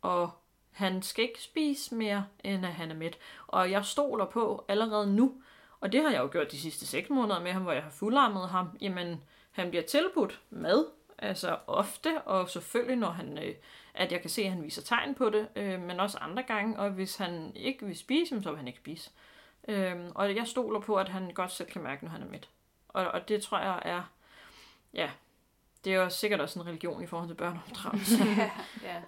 og 0.02 0.30
han 0.70 1.02
skal 1.02 1.24
ikke 1.24 1.42
spise 1.42 1.94
mere, 1.94 2.26
end 2.44 2.66
at 2.66 2.72
han 2.72 2.90
er 2.90 2.94
mæt. 2.94 3.18
Og 3.46 3.70
jeg 3.70 3.84
stoler 3.84 4.24
på 4.24 4.64
allerede 4.68 5.14
nu, 5.14 5.42
og 5.80 5.92
det 5.92 6.02
har 6.02 6.10
jeg 6.10 6.18
jo 6.18 6.28
gjort 6.32 6.52
de 6.52 6.60
sidste 6.60 6.86
6 6.86 7.10
måneder 7.10 7.40
med 7.40 7.52
ham, 7.52 7.62
hvor 7.62 7.72
jeg 7.72 7.82
har 7.82 7.90
fuldarmet 7.90 8.48
ham, 8.48 8.68
jamen 8.80 9.22
han 9.50 9.70
bliver 9.70 9.82
tilbudt 9.82 10.40
mad, 10.50 10.86
altså 11.18 11.58
ofte, 11.66 12.22
og 12.22 12.50
selvfølgelig 12.50 12.96
når 12.96 13.10
han, 13.10 13.38
øh, 13.38 13.54
at 13.94 14.12
jeg 14.12 14.20
kan 14.20 14.30
se, 14.30 14.42
at 14.42 14.50
han 14.50 14.62
viser 14.62 14.82
tegn 14.82 15.14
på 15.14 15.30
det, 15.30 15.48
øh, 15.56 15.80
men 15.80 16.00
også 16.00 16.18
andre 16.18 16.42
gange, 16.42 16.78
og 16.78 16.90
hvis 16.90 17.16
han 17.16 17.52
ikke 17.54 17.86
vil 17.86 17.98
spise, 17.98 18.42
så 18.42 18.50
vil 18.50 18.58
han 18.58 18.66
ikke 18.66 18.78
spise. 18.78 19.10
Øh, 19.68 19.96
og 20.14 20.36
jeg 20.36 20.46
stoler 20.46 20.80
på, 20.80 20.96
at 20.96 21.08
han 21.08 21.30
godt 21.30 21.52
selv 21.52 21.68
kan 21.68 21.82
mærke, 21.82 22.04
når 22.04 22.10
han 22.10 22.22
er 22.22 22.26
mæt. 22.26 22.48
Og, 22.88 23.06
og 23.06 23.28
det 23.28 23.42
tror 23.42 23.58
jeg 23.58 23.82
er, 23.84 24.02
ja, 24.94 25.10
det 25.84 25.94
er 25.94 25.96
jo 25.96 26.10
sikkert 26.10 26.40
også 26.40 26.60
en 26.60 26.66
religion 26.66 27.02
i 27.02 27.06
forhold 27.06 27.28
til 27.28 27.34
børneopdragelse. 27.34 28.24
ja, 28.42 28.50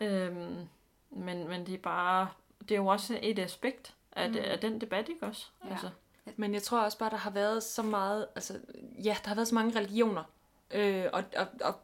ja. 0.00 0.06
øhm, 0.06 0.68
men, 1.10 1.48
men 1.48 1.66
det 1.66 1.74
er 1.74 1.78
bare, 1.78 2.28
det 2.60 2.70
er 2.70 2.76
jo 2.76 2.86
også 2.86 3.18
et 3.22 3.38
aspekt 3.38 3.94
af, 4.12 4.30
mm. 4.30 4.36
af 4.44 4.58
den 4.58 4.80
debat, 4.80 5.08
ikke 5.08 5.26
også? 5.26 5.46
Ja. 5.64 5.70
Altså, 5.70 5.90
men 6.36 6.54
jeg 6.54 6.62
tror 6.62 6.80
også 6.80 6.98
bare, 6.98 7.10
der 7.10 7.16
har 7.16 7.30
været 7.30 7.62
så 7.62 7.82
meget, 7.82 8.26
altså, 8.34 8.58
ja, 9.04 9.16
der 9.22 9.28
har 9.28 9.34
været 9.34 9.48
så 9.48 9.54
mange 9.54 9.78
religioner, 9.78 10.24
øh, 10.70 11.04
og, 11.12 11.24
og, 11.36 11.46
og 11.60 11.74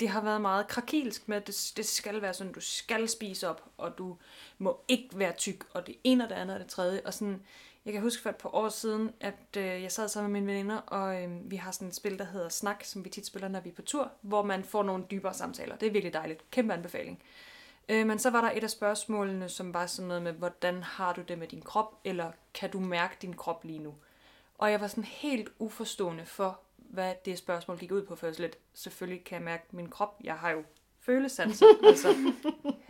det 0.00 0.08
har 0.08 0.20
været 0.20 0.40
meget 0.40 0.68
krakilsk 0.68 1.28
med, 1.28 1.36
at 1.36 1.46
det, 1.46 1.72
det 1.76 1.86
skal 1.86 2.22
være 2.22 2.34
sådan, 2.34 2.52
du 2.52 2.60
skal 2.60 3.08
spise 3.08 3.48
op, 3.48 3.64
og 3.76 3.98
du 3.98 4.16
må 4.58 4.80
ikke 4.88 5.08
være 5.12 5.32
tyk, 5.32 5.64
og 5.74 5.86
det 5.86 5.96
ene 6.04 6.24
og 6.24 6.30
det 6.30 6.36
andet 6.36 6.54
og 6.54 6.60
det 6.60 6.68
tredje, 6.68 7.00
og 7.04 7.14
sådan, 7.14 7.42
jeg 7.84 7.92
kan 7.92 8.02
huske 8.02 8.22
for 8.22 8.30
et 8.30 8.36
par 8.36 8.54
år 8.54 8.68
siden, 8.68 9.10
at 9.20 9.56
øh, 9.56 9.82
jeg 9.82 9.92
sad 9.92 10.08
sammen 10.08 10.32
med 10.32 10.40
mine 10.40 10.52
veninder, 10.52 10.76
og 10.76 11.22
øh, 11.22 11.50
vi 11.50 11.56
har 11.56 11.70
sådan 11.70 11.88
et 11.88 11.94
spil, 11.94 12.18
der 12.18 12.24
hedder 12.24 12.48
Snak, 12.48 12.84
som 12.84 13.04
vi 13.04 13.10
tit 13.10 13.26
spiller, 13.26 13.48
når 13.48 13.60
vi 13.60 13.68
er 13.68 13.74
på 13.74 13.82
tur, 13.82 14.10
hvor 14.20 14.42
man 14.42 14.64
får 14.64 14.82
nogle 14.82 15.04
dybere 15.10 15.34
samtaler. 15.34 15.76
Det 15.76 15.86
er 15.86 15.92
virkelig 15.92 16.12
dejligt. 16.12 16.50
Kæmpe 16.50 16.74
anbefaling. 16.74 17.22
Øh, 17.22 17.57
men 17.88 18.18
så 18.18 18.30
var 18.30 18.40
der 18.40 18.50
et 18.50 18.64
af 18.64 18.70
spørgsmålene, 18.70 19.48
som 19.48 19.74
var 19.74 19.86
sådan 19.86 20.08
noget 20.08 20.22
med, 20.22 20.32
hvordan 20.32 20.82
har 20.82 21.12
du 21.12 21.20
det 21.20 21.38
med 21.38 21.48
din 21.48 21.62
krop, 21.62 22.00
eller 22.04 22.32
kan 22.54 22.70
du 22.70 22.80
mærke 22.80 23.16
din 23.22 23.34
krop 23.34 23.64
lige 23.64 23.78
nu? 23.78 23.94
Og 24.58 24.70
jeg 24.70 24.80
var 24.80 24.86
sådan 24.86 25.04
helt 25.04 25.48
uforstående 25.58 26.26
for, 26.26 26.60
hvad 26.76 27.14
det 27.24 27.38
spørgsmål 27.38 27.78
gik 27.78 27.92
ud 27.92 28.02
på, 28.02 28.16
for 28.16 28.26
jeg 28.26 28.40
lidt, 28.40 28.58
selvfølgelig 28.74 29.24
kan 29.24 29.34
jeg 29.34 29.44
mærke 29.44 29.64
min 29.70 29.88
krop. 29.88 30.16
Jeg 30.24 30.34
har 30.34 30.50
jo 30.50 30.62
følesanser. 31.00 31.66
altså, 31.88 32.32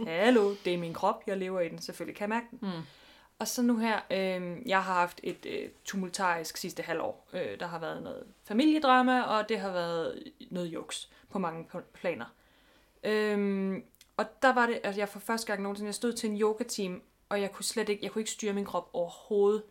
hallo, 0.07 0.55
det 0.65 0.75
er 0.75 0.79
min 0.79 0.95
krop, 0.95 1.23
jeg 1.27 1.37
lever 1.37 1.61
i 1.61 1.69
den, 1.69 1.79
selvfølgelig 1.79 2.17
kan 2.17 2.23
jeg 2.23 2.29
mærke 2.29 2.47
den. 2.51 2.59
mm. 2.63 2.83
Og 3.39 3.49
så 3.49 3.63
nu 3.63 3.77
her, 3.77 4.01
øh, 4.11 4.69
jeg 4.69 4.83
har 4.83 4.95
haft 4.95 5.21
et 5.23 5.47
øh, 5.47 5.69
tumultarisk 5.85 6.57
sidste 6.57 6.83
halvår. 6.83 7.29
Øh, 7.33 7.61
der 7.61 7.67
har 7.67 7.79
været 7.79 8.03
noget 8.03 8.25
familiedrama, 8.45 9.23
og 9.23 9.49
det 9.49 9.61
har 9.61 9.73
været 9.73 10.33
noget 10.51 10.67
juks 10.67 11.11
på 11.31 11.39
mange 11.39 11.67
planer. 11.93 12.27
Øh, 13.05 13.75
og 14.19 14.43
der 14.43 14.53
var 14.53 14.67
det, 14.67 14.81
altså 14.85 15.01
jeg 15.01 15.09
for 15.09 15.19
første 15.19 15.47
gang 15.47 15.63
nogensinde, 15.63 15.87
jeg 15.89 15.95
stod 15.95 16.13
til 16.13 16.31
en 16.31 16.41
yoga-team, 16.41 17.03
og 17.29 17.41
jeg 17.41 17.53
kunne 17.53 17.65
slet 17.65 17.89
ikke, 17.89 18.05
jeg 18.05 18.13
kunne 18.13 18.21
ikke 18.21 18.31
styre 18.31 18.53
min 18.53 18.65
krop 18.65 18.91
overhovedet. 18.93 19.63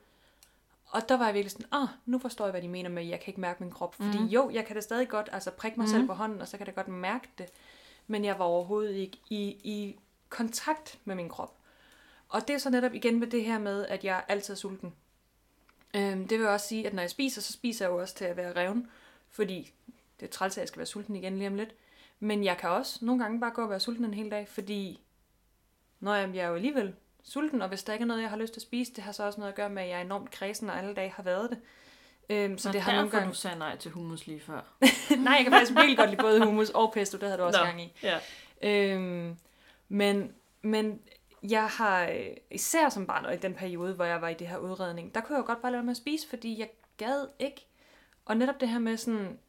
Og 0.90 1.10
der 1.10 1.18
var 1.18 1.26
jeg 1.26 1.34
virkelig 1.34 1.52
sådan, 1.52 1.68
ah, 1.72 1.88
nu 2.06 2.20
forstår 2.20 2.46
jeg, 2.46 2.52
hvad 2.52 2.62
de 2.62 2.68
mener 2.68 2.90
med, 2.90 3.04
at 3.04 3.10
jeg 3.10 3.20
kan 3.20 3.28
ikke 3.32 3.42
mærke 3.42 3.64
min 3.64 3.72
krop. 3.72 3.96
Fordi 3.96 4.18
Mhm. 4.18 4.28
jo, 4.28 4.50
jeg 4.54 4.66
kan 4.66 4.76
da 4.76 4.82
stadig 4.82 5.10
godt 5.10 5.30
altså, 5.32 5.52
prikke 5.52 5.78
mig 5.80 5.84
Mhm. 5.86 5.92
selv 5.92 6.08
på 6.08 6.14
hånden, 6.14 6.42
og 6.42 6.48
så 6.48 6.58
kan 6.58 6.68
jeg 6.68 6.76
da 6.76 6.82
godt 6.82 6.88
mærke 6.88 7.28
det. 7.38 7.46
Men 8.08 8.26
jeg 8.26 8.40
var 8.40 8.46
overhovedet 8.46 8.96
ikke 8.96 9.18
i, 9.30 9.42
i 9.64 10.00
kontakt 10.30 11.00
med 11.06 11.16
min 11.16 11.30
krop. 11.30 11.54
Og 12.30 12.48
det 12.48 12.54
er 12.54 12.58
så 12.58 12.70
netop 12.70 12.94
igen 12.94 13.20
med 13.20 13.28
det 13.28 13.44
her 13.44 13.60
med, 13.60 13.86
at 13.86 14.04
jeg 14.04 14.24
altid 14.28 14.54
er 14.54 14.58
sulten. 14.58 14.94
Øhm, 15.94 16.28
det 16.28 16.40
vil 16.40 16.48
også 16.48 16.68
sige, 16.68 16.88
at 16.88 16.94
når 16.94 17.02
jeg 17.02 17.10
spiser, 17.10 17.42
så 17.42 17.54
spiser 17.54 17.86
jeg 17.86 17.92
jo 17.92 17.98
også 18.02 18.16
til 18.16 18.26
at 18.26 18.38
være 18.38 18.56
revne. 18.56 18.88
Fordi 19.30 19.74
det 20.20 20.26
er 20.26 20.32
træls, 20.32 20.58
at 20.58 20.62
jeg 20.62 20.68
skal 20.68 20.78
være 20.80 20.86
sulten 20.86 21.16
igen 21.16 21.38
lige 21.38 21.48
om 21.48 21.56
lidt. 21.56 21.74
Men 22.20 22.44
jeg 22.44 22.58
kan 22.58 22.70
også 22.70 23.06
nogle 23.06 23.24
gange 23.24 23.40
bare 23.40 23.52
gå 23.52 23.64
og 23.64 23.70
være 23.70 23.80
sulten 23.80 24.06
en 24.06 24.14
hel 24.14 24.32
dag, 24.32 24.48
fordi 24.48 25.00
når 26.00 26.16
jeg, 26.16 26.36
er 26.38 26.48
jo 26.48 26.56
alligevel 26.56 26.94
sulten, 27.24 27.62
og 27.62 27.68
hvis 27.68 27.84
der 27.84 27.94
ikke 27.94 28.04
er 28.04 28.08
noget, 28.08 28.22
jeg 28.22 28.30
har 28.30 28.38
lyst 28.38 28.54
til 28.54 28.60
at 28.60 28.64
spise, 28.64 28.94
det 28.94 29.04
har 29.04 29.12
så 29.12 29.24
også 29.24 29.40
noget 29.40 29.52
at 29.52 29.56
gøre 29.56 29.70
med, 29.70 29.84
at 29.84 29.90
jeg 29.90 29.98
er 29.98 30.02
enormt 30.02 30.32
kredsen, 30.32 30.70
og 30.70 30.78
alle 30.78 30.94
dage 30.94 31.14
har 31.16 31.24
været 31.24 31.50
det. 31.50 31.60
Øhm, 32.30 32.58
så 32.58 32.64
Så 32.64 32.72
det 32.72 32.82
har 32.82 32.96
nogle 32.96 33.10
gange... 33.10 33.30
du 33.30 33.34
sagde 33.34 33.60
nej 33.60 33.78
til 33.78 33.92
hummus 33.92 34.28
lige 34.28 34.40
før. 34.40 34.62
Nej, 35.18 35.34
jeg 35.34 35.44
kan 35.44 35.52
faktisk 35.52 35.72
virkelig 35.72 35.98
godt 35.98 36.10
lide 36.10 36.22
både 36.22 36.46
hummus 36.46 36.70
og 36.70 36.94
pesto, 36.94 37.18
det 37.18 37.28
havde 37.28 37.38
du 37.38 37.44
også 37.44 37.60
Nå. 37.60 37.66
gang 37.66 37.82
i. 37.82 37.94
Ja. 38.04 38.20
Øhm, 38.62 39.38
men, 39.90 40.32
men 40.62 41.02
jeg 41.44 41.68
har 41.68 42.16
især 42.52 42.90
som 42.90 43.08
barn, 43.08 43.26
og 43.26 43.34
i 43.34 43.38
den 43.38 43.54
periode, 43.54 43.94
hvor 43.94 44.06
jeg 44.06 44.22
var 44.22 44.30
i 44.30 44.34
det 44.34 44.48
her 44.48 44.58
udredning, 44.58 45.16
der 45.16 45.22
kunne 45.22 45.36
jeg 45.36 45.42
jo 45.42 45.48
godt 45.48 45.62
bare 45.62 45.72
lade 45.72 45.84
med 45.84 45.92
at 45.92 45.98
spise, 45.98 46.30
fordi 46.30 46.60
jeg 46.60 46.70
gad 46.98 47.28
ikke. 47.40 47.68
Og 48.26 48.38
netop 48.38 48.60
det 48.60 48.70
her 48.70 48.80
med 48.80 48.98
sådan, 48.98 49.40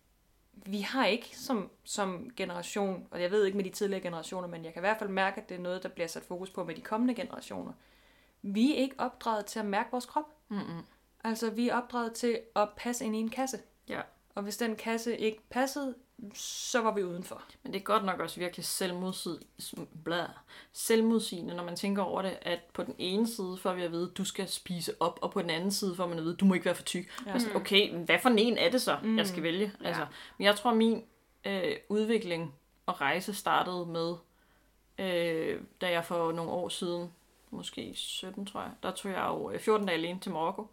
vi 0.67 0.81
har 0.81 1.07
ikke 1.07 1.39
som, 1.39 1.71
som 1.85 2.31
generation, 2.37 3.09
og 3.11 3.23
jeg 3.23 3.31
ved 3.31 3.45
ikke 3.45 3.57
med 3.57 3.65
de 3.65 3.71
tidligere 3.71 4.03
generationer, 4.03 4.49
men 4.49 4.65
jeg 4.65 4.73
kan 4.73 4.81
i 4.81 4.87
hvert 4.87 4.99
fald 4.99 5.11
mærke, 5.11 5.41
at 5.41 5.49
det 5.49 5.55
er 5.55 5.61
noget, 5.61 5.83
der 5.83 5.89
bliver 5.89 6.07
sat 6.07 6.23
fokus 6.23 6.51
på 6.51 6.65
med 6.65 6.75
de 6.75 6.81
kommende 6.81 7.15
generationer. 7.15 7.73
Vi 8.43 8.73
er 8.73 8.77
ikke 8.77 8.95
opdraget 8.99 9.47
til 9.47 9.59
at 9.59 9.67
mærke 9.67 9.91
vores 9.91 10.07
krop. 10.07 10.25
Mm-mm. 10.49 10.83
Altså, 11.25 11.51
vi 11.51 11.69
er 11.69 11.77
opdraget 11.77 12.13
til 12.13 12.41
at 12.57 12.69
passe 12.77 13.05
ind 13.05 13.17
i 13.17 13.19
en 13.19 13.31
kasse. 13.31 13.59
Ja. 13.89 14.01
Og 14.35 14.43
hvis 14.43 14.57
den 14.57 14.77
kasse 14.77 15.19
ikke 15.19 15.41
passede, 15.51 15.95
så 16.35 16.81
var 16.83 16.93
vi 16.95 17.03
udenfor. 17.05 17.43
Men 17.63 17.73
det 17.73 17.79
er 17.79 17.83
godt 17.85 18.05
nok 18.05 18.21
også 18.21 18.41
virkelig 18.41 18.65
selvmodsid, 18.65 19.39
bla, 20.05 20.27
selvmodsigende, 20.73 21.55
når 21.55 21.65
man 21.65 21.77
tænker 21.77 22.03
over 22.03 22.23
det, 22.23 22.39
at 22.43 22.61
på 22.75 22.83
den 22.83 22.95
ene 22.99 23.29
side 23.29 23.59
får 23.63 23.73
vi 23.73 23.83
at 23.83 23.93
vide, 23.93 24.09
at 24.11 24.17
du 24.19 24.25
skal 24.25 24.49
spise 24.49 24.93
op, 25.01 25.19
og 25.23 25.31
på 25.31 25.43
den 25.43 25.51
anden 25.51 25.71
side 25.71 25.97
får 25.97 26.07
man 26.07 26.19
at 26.19 26.25
vide, 26.25 26.35
at 26.35 26.41
du 26.41 26.45
må 26.45 26.55
ikke 26.55 26.67
være 26.67 26.75
for 26.75 26.83
tyk. 26.83 27.07
Ja. 27.07 27.31
Ja. 27.31 27.33
Altså, 27.33 27.49
okay, 27.55 27.93
men 27.93 28.03
hvad 28.05 28.19
for 28.23 28.29
en 28.29 28.59
er 28.59 28.71
det 28.71 28.83
så, 28.83 28.99
Mm. 29.03 29.09
mm. 29.09 29.19
jeg 29.19 29.27
skal 29.27 29.43
vælge? 29.43 29.73
Ja. 29.83 29.87
Altså, 29.87 30.07
men 30.39 30.45
jeg 30.45 30.57
tror, 30.57 30.75
min 30.75 31.05
øh, 31.45 31.77
udvikling 31.89 32.55
og 32.87 33.01
rejse 33.01 33.35
startede 33.35 33.87
med, 33.87 34.15
øh, 34.99 35.61
da 35.81 35.91
jeg 35.91 36.05
for 36.05 36.33
nogle 36.33 36.51
år 36.53 36.69
siden, 36.69 37.13
måske 37.51 37.93
17 37.95 38.47
tror 38.47 38.61
jeg, 38.61 38.71
der 38.83 38.91
tog 38.91 39.13
jeg 39.13 39.25
jo 39.29 39.51
øh, 39.51 39.61
14 39.61 39.87
dage 39.87 39.99
alene 39.99 40.21
til 40.21 40.33
Marokko, 40.33 40.67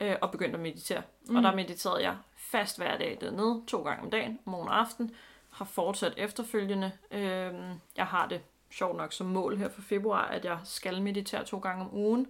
øh, 0.00 0.16
og 0.22 0.30
begyndte 0.30 0.54
at 0.56 0.62
meditere. 0.62 1.02
Mm. 1.28 1.36
Og 1.36 1.42
der 1.42 1.54
mediterede 1.54 2.02
jeg 2.02 2.16
fast 2.50 2.78
hver 2.78 2.98
dag 2.98 3.18
dernede, 3.20 3.62
to 3.66 3.82
gange 3.82 4.02
om 4.02 4.10
dagen, 4.10 4.38
morgen 4.44 4.68
og 4.68 4.80
aften, 4.80 5.10
har 5.50 5.64
fortsat 5.64 6.14
efterfølgende. 6.16 6.92
Øh, 7.10 7.54
jeg 7.96 8.06
har 8.06 8.26
det 8.28 8.40
sjovt 8.70 8.96
nok 8.96 9.12
som 9.12 9.26
mål 9.26 9.56
her 9.56 9.68
for 9.68 9.82
februar, 9.82 10.24
at 10.24 10.44
jeg 10.44 10.58
skal 10.64 11.02
meditere 11.02 11.44
to 11.44 11.58
gange 11.58 11.84
om 11.84 11.94
ugen. 11.94 12.26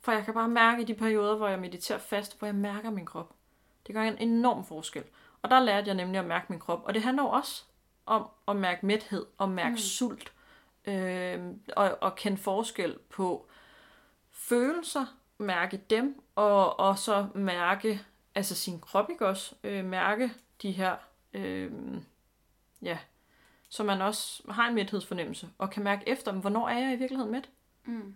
For 0.00 0.12
jeg 0.12 0.24
kan 0.24 0.34
bare 0.34 0.48
mærke 0.48 0.82
i 0.82 0.84
de 0.84 0.94
perioder, 0.94 1.36
hvor 1.36 1.48
jeg 1.48 1.58
mediterer 1.58 1.98
fast, 1.98 2.38
hvor 2.38 2.46
jeg 2.46 2.54
mærker 2.54 2.90
min 2.90 3.06
krop. 3.06 3.32
Det 3.86 3.94
gør 3.94 4.02
en 4.02 4.18
enorm 4.18 4.64
forskel. 4.64 5.04
Og 5.42 5.50
der 5.50 5.60
lærte 5.60 5.86
jeg 5.86 5.94
nemlig 5.94 6.18
at 6.18 6.26
mærke 6.26 6.46
min 6.48 6.60
krop. 6.60 6.82
Og 6.84 6.94
det 6.94 7.02
handler 7.02 7.22
også 7.22 7.62
om 8.06 8.26
at 8.48 8.56
mærke 8.56 8.86
mæthed, 8.86 9.26
og 9.38 9.48
mærke 9.48 9.70
mm. 9.70 9.76
sult, 9.76 10.32
øh, 10.84 11.40
og, 11.76 11.98
og 12.00 12.14
kende 12.14 12.38
forskel 12.38 12.98
på 13.10 13.46
følelser, 14.30 15.06
mærke 15.38 15.76
dem, 15.76 16.22
og, 16.34 16.80
og 16.80 16.98
så 16.98 17.26
mærke 17.34 18.00
altså 18.34 18.54
sin 18.54 18.80
krop, 18.80 19.10
ikke 19.10 19.26
også? 19.26 19.54
Øh, 19.64 19.84
mærke 19.84 20.32
de 20.62 20.72
her, 20.72 20.96
øh, 21.34 21.72
ja, 22.82 22.98
så 23.68 23.84
man 23.84 24.02
også 24.02 24.42
har 24.48 24.68
en 24.68 24.74
mæthedsfornemmelse, 24.74 25.48
og 25.58 25.70
kan 25.70 25.82
mærke 25.82 26.08
efter, 26.08 26.32
hvornår 26.32 26.68
er 26.68 26.78
jeg 26.78 26.92
i 26.92 26.96
virkeligheden 26.96 27.32
mæt? 27.32 27.50
Mm. 27.84 28.14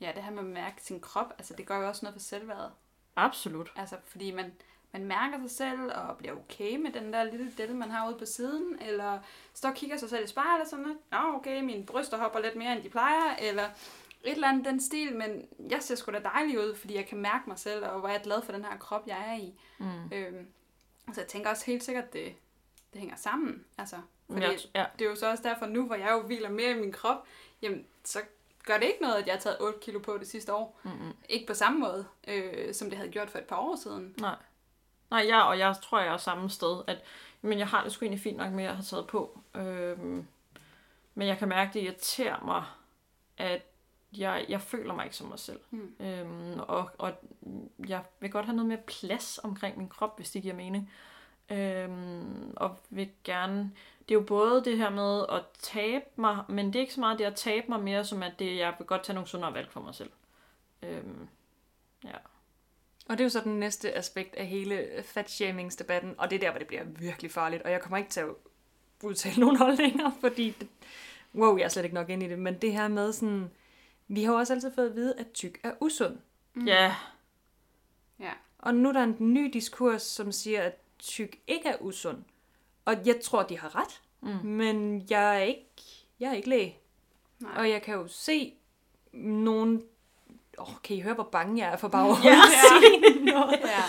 Ja, 0.00 0.12
det 0.14 0.22
her 0.22 0.30
med 0.30 0.38
at 0.38 0.44
mærke 0.44 0.82
sin 0.82 1.00
krop, 1.00 1.34
altså 1.38 1.54
det 1.54 1.66
gør 1.66 1.78
jo 1.78 1.88
også 1.88 2.04
noget 2.04 2.14
for 2.14 2.20
selvværdet. 2.20 2.70
Absolut. 3.16 3.72
Altså, 3.76 3.96
fordi 4.06 4.30
man, 4.30 4.52
man 4.92 5.04
mærker 5.04 5.38
sig 5.40 5.50
selv 5.50 5.92
og 5.94 6.16
bliver 6.16 6.34
okay 6.34 6.76
med 6.76 6.92
den 6.92 7.12
der 7.12 7.24
lille 7.24 7.52
dette, 7.58 7.74
man 7.74 7.90
har 7.90 8.08
ude 8.08 8.18
på 8.18 8.26
siden, 8.26 8.78
eller 8.80 9.18
står 9.54 9.68
og 9.68 9.74
kigger 9.74 9.96
sig 9.96 10.10
selv 10.10 10.24
i 10.24 10.26
spejlet 10.26 10.62
og 10.62 10.68
sådan 10.68 10.86
lidt, 10.86 10.98
Nå, 11.10 11.18
okay, 11.36 11.62
mine 11.62 11.86
bryster 11.86 12.18
hopper 12.18 12.40
lidt 12.40 12.56
mere, 12.56 12.76
end 12.76 12.82
de 12.82 12.88
plejer, 12.88 13.36
eller 13.38 13.68
et 14.24 14.32
eller 14.32 14.48
andet 14.48 14.64
den 14.64 14.80
stil, 14.80 15.16
men 15.16 15.48
jeg 15.70 15.82
ser 15.82 15.94
sgu 15.94 16.12
da 16.12 16.18
dejlig 16.18 16.60
ud, 16.60 16.74
fordi 16.74 16.94
jeg 16.94 17.06
kan 17.06 17.18
mærke 17.18 17.44
mig 17.46 17.58
selv, 17.58 17.84
og 17.84 18.00
hvor 18.00 18.08
jeg 18.08 18.18
er 18.18 18.22
glad 18.22 18.42
for 18.42 18.52
den 18.52 18.64
her 18.64 18.76
krop, 18.76 19.06
jeg 19.06 19.24
er 19.28 19.34
i. 19.34 19.54
Mm. 19.78 20.12
Øhm, 20.12 20.46
altså, 21.06 21.20
jeg 21.20 21.28
tænker 21.28 21.50
også 21.50 21.66
helt 21.66 21.84
sikkert, 21.84 22.12
det, 22.12 22.34
det 22.92 23.00
hænger 23.00 23.16
sammen. 23.16 23.64
Altså, 23.78 23.96
fordi 24.30 24.42
jeg, 24.42 24.58
ja, 24.74 24.84
det 24.98 25.04
er 25.04 25.10
jo 25.10 25.16
så 25.16 25.30
også 25.30 25.42
derfor 25.42 25.66
nu, 25.66 25.86
hvor 25.86 25.96
jeg 25.96 26.10
jo 26.12 26.20
hviler 26.20 26.50
mere 26.50 26.70
i 26.70 26.80
min 26.80 26.92
krop, 26.92 27.26
jamen, 27.62 27.86
så 28.04 28.18
gør 28.66 28.78
det 28.78 28.86
ikke 28.86 29.02
noget, 29.02 29.14
at 29.14 29.26
jeg 29.26 29.34
har 29.34 29.40
taget 29.40 29.60
8 29.60 29.78
kilo 29.82 29.98
på 29.98 30.18
det 30.18 30.28
sidste 30.28 30.54
år. 30.54 30.80
Mm-hmm. 30.82 31.12
Ikke 31.28 31.46
på 31.46 31.54
samme 31.54 31.78
måde, 31.80 32.06
øh, 32.28 32.74
som 32.74 32.90
det 32.90 32.98
havde 32.98 33.10
gjort 33.10 33.30
for 33.30 33.38
et 33.38 33.44
par 33.44 33.56
år 33.56 33.76
siden. 33.76 34.14
Nej. 34.20 34.36
Nej, 35.10 35.24
jeg, 35.28 35.42
og 35.42 35.58
jeg 35.58 35.76
tror, 35.82 36.00
jeg 36.00 36.12
er 36.12 36.16
samme 36.16 36.50
sted, 36.50 36.82
at 36.86 37.04
men 37.44 37.58
jeg 37.58 37.68
har 37.68 37.82
det 37.82 37.92
sgu 37.92 38.04
egentlig 38.04 38.22
fint 38.22 38.36
nok 38.36 38.52
med 38.52 38.64
at 38.64 38.74
have 38.74 38.84
taget 38.84 39.06
på. 39.06 39.40
Øhm, 39.54 40.26
men 41.14 41.28
jeg 41.28 41.38
kan 41.38 41.48
mærke, 41.48 41.68
at 41.68 41.74
det 41.74 41.82
irriterer 41.82 42.44
mig, 42.44 42.64
at 43.38 43.62
jeg, 44.18 44.44
jeg 44.48 44.60
føler 44.60 44.94
mig 44.94 45.04
ikke 45.04 45.16
som 45.16 45.28
mig 45.28 45.38
selv. 45.38 45.60
Mm. 45.70 45.94
Øhm, 46.00 46.60
og, 46.60 46.90
og 46.98 47.12
jeg 47.88 48.02
vil 48.20 48.30
godt 48.30 48.46
have 48.46 48.56
noget 48.56 48.68
mere 48.68 48.82
plads 48.86 49.40
omkring 49.42 49.78
min 49.78 49.88
krop, 49.88 50.16
hvis 50.16 50.30
det 50.30 50.42
giver 50.42 50.54
mening. 50.54 50.92
Øhm, 51.50 52.52
og 52.56 52.76
vil 52.90 53.10
gerne... 53.24 53.70
Det 54.08 54.14
er 54.14 54.18
jo 54.18 54.24
både 54.26 54.64
det 54.64 54.78
her 54.78 54.90
med 54.90 55.24
at 55.28 55.42
tabe 55.58 56.04
mig, 56.16 56.44
men 56.48 56.66
det 56.66 56.76
er 56.76 56.80
ikke 56.80 56.94
så 56.94 57.00
meget 57.00 57.18
det 57.18 57.24
at 57.24 57.34
tabe 57.34 57.66
mig 57.68 57.80
mere, 57.80 58.04
som 58.04 58.22
at 58.22 58.32
det, 58.38 58.56
jeg 58.56 58.74
vil 58.78 58.86
godt 58.86 59.02
tage 59.02 59.14
nogle 59.14 59.28
sundere 59.28 59.54
valg 59.54 59.70
for 59.70 59.80
mig 59.80 59.94
selv. 59.94 60.10
Øhm, 60.82 61.28
ja. 62.04 62.16
Og 63.08 63.18
det 63.18 63.20
er 63.20 63.24
jo 63.24 63.30
så 63.30 63.40
den 63.40 63.60
næste 63.60 63.94
aspekt 63.94 64.34
af 64.34 64.46
hele 64.46 64.88
fatshamings-debatten, 65.02 66.14
og 66.18 66.30
det 66.30 66.36
er 66.36 66.40
der, 66.40 66.50
hvor 66.50 66.58
det 66.58 66.68
bliver 66.68 66.84
virkelig 66.84 67.30
farligt. 67.30 67.62
Og 67.62 67.70
jeg 67.70 67.80
kommer 67.80 67.96
ikke 67.96 68.10
til 68.10 68.20
at 68.20 68.28
udtale 69.02 69.40
nogle 69.40 69.58
holdninger, 69.64 70.10
fordi 70.20 70.50
det, 70.60 70.68
wow, 71.34 71.56
jeg 71.56 71.64
er 71.64 71.68
slet 71.68 71.84
ikke 71.84 71.94
nok 71.94 72.10
ind 72.10 72.22
i 72.22 72.28
det. 72.28 72.38
Men 72.38 72.58
det 72.58 72.72
her 72.72 72.88
med 72.88 73.12
sådan, 73.12 73.50
vi 74.08 74.24
har 74.24 74.32
jo 74.32 74.38
også 74.38 74.52
altid 74.52 74.72
fået 74.74 74.88
at 74.90 74.96
vide, 74.96 75.14
at 75.18 75.32
tyk 75.32 75.60
er 75.62 75.72
usund. 75.80 76.16
Mm. 76.54 76.66
Ja. 76.66 76.94
Ja. 78.20 78.30
Og 78.58 78.74
nu 78.74 78.88
er 78.88 78.92
der 78.92 79.02
en 79.02 79.16
ny 79.20 79.50
diskurs, 79.52 80.02
som 80.02 80.32
siger, 80.32 80.62
at 80.62 80.78
tyk 80.98 81.36
ikke 81.46 81.68
er 81.68 81.76
usund. 81.80 82.18
Og 82.84 83.06
jeg 83.06 83.20
tror, 83.20 83.42
de 83.42 83.58
har 83.58 83.74
ret. 83.76 84.00
Mm. 84.20 84.48
Men 84.48 85.06
jeg 85.10 85.36
er 85.36 85.42
ikke, 85.42 85.74
jeg 86.20 86.30
er 86.30 86.34
ikke 86.34 86.48
læge. 86.48 86.78
Nej. 87.40 87.52
Og 87.56 87.70
jeg 87.70 87.82
kan 87.82 87.94
jo 87.94 88.06
se 88.08 88.54
nogen... 89.12 89.82
Åh, 90.58 90.68
oh, 90.68 90.74
kan 90.84 90.96
I 90.96 91.00
høre, 91.00 91.14
hvor 91.14 91.24
bange 91.32 91.64
jeg 91.64 91.72
er 91.72 91.76
for 91.76 91.88
bare 91.88 92.10
at 92.18 92.24
Ja. 92.24 92.40
sige 92.80 93.24
noget? 93.24 93.60
Ja. 93.64 93.82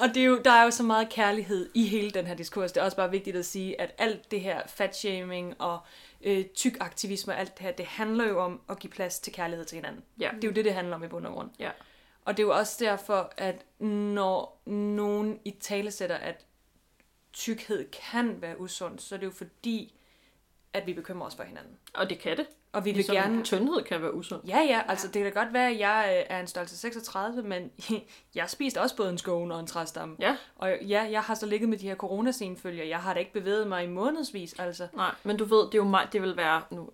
Og 0.00 0.08
det 0.08 0.16
er 0.16 0.24
jo, 0.24 0.40
der 0.44 0.50
er 0.50 0.64
jo 0.64 0.70
så 0.70 0.82
meget 0.82 1.08
kærlighed 1.08 1.70
i 1.74 1.86
hele 1.86 2.10
den 2.10 2.26
her 2.26 2.34
diskurs. 2.34 2.72
Det 2.72 2.80
er 2.80 2.84
også 2.84 2.96
bare 2.96 3.10
vigtigt 3.10 3.36
at 3.36 3.46
sige, 3.46 3.80
at 3.80 3.94
alt 3.98 4.30
det 4.30 4.40
her 4.40 4.62
fatshaming 4.66 5.60
og 5.60 5.80
øh, 6.22 6.44
tyk 6.44 6.76
aktivisme 6.80 7.32
og 7.32 7.40
alt 7.40 7.58
det 7.58 7.66
her, 7.66 7.72
det 7.72 7.86
handler 7.86 8.28
jo 8.28 8.40
om 8.40 8.60
at 8.68 8.78
give 8.78 8.90
plads 8.90 9.18
til 9.18 9.32
kærlighed 9.32 9.64
til 9.64 9.76
hinanden. 9.76 10.02
Ja. 10.20 10.30
Det 10.34 10.44
er 10.44 10.48
jo 10.48 10.54
det, 10.54 10.64
det 10.64 10.74
handler 10.74 10.96
om 10.96 11.04
i 11.04 11.08
bund 11.08 11.26
og 11.26 11.32
grund. 11.32 11.50
Ja. 11.58 11.70
Og 12.24 12.36
det 12.36 12.42
er 12.42 12.46
jo 12.46 12.58
også 12.58 12.84
derfor, 12.84 13.32
at 13.36 13.64
når 13.78 14.62
nogen 14.66 15.40
i 15.44 15.50
tale 15.50 15.90
sætter, 15.90 16.16
at 16.16 16.46
tykkhed 17.32 17.90
kan 18.10 18.42
være 18.42 18.60
usund, 18.60 18.98
så 18.98 19.14
er 19.14 19.18
det 19.18 19.26
jo 19.26 19.30
fordi, 19.30 19.94
at 20.72 20.86
vi 20.86 20.92
bekymrer 20.92 21.26
os 21.26 21.34
for 21.34 21.42
hinanden. 21.42 21.72
Og 21.94 22.10
det 22.10 22.18
kan 22.18 22.36
det. 22.36 22.46
Og 22.72 22.84
vi 22.84 22.90
vil 22.90 22.96
Ligesom 22.96 23.16
gerne... 23.16 23.42
tyndhed 23.44 23.82
kan 23.82 24.02
være 24.02 24.14
usund. 24.14 24.40
Ja, 24.46 24.58
ja, 24.58 24.82
altså 24.88 25.06
det 25.06 25.14
kan 25.14 25.32
da 25.32 25.40
godt 25.40 25.52
være, 25.52 25.70
at 25.70 25.78
jeg 25.78 26.16
øh, 26.18 26.36
er 26.36 26.40
en 26.40 26.46
størrelse 26.46 26.76
36, 26.76 27.42
men 27.42 27.70
jeg 28.34 28.50
spiste 28.50 28.80
også 28.80 28.96
både 28.96 29.10
en 29.10 29.18
skåne 29.18 29.54
og 29.54 29.60
en 29.60 29.66
træstamme. 29.66 30.16
Ja. 30.20 30.36
Og 30.56 30.78
ja, 30.82 31.08
jeg 31.10 31.22
har 31.22 31.34
så 31.34 31.46
ligget 31.46 31.68
med 31.68 31.78
de 31.78 31.88
her 31.88 31.94
coronasenfølger. 31.94 32.84
Jeg 32.84 32.98
har 32.98 33.14
da 33.14 33.20
ikke 33.20 33.32
bevæget 33.32 33.66
mig 33.66 33.84
i 33.84 33.86
månedsvis, 33.86 34.52
altså. 34.58 34.86
Nej, 34.92 35.14
men 35.24 35.36
du 35.36 35.44
ved, 35.44 35.58
det 35.58 35.74
er 35.74 35.78
jo 35.78 35.84
mig, 35.84 36.08
det 36.12 36.22
vil 36.22 36.36
være 36.36 36.62
nu... 36.70 36.90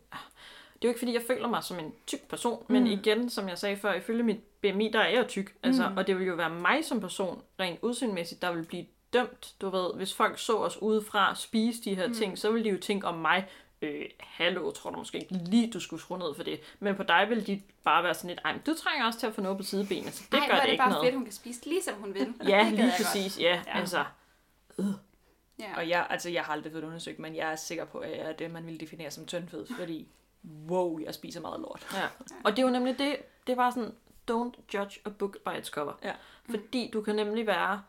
Det 0.82 0.84
er 0.84 0.88
jo 0.88 0.90
ikke, 0.90 0.98
fordi 0.98 1.14
jeg 1.14 1.22
føler 1.26 1.48
mig 1.48 1.64
som 1.64 1.78
en 1.78 1.92
tyk 2.06 2.28
person, 2.28 2.64
mm. 2.68 2.72
men 2.72 2.86
igen, 2.86 3.30
som 3.30 3.48
jeg 3.48 3.58
sagde 3.58 3.76
før, 3.76 3.94
ifølge 3.94 4.22
mit 4.22 4.38
BMI, 4.60 4.90
der 4.92 5.00
er 5.00 5.08
jeg 5.08 5.28
tyk. 5.28 5.54
Altså, 5.62 5.88
Mm. 5.88 5.96
Og 5.96 6.06
det 6.06 6.18
vil 6.18 6.26
jo 6.26 6.34
være 6.34 6.50
mig 6.50 6.84
som 6.84 7.00
person, 7.00 7.42
rent 7.60 7.78
udseendemæssigt, 7.82 8.42
der 8.42 8.52
vil 8.52 8.64
blive 8.64 8.84
dømt. 9.12 9.54
Du 9.60 9.68
ved, 9.70 9.94
hvis 9.94 10.14
folk 10.14 10.38
så 10.38 10.56
os 10.56 10.82
udefra 10.82 11.34
spise 11.34 11.82
de 11.84 11.94
her 11.94 12.06
mm. 12.08 12.14
ting, 12.14 12.38
så 12.38 12.50
vil 12.50 12.64
de 12.64 12.70
jo 12.70 12.78
tænke 12.80 13.06
om 13.06 13.14
mig, 13.18 13.48
øh, 13.82 14.04
hallo, 14.20 14.70
tror 14.70 14.90
du 14.90 14.96
måske 14.98 15.18
ikke 15.18 15.32
lige, 15.34 15.70
du 15.72 15.80
skulle 15.80 16.02
skrue 16.02 16.18
ned 16.18 16.34
for 16.34 16.42
det. 16.42 16.60
Men 16.78 16.94
på 16.96 17.02
dig 17.02 17.26
vil 17.28 17.46
de 17.46 17.62
bare 17.84 18.02
være 18.04 18.14
sådan 18.14 18.28
lidt, 18.28 18.40
ej, 18.44 18.52
men 18.52 18.62
du 18.66 18.74
trænger 18.74 19.06
også 19.06 19.18
til 19.18 19.26
at 19.26 19.34
få 19.34 19.40
noget 19.40 19.58
på 19.58 19.64
sidebenet, 19.64 20.14
så 20.14 20.24
det 20.32 20.38
Ej, 20.38 20.46
gør 20.46 20.54
er 20.54 20.56
det 20.56 20.62
det 20.66 20.72
ikke 20.72 20.82
bare 20.82 20.90
noget. 20.90 21.04
fedt, 21.04 21.14
hun 21.14 21.24
kan 21.24 21.32
spise 21.32 21.66
lige 21.68 21.82
som 21.82 21.94
hun 21.94 22.14
vil. 22.14 22.34
Ja, 22.48 22.70
lige 22.70 22.92
præcis, 22.96 23.40
ja, 23.40 23.62
Ja. 23.66 23.78
altså. 23.78 24.04
Ja. 25.58 25.76
Og 25.76 25.88
jeg, 25.88 26.06
altså, 26.10 26.30
jeg 26.30 26.42
har 26.44 26.52
aldrig 26.52 26.72
fået 26.72 26.84
undersøgt, 26.84 27.18
men 27.18 27.36
jeg 27.36 27.52
er 27.52 27.56
sikker 27.56 27.84
på, 27.84 27.98
at 27.98 28.10
jeg 28.10 28.18
er 28.18 28.32
det, 28.32 28.50
man 28.50 28.66
ville 28.66 28.80
definere 28.80 29.10
som 29.10 29.26
tyndfed, 29.26 29.66
fordi 29.78 30.08
wow, 30.68 30.98
jeg 30.98 31.14
spiser 31.14 31.40
meget 31.40 31.60
lort. 31.60 31.86
Ja. 31.94 32.06
Og 32.44 32.50
det 32.50 32.58
er 32.58 32.62
jo 32.62 32.70
nemlig 32.72 32.98
det, 32.98 33.16
det 33.46 33.56
bare 33.56 33.72
sådan, 33.72 33.94
don't 34.30 34.74
judge 34.74 35.00
a 35.04 35.08
book 35.08 35.36
by 35.44 35.58
its 35.58 35.68
cover. 35.68 35.92
Ja. 36.04 36.12
Fordi 36.50 36.90
du 36.92 37.02
kan 37.02 37.14
nemlig 37.16 37.46
være 37.46 37.82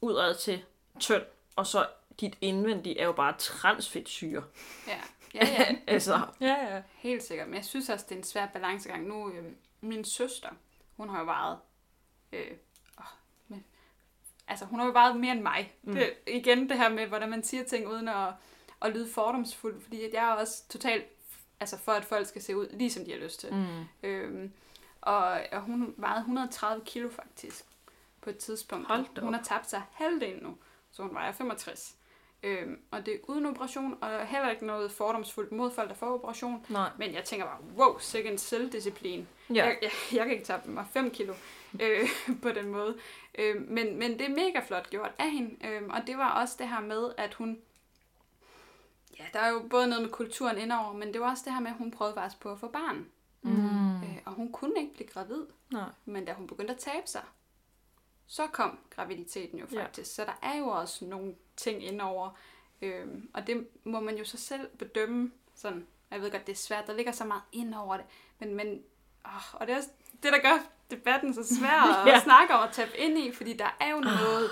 udad 0.00 0.34
til 0.34 0.62
tynd, 1.00 1.22
og 1.56 1.66
så 1.66 1.86
dit 2.20 2.38
indvendige 2.40 3.00
er 3.00 3.04
jo 3.04 3.12
bare 3.12 3.34
transfedtsyre. 3.38 4.42
Ja. 4.86 5.00
Ja, 5.34 5.46
ja, 5.58 5.76
altså, 5.94 6.20
Ja, 6.40 6.74
ja. 6.74 6.82
helt 6.94 7.22
sikkert. 7.22 7.48
Men 7.48 7.54
jeg 7.56 7.64
synes 7.64 7.88
også, 7.88 8.06
det 8.08 8.14
er 8.14 8.18
en 8.18 8.24
svær 8.24 8.46
balancegang. 8.46 9.06
Nu, 9.06 9.30
øh, 9.32 9.52
min 9.80 10.04
søster, 10.04 10.48
hun 10.96 11.08
har 11.08 11.18
jo 11.18 11.24
vejet... 11.24 11.58
Øh, 12.32 12.50
åh, 12.98 13.04
men, 13.48 13.64
altså, 14.48 14.64
hun 14.64 14.78
har 14.78 14.86
jo 14.86 14.92
vejet 14.92 15.16
mere 15.16 15.32
end 15.32 15.42
mig. 15.42 15.72
Mm. 15.82 15.94
Det, 15.94 16.12
igen 16.26 16.68
det 16.68 16.78
her 16.78 16.88
med, 16.88 17.06
hvordan 17.06 17.30
man 17.30 17.42
siger 17.44 17.64
ting 17.64 17.88
uden 17.88 18.08
at, 18.08 18.28
at 18.82 18.92
lyde 18.92 19.12
fordomsfuld. 19.12 19.80
Fordi 19.82 20.04
at 20.04 20.14
jeg 20.14 20.24
er 20.28 20.32
også 20.34 20.68
totalt 20.68 21.04
altså 21.60 21.78
for, 21.78 21.92
at 21.92 22.04
folk 22.04 22.26
skal 22.26 22.42
se 22.42 22.56
ud, 22.56 22.68
ligesom 22.72 23.04
de 23.04 23.10
har 23.12 23.18
lyst 23.18 23.40
til. 23.40 23.54
mm, 23.54 23.84
Øhm, 24.08 24.52
og, 25.00 25.40
og 25.52 25.60
hun 25.60 25.94
vejede 25.96 26.18
130 26.18 26.84
kilo 26.84 27.10
faktisk 27.10 27.64
på 28.20 28.30
et 28.30 28.36
tidspunkt. 28.38 28.86
Hold 28.88 29.20
hun 29.20 29.34
har 29.34 29.42
tabt 29.42 29.70
sig 29.70 29.82
halvdelen 29.92 30.42
nu, 30.42 30.56
så 30.92 31.02
hun 31.02 31.14
vejer 31.14 31.32
65. 31.32 31.96
Øhm, 32.44 32.80
og 32.90 33.06
det 33.06 33.14
er 33.14 33.18
uden 33.28 33.46
operation, 33.46 33.98
og 34.00 34.26
heller 34.26 34.50
ikke 34.50 34.66
noget 34.66 34.92
fordomsfuldt 34.92 35.52
mod 35.52 35.70
folk, 35.70 35.88
der 35.88 35.94
får 35.94 36.14
operation. 36.14 36.66
nej. 36.68 36.90
Men 36.98 37.14
jeg 37.14 37.24
tænker 37.24 37.46
bare, 37.46 37.58
wow, 37.76 37.98
sikke 37.98 38.30
en 38.30 38.38
selvdisciplin. 38.38 39.28
Ja. 39.50 39.54
Jeg, 39.54 39.78
jeg, 39.82 39.90
jeg 40.12 40.24
kan 40.24 40.32
ikke 40.32 40.44
tabe 40.44 40.70
mig 40.70 40.86
5 40.92 41.10
kilo 41.10 41.34
øh, 41.80 42.08
på 42.42 42.48
den 42.52 42.68
måde. 42.68 42.98
Øh, 43.38 43.68
men, 43.68 43.98
men 43.98 44.12
det 44.18 44.20
er 44.20 44.28
mega 44.34 44.60
flot 44.66 44.90
gjort 44.90 45.12
af 45.18 45.30
hende. 45.30 45.66
Øh, 45.66 45.82
og 45.88 46.06
det 46.06 46.18
var 46.18 46.40
også 46.40 46.54
det 46.58 46.68
her 46.68 46.80
med, 46.80 47.12
at 47.16 47.34
hun... 47.34 47.58
Ja, 49.18 49.24
der 49.32 49.38
er 49.40 49.48
jo 49.50 49.62
både 49.70 49.88
noget 49.88 50.02
med 50.02 50.10
kulturen 50.10 50.58
indover, 50.58 50.92
men 50.92 51.12
det 51.12 51.20
var 51.20 51.30
også 51.30 51.42
det 51.46 51.52
her 51.54 51.60
med, 51.60 51.70
at 51.70 51.76
hun 51.76 51.90
prøvede 51.90 52.14
faktisk 52.14 52.40
på 52.42 52.52
at 52.52 52.58
få 52.58 52.68
barn. 52.68 53.06
Mm. 53.42 53.96
Øh, 53.96 54.16
og 54.24 54.32
hun 54.32 54.52
kunne 54.52 54.80
ikke 54.80 54.94
blive 54.94 55.08
gravid. 55.08 55.46
Nej. 55.72 55.88
Men 56.04 56.24
da 56.24 56.32
hun 56.32 56.46
begyndte 56.46 56.74
at 56.74 56.80
tabe 56.80 57.06
sig, 57.06 57.22
så 58.26 58.46
kom 58.46 58.78
graviditeten 58.90 59.58
jo 59.58 59.66
Ja. 59.72 59.82
faktisk. 59.84 60.14
Så 60.14 60.24
der 60.24 60.38
er 60.42 60.58
jo 60.58 60.66
også 60.68 61.04
nogle 61.04 61.34
ting 61.56 61.84
indover. 61.84 62.30
Øhm, 62.82 63.30
og 63.34 63.46
det 63.46 63.66
må 63.84 64.00
man 64.00 64.16
jo 64.16 64.24
så 64.24 64.36
selv 64.36 64.68
bedømme. 64.78 65.32
Sådan, 65.54 65.86
jeg 66.10 66.20
ved 66.20 66.30
godt, 66.30 66.46
det 66.46 66.52
er 66.52 66.56
svært. 66.56 66.86
Der 66.86 66.92
ligger 66.92 67.12
så 67.12 67.24
meget 67.24 67.42
ind 67.52 67.74
over 67.74 67.96
det. 67.96 68.06
Men, 68.38 68.54
men 68.54 68.82
åh, 69.26 69.54
og 69.54 69.66
det 69.66 69.72
er 69.72 69.76
også 69.76 69.88
det, 70.22 70.32
der 70.32 70.38
gør 70.40 70.58
debatten 70.90 71.34
så 71.34 71.56
svær 71.58 71.82
at 72.02 72.06
Ja. 72.08 72.20
snakke 72.20 72.54
om 72.54 72.60
og 72.68 72.72
tabe 72.72 72.96
ind 72.98 73.18
i. 73.18 73.32
Fordi 73.32 73.52
der 73.52 73.76
er 73.80 73.90
jo 73.90 73.98
noget... 74.00 74.50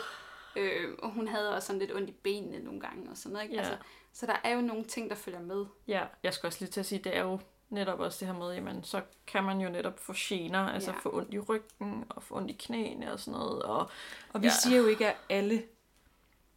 Øh, 0.57 0.95
og 0.99 1.11
hun 1.11 1.29
havde 1.29 1.55
også 1.57 1.67
sådan 1.67 1.79
lidt 1.79 1.95
ondt 1.95 2.09
i 2.11 2.13
benene 2.13 2.59
nogle 2.65 2.81
gange 2.81 3.11
og 3.11 3.17
sådan 3.17 3.33
noget. 3.33 3.45
Ikke? 3.45 3.55
Ja. 3.55 3.61
Altså, 3.61 3.77
så 4.13 4.27
der 4.27 4.37
er 4.45 4.51
jo 4.55 4.61
nogle 4.61 4.85
ting, 4.85 5.11
der 5.11 5.17
følger 5.17 5.41
med. 5.41 5.67
Ja, 5.89 6.05
jeg 6.23 6.35
skal 6.35 6.47
også 6.47 6.59
lige 6.61 6.71
til 6.71 6.81
at 6.81 6.87
sige, 6.87 6.99
det 6.99 7.17
er 7.17 7.23
jo 7.23 7.41
netop 7.71 8.01
også 8.01 8.19
det 8.27 8.35
her 8.35 8.41
med, 8.41 8.53
jamen, 8.55 8.85
så 8.85 9.03
kan 9.27 9.45
man 9.45 9.61
jo 9.61 9.69
netop 9.69 9.99
få 9.99 10.13
gener, 10.17 10.67
altså 10.69 10.91
Ja. 10.91 10.97
få 10.99 11.17
ondt 11.17 11.35
i 11.35 11.39
ryggen, 11.39 12.05
og 12.09 12.23
få 12.23 12.37
ondt 12.37 12.51
i 12.51 12.57
knæene 12.61 13.13
og 13.13 13.21
sådan 13.21 13.41
noget, 13.41 13.63
og 13.63 13.91
Og 14.33 14.43
vi 14.43 14.47
ja. 14.47 14.53
siger 14.63 14.79
jo 14.79 14.87
ikke, 14.87 15.07
at 15.09 15.17
alle, 15.29 15.63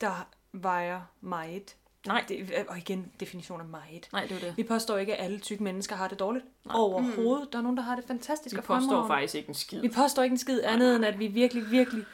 der 0.04 0.28
vejer 0.54 1.02
meget, 1.22 1.76
nej, 2.08 2.24
det, 2.28 2.66
og 2.68 2.78
igen, 2.78 3.12
definition 3.20 3.60
af 3.62 3.66
meget. 3.68 4.10
nej, 4.14 4.26
det 4.26 4.32
er 4.36 4.40
det. 4.40 4.54
Vi 4.58 4.64
påstår 4.64 4.98
ikke, 4.98 5.16
at 5.16 5.26
alle 5.26 5.40
tykke 5.40 5.64
mennesker 5.64 5.96
har 5.96 6.08
det 6.08 6.20
dårligt. 6.20 6.46
Nej. 6.66 6.76
Overhovedet. 6.76 7.52
Der 7.54 7.58
er 7.58 7.62
nogen, 7.64 7.78
der 7.78 7.84
har 7.84 7.96
det 7.96 8.06
fantastisk 8.08 8.56
Vi 8.56 8.58
og 8.60 8.64
påstår 8.64 9.08
faktisk 9.08 9.36
ikke 9.36 9.50
en 9.50 9.56
skid. 9.56 9.82
Vi 9.82 9.90
påstår 9.90 10.24
ikke 10.24 10.34
en 10.34 10.38
skid 10.38 10.62
andet, 10.64 10.96
end 10.96 11.06
at 11.06 11.20
vi 11.20 11.28
virkelig, 11.28 11.72
virkelig, 11.72 12.06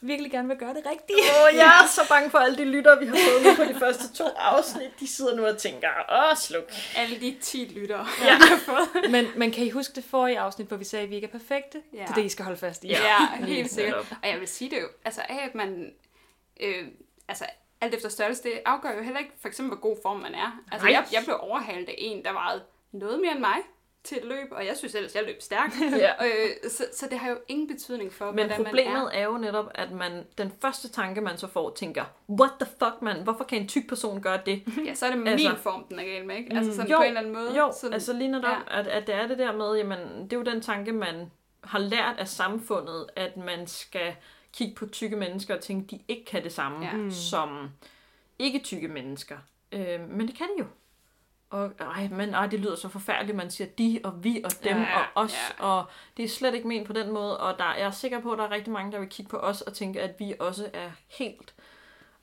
virkelig 0.00 0.30
gerne 0.32 0.48
vil 0.48 0.56
gøre 0.56 0.74
det 0.74 0.82
rigtigt. 0.86 1.18
Åh, 1.18 1.44
oh, 1.52 1.56
jeg 1.56 1.80
er 1.84 1.86
så 1.88 2.00
bange 2.08 2.30
for 2.30 2.38
alle 2.38 2.56
de 2.56 2.64
lyttere, 2.64 2.98
vi 3.00 3.06
har 3.06 3.14
fået 3.14 3.42
nu 3.58 3.64
på 3.64 3.72
de 3.72 3.78
første 3.78 4.12
to 4.14 4.24
afsnit. 4.36 5.00
De 5.00 5.06
sidder 5.06 5.36
nu 5.36 5.46
og 5.46 5.58
tænker, 5.58 5.88
åh, 6.12 6.36
sluk. 6.36 6.72
Alle 6.96 7.20
de 7.20 7.36
10 7.40 7.64
lyttere, 7.64 8.06
Ja. 8.20 8.26
jeg 8.26 8.36
har 8.36 8.56
fået. 8.56 9.10
Men, 9.10 9.26
men 9.36 9.50
kan 9.50 9.64
I 9.64 9.70
huske 9.70 9.94
det 9.94 10.04
forrige 10.04 10.38
afsnit, 10.38 10.68
hvor 10.68 10.76
vi 10.76 10.84
sagde, 10.84 11.02
at 11.02 11.10
vi 11.10 11.14
ikke 11.14 11.26
er 11.26 11.30
perfekte? 11.38 11.82
Ja. 11.92 11.98
Det 12.02 12.10
er 12.10 12.14
det, 12.14 12.24
I 12.24 12.28
skal 12.28 12.44
holde 12.44 12.58
fast 12.58 12.84
i. 12.84 12.88
Ja, 12.88 13.26
helt 13.36 13.48
helt 13.48 13.70
sikkert. 13.72 14.16
Og 14.22 14.28
jeg 14.28 14.40
vil 14.40 14.48
sige 14.48 14.70
det 14.70 14.80
jo, 14.80 14.88
altså 15.04 15.20
af 15.28 15.44
at 15.48 15.54
man, 15.54 15.92
øh, 16.60 16.84
altså 17.30 17.44
alt 17.80 17.94
efter 17.94 18.08
størrelse, 18.08 18.42
det 18.42 18.52
afgør 18.66 18.96
jo 18.96 19.02
heller 19.02 19.18
ikke 19.18 19.32
for 19.40 19.48
eksempel, 19.48 19.78
hvor 19.78 19.88
god 19.88 19.96
form 20.02 20.16
man 20.20 20.34
er. 20.34 20.60
Altså 20.72 20.86
Nej. 20.86 20.94
jeg, 20.94 21.04
jeg 21.12 21.22
blev 21.24 21.36
overhalet 21.40 21.88
af 21.88 21.94
en, 21.98 22.24
der 22.24 22.32
vejede 22.32 22.62
noget 22.92 23.20
mere 23.20 23.30
end 23.32 23.40
mig 23.40 23.56
til 24.04 24.18
et 24.18 24.24
løb, 24.24 24.52
og 24.52 24.66
jeg 24.66 24.76
synes 24.76 24.94
ellers, 24.94 25.14
jeg 25.14 25.24
løb 25.24 25.42
stærkt. 25.42 25.74
Ja. 26.04 26.12
øh, 26.26 26.70
så, 26.70 26.84
så 26.92 27.06
det 27.10 27.18
har 27.18 27.30
jo 27.30 27.36
ingen 27.48 27.68
betydning 27.68 28.12
for, 28.12 28.24
Men 28.26 28.34
hvordan 28.34 28.48
man 28.50 28.60
er. 28.60 28.64
problemet 28.70 29.10
er 29.18 29.24
jo 29.24 29.38
netop, 29.38 29.70
at 29.74 29.90
man, 29.92 30.26
den 30.38 30.52
første 30.62 30.88
tanke, 30.88 31.20
man 31.20 31.38
så 31.38 31.46
får, 31.46 31.70
tænker, 31.74 32.04
what 32.30 32.50
the 32.60 32.68
fuck, 32.78 33.02
man? 33.02 33.22
Hvorfor 33.22 33.44
kan 33.44 33.60
en 33.62 33.68
tyk 33.68 33.88
person 33.88 34.22
gøre 34.22 34.40
det? 34.46 34.62
Ja, 34.86 34.94
så 34.94 35.06
er 35.06 35.10
det 35.10 35.18
min 35.18 35.28
Altså- 35.28 35.54
form, 35.56 35.84
den 35.84 35.98
er 35.98 36.04
galt 36.04 36.26
med, 36.26 36.36
ikke? 36.36 36.56
Altså 36.56 36.74
sådan 36.76 36.90
Jo, 36.90 36.96
på 36.96 37.02
en 37.02 37.08
eller 37.08 37.20
anden 37.20 37.34
måde. 37.34 37.56
Jo, 37.58 37.72
sådan, 37.80 37.94
altså 37.94 38.12
lige 38.12 38.28
netop, 38.30 38.50
ja. 38.70 38.78
at, 38.80 38.86
at 38.86 39.06
det 39.06 39.14
er 39.14 39.26
det 39.26 39.38
der 39.38 39.52
med, 39.52 39.76
jamen, 39.76 40.24
det 40.24 40.32
er 40.32 40.36
jo 40.36 40.42
den 40.42 40.60
tanke, 40.60 40.92
man 40.92 41.30
har 41.64 41.78
lært 41.78 42.18
af 42.18 42.28
samfundet, 42.28 43.06
at 43.16 43.36
man 43.36 43.66
skal 43.66 44.14
kigge 44.52 44.74
på 44.74 44.86
tykke 44.86 45.16
mennesker 45.16 45.54
og 45.54 45.60
tænke, 45.60 45.96
de 45.96 46.02
ikke 46.08 46.24
kan 46.24 46.44
det 46.44 46.52
samme 46.52 46.86
Ja. 46.86 46.96
ja. 46.96 47.10
som 47.10 47.68
ikke 48.38 48.58
tykke 48.58 48.88
mennesker. 48.88 49.36
Øh, 49.72 50.00
men 50.08 50.28
det 50.28 50.36
kan 50.36 50.46
de 50.46 50.62
jo. 50.62 50.66
Og 51.50 51.72
ej, 51.80 52.08
men 52.08 52.34
ej, 52.34 52.46
det 52.46 52.60
lyder 52.60 52.76
så 52.76 52.88
forfærdeligt, 52.88 53.36
man 53.36 53.50
siger 53.50 53.68
de 53.78 54.00
og 54.04 54.24
vi 54.24 54.42
og 54.44 54.50
dem 54.64 54.76
Ja, 54.76 54.82
ja, 54.82 54.98
og 54.98 55.06
os, 55.14 55.34
ja. 55.58 55.64
og 55.64 55.84
det 56.16 56.24
er 56.24 56.28
slet 56.28 56.54
ikke 56.54 56.68
ment 56.68 56.86
på 56.86 56.92
den 56.92 57.12
måde, 57.12 57.40
og 57.40 57.58
der, 57.58 57.64
jeg 57.74 57.86
er 57.86 57.90
sikker 57.90 58.20
på, 58.20 58.32
at 58.32 58.38
der 58.38 58.44
er 58.44 58.50
rigtig 58.50 58.72
mange, 58.72 58.92
der 58.92 58.98
vil 58.98 59.08
kigge 59.08 59.30
på 59.30 59.36
os 59.36 59.60
og 59.60 59.72
tænke, 59.74 60.00
at 60.02 60.14
vi 60.18 60.34
også 60.40 60.70
er 60.72 60.90
helt, 61.08 61.54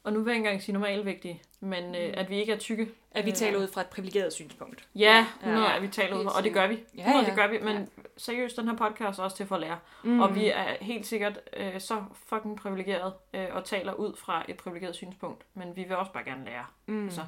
og 0.04 0.14
nu 0.14 0.20
vil 0.20 0.32
jeg 0.32 0.36
ikke 0.38 0.48
engang 0.48 0.64
sige 0.64 0.74
normalvægtige, 0.74 1.42
men 1.60 1.96
øh, 1.96 2.14
at 2.14 2.30
vi 2.30 2.40
ikke 2.40 2.54
er 2.54 2.58
tykke. 2.58 2.90
At 3.12 3.26
vi 3.26 3.30
Øh, 3.30 3.36
taler 3.36 3.60
ud 3.60 3.68
fra 3.68 3.82
et 3.82 3.88
privilegeret 3.88 4.34
synspunkt. 4.34 4.88
Ja, 4.96 5.26
100 5.40 5.64
Ja, 5.64 5.70
ja, 5.70 5.76
at 5.76 5.82
vi 5.82 5.88
taler 5.88 6.18
ud, 6.20 6.24
fra, 6.24 6.38
og 6.38 6.44
det 6.44 6.54
gør 6.54 6.68
vi. 6.68 6.80
Ja, 6.98 7.00
100, 7.00 7.24
ja. 7.24 7.30
det 7.30 7.36
gør 7.36 7.48
vi, 7.48 7.60
men 7.64 7.90
seriøst, 8.18 8.58
den 8.58 8.68
her 8.68 8.76
podcast 8.76 9.20
er 9.20 9.24
også 9.24 9.38
til 9.38 9.46
for 9.46 9.56
at 9.56 9.62
lære. 9.62 9.80
Mm. 10.04 10.20
Og 10.20 10.36
vi 10.36 10.48
er 10.50 10.76
helt 10.82 11.06
sikkert 11.06 11.40
øh, 11.58 11.82
så 11.82 12.04
fucking 12.14 12.58
privilegeret 12.58 13.14
øh, 13.34 13.48
og 13.52 13.66
taler 13.66 13.94
ud 13.94 14.16
fra 14.16 14.46
et 14.50 14.58
privilegeret 14.58 14.96
synspunkt. 14.96 15.46
Men 15.54 15.76
vi 15.76 15.84
vil 15.84 15.96
også 15.96 16.12
bare 16.12 16.24
gerne 16.24 16.46
lære. 16.46 16.66
Mm. 16.86 17.04
Altså, 17.04 17.22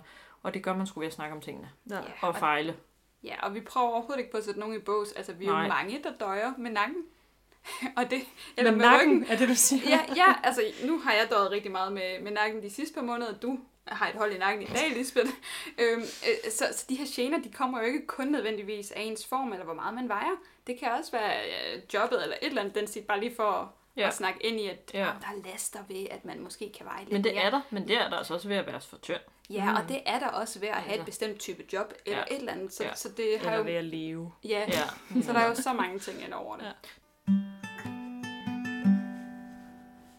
og 0.44 0.54
det 0.54 0.64
gør 0.64 0.76
man 0.76 0.88
sgu 0.88 1.00
ved 1.00 1.08
at 1.08 1.14
snakke 1.14 1.36
om 1.36 1.42
tingene. 1.42 1.70
Ja. 1.90 2.00
Og 2.22 2.36
fejle. 2.36 2.76
Ja, 3.24 3.46
og 3.46 3.54
vi 3.56 3.62
prøver 3.62 3.88
overhovedet 3.88 4.20
ikke 4.20 4.32
på 4.32 4.38
at 4.38 4.44
sætte 4.44 4.60
nogen 4.60 4.76
i 4.76 4.80
bås. 4.80 5.12
Altså, 5.12 5.34
vi 5.34 5.46
er 5.46 5.52
Nej. 5.52 5.62
jo 5.62 5.68
mange, 5.68 6.04
der 6.04 6.12
døjer 6.20 6.54
med 6.58 6.72
nakken. 6.72 7.04
og 7.98 8.10
det, 8.10 8.22
Eller 8.58 8.72
med 8.72 8.80
nakken, 8.80 9.12
ryggen. 9.12 9.32
er 9.32 9.38
det, 9.38 9.50
du 9.50 9.56
siger? 9.56 9.82
Ja, 9.90 10.00
ja, 10.16 10.34
altså 10.44 10.62
nu 10.86 11.00
har 11.00 11.12
jeg 11.12 11.28
døjet 11.30 11.52
rigtig 11.52 11.72
meget 11.72 11.94
med, 11.94 12.22
med 12.22 12.32
nakken 12.32 12.64
de 12.64 12.70
sidste 12.70 12.96
par 12.96 13.02
måneder. 13.02 13.34
Du 13.34 13.60
har 13.92 14.08
et 14.10 14.16
hold 14.16 14.32
i 14.34 14.38
nakken 14.38 14.62
i 14.64 14.66
dag, 14.66 14.90
Lisbeth. 14.90 15.30
øhm, 15.78 16.02
øh, 16.02 16.52
så, 16.52 16.66
så 16.72 16.86
de 16.90 16.96
her 16.96 17.06
gener, 17.16 17.40
de 17.42 17.52
kommer 17.52 17.80
jo 17.80 17.86
ikke 17.86 18.08
kun 18.08 18.28
nødvendigvis 18.28 18.92
af 18.92 19.02
ens 19.02 19.26
form, 19.28 19.52
eller 19.52 19.66
hvor 19.66 19.74
meget 19.74 19.94
man 19.94 20.10
vejer. 20.10 20.32
Det 20.68 20.80
kan 20.80 20.92
også 20.92 21.12
være 21.12 21.34
øh, 21.46 21.82
jobbet, 21.94 22.24
eller 22.24 22.36
et 22.42 22.48
eller 22.48 22.62
andet, 22.62 22.76
den 22.76 22.88
siger 22.88 23.06
bare 23.06 23.20
lige 23.20 23.36
for 23.36 23.74
ja. 23.98 24.08
At 24.08 24.14
snakke 24.16 24.46
ind 24.46 24.60
i, 24.60 24.68
at 24.68 24.92
Ja. 24.94 25.00
der 25.00 25.06
er 25.06 25.52
laster 25.52 25.80
ved, 25.88 26.08
at 26.12 26.26
man 26.26 26.40
måske 26.40 26.72
kan 26.78 26.86
veje 26.86 27.00
lidt 27.00 27.12
Men 27.12 27.24
det 27.24 27.34
mere. 27.34 27.44
er 27.44 27.50
der, 27.50 27.62
men 27.70 27.88
det 27.88 27.98
er 27.98 28.10
der 28.10 28.18
altså 28.18 28.34
også 28.34 28.48
ved 28.48 28.56
at 28.58 28.66
være 28.68 28.82
for 28.82 28.98
tynd. 28.98 29.20
Ja, 29.50 29.74
og 29.84 29.90
det 29.90 30.02
er 30.06 30.20
der 30.20 30.28
også 30.28 30.60
ved 30.60 30.68
at 30.68 30.76
have 30.76 30.88
Altså. 30.92 31.02
et 31.02 31.06
bestemt 31.06 31.40
type 31.40 31.64
job, 31.74 31.94
eller 32.06 32.18
Ja. 32.30 32.36
et 32.36 32.40
eller 32.40 32.52
andet. 32.52 32.74
Så, 32.74 32.84
Ja. 32.84 32.96
så 32.96 33.10
det 33.18 33.40
har 33.40 33.46
Eller 33.46 33.58
jo... 33.58 33.64
ved 33.64 33.74
at 33.74 33.84
leve. 33.86 34.32
Ja, 34.44 34.66
Ja. 34.68 35.22
så 35.26 35.34
der 35.34 35.40
er 35.40 35.48
jo 35.48 35.56
så 35.56 35.74
mange 35.74 36.00
ting 36.00 36.24
ind 36.24 36.34
over 36.34 36.58
det. 36.58 36.66
Ja. 36.66 36.72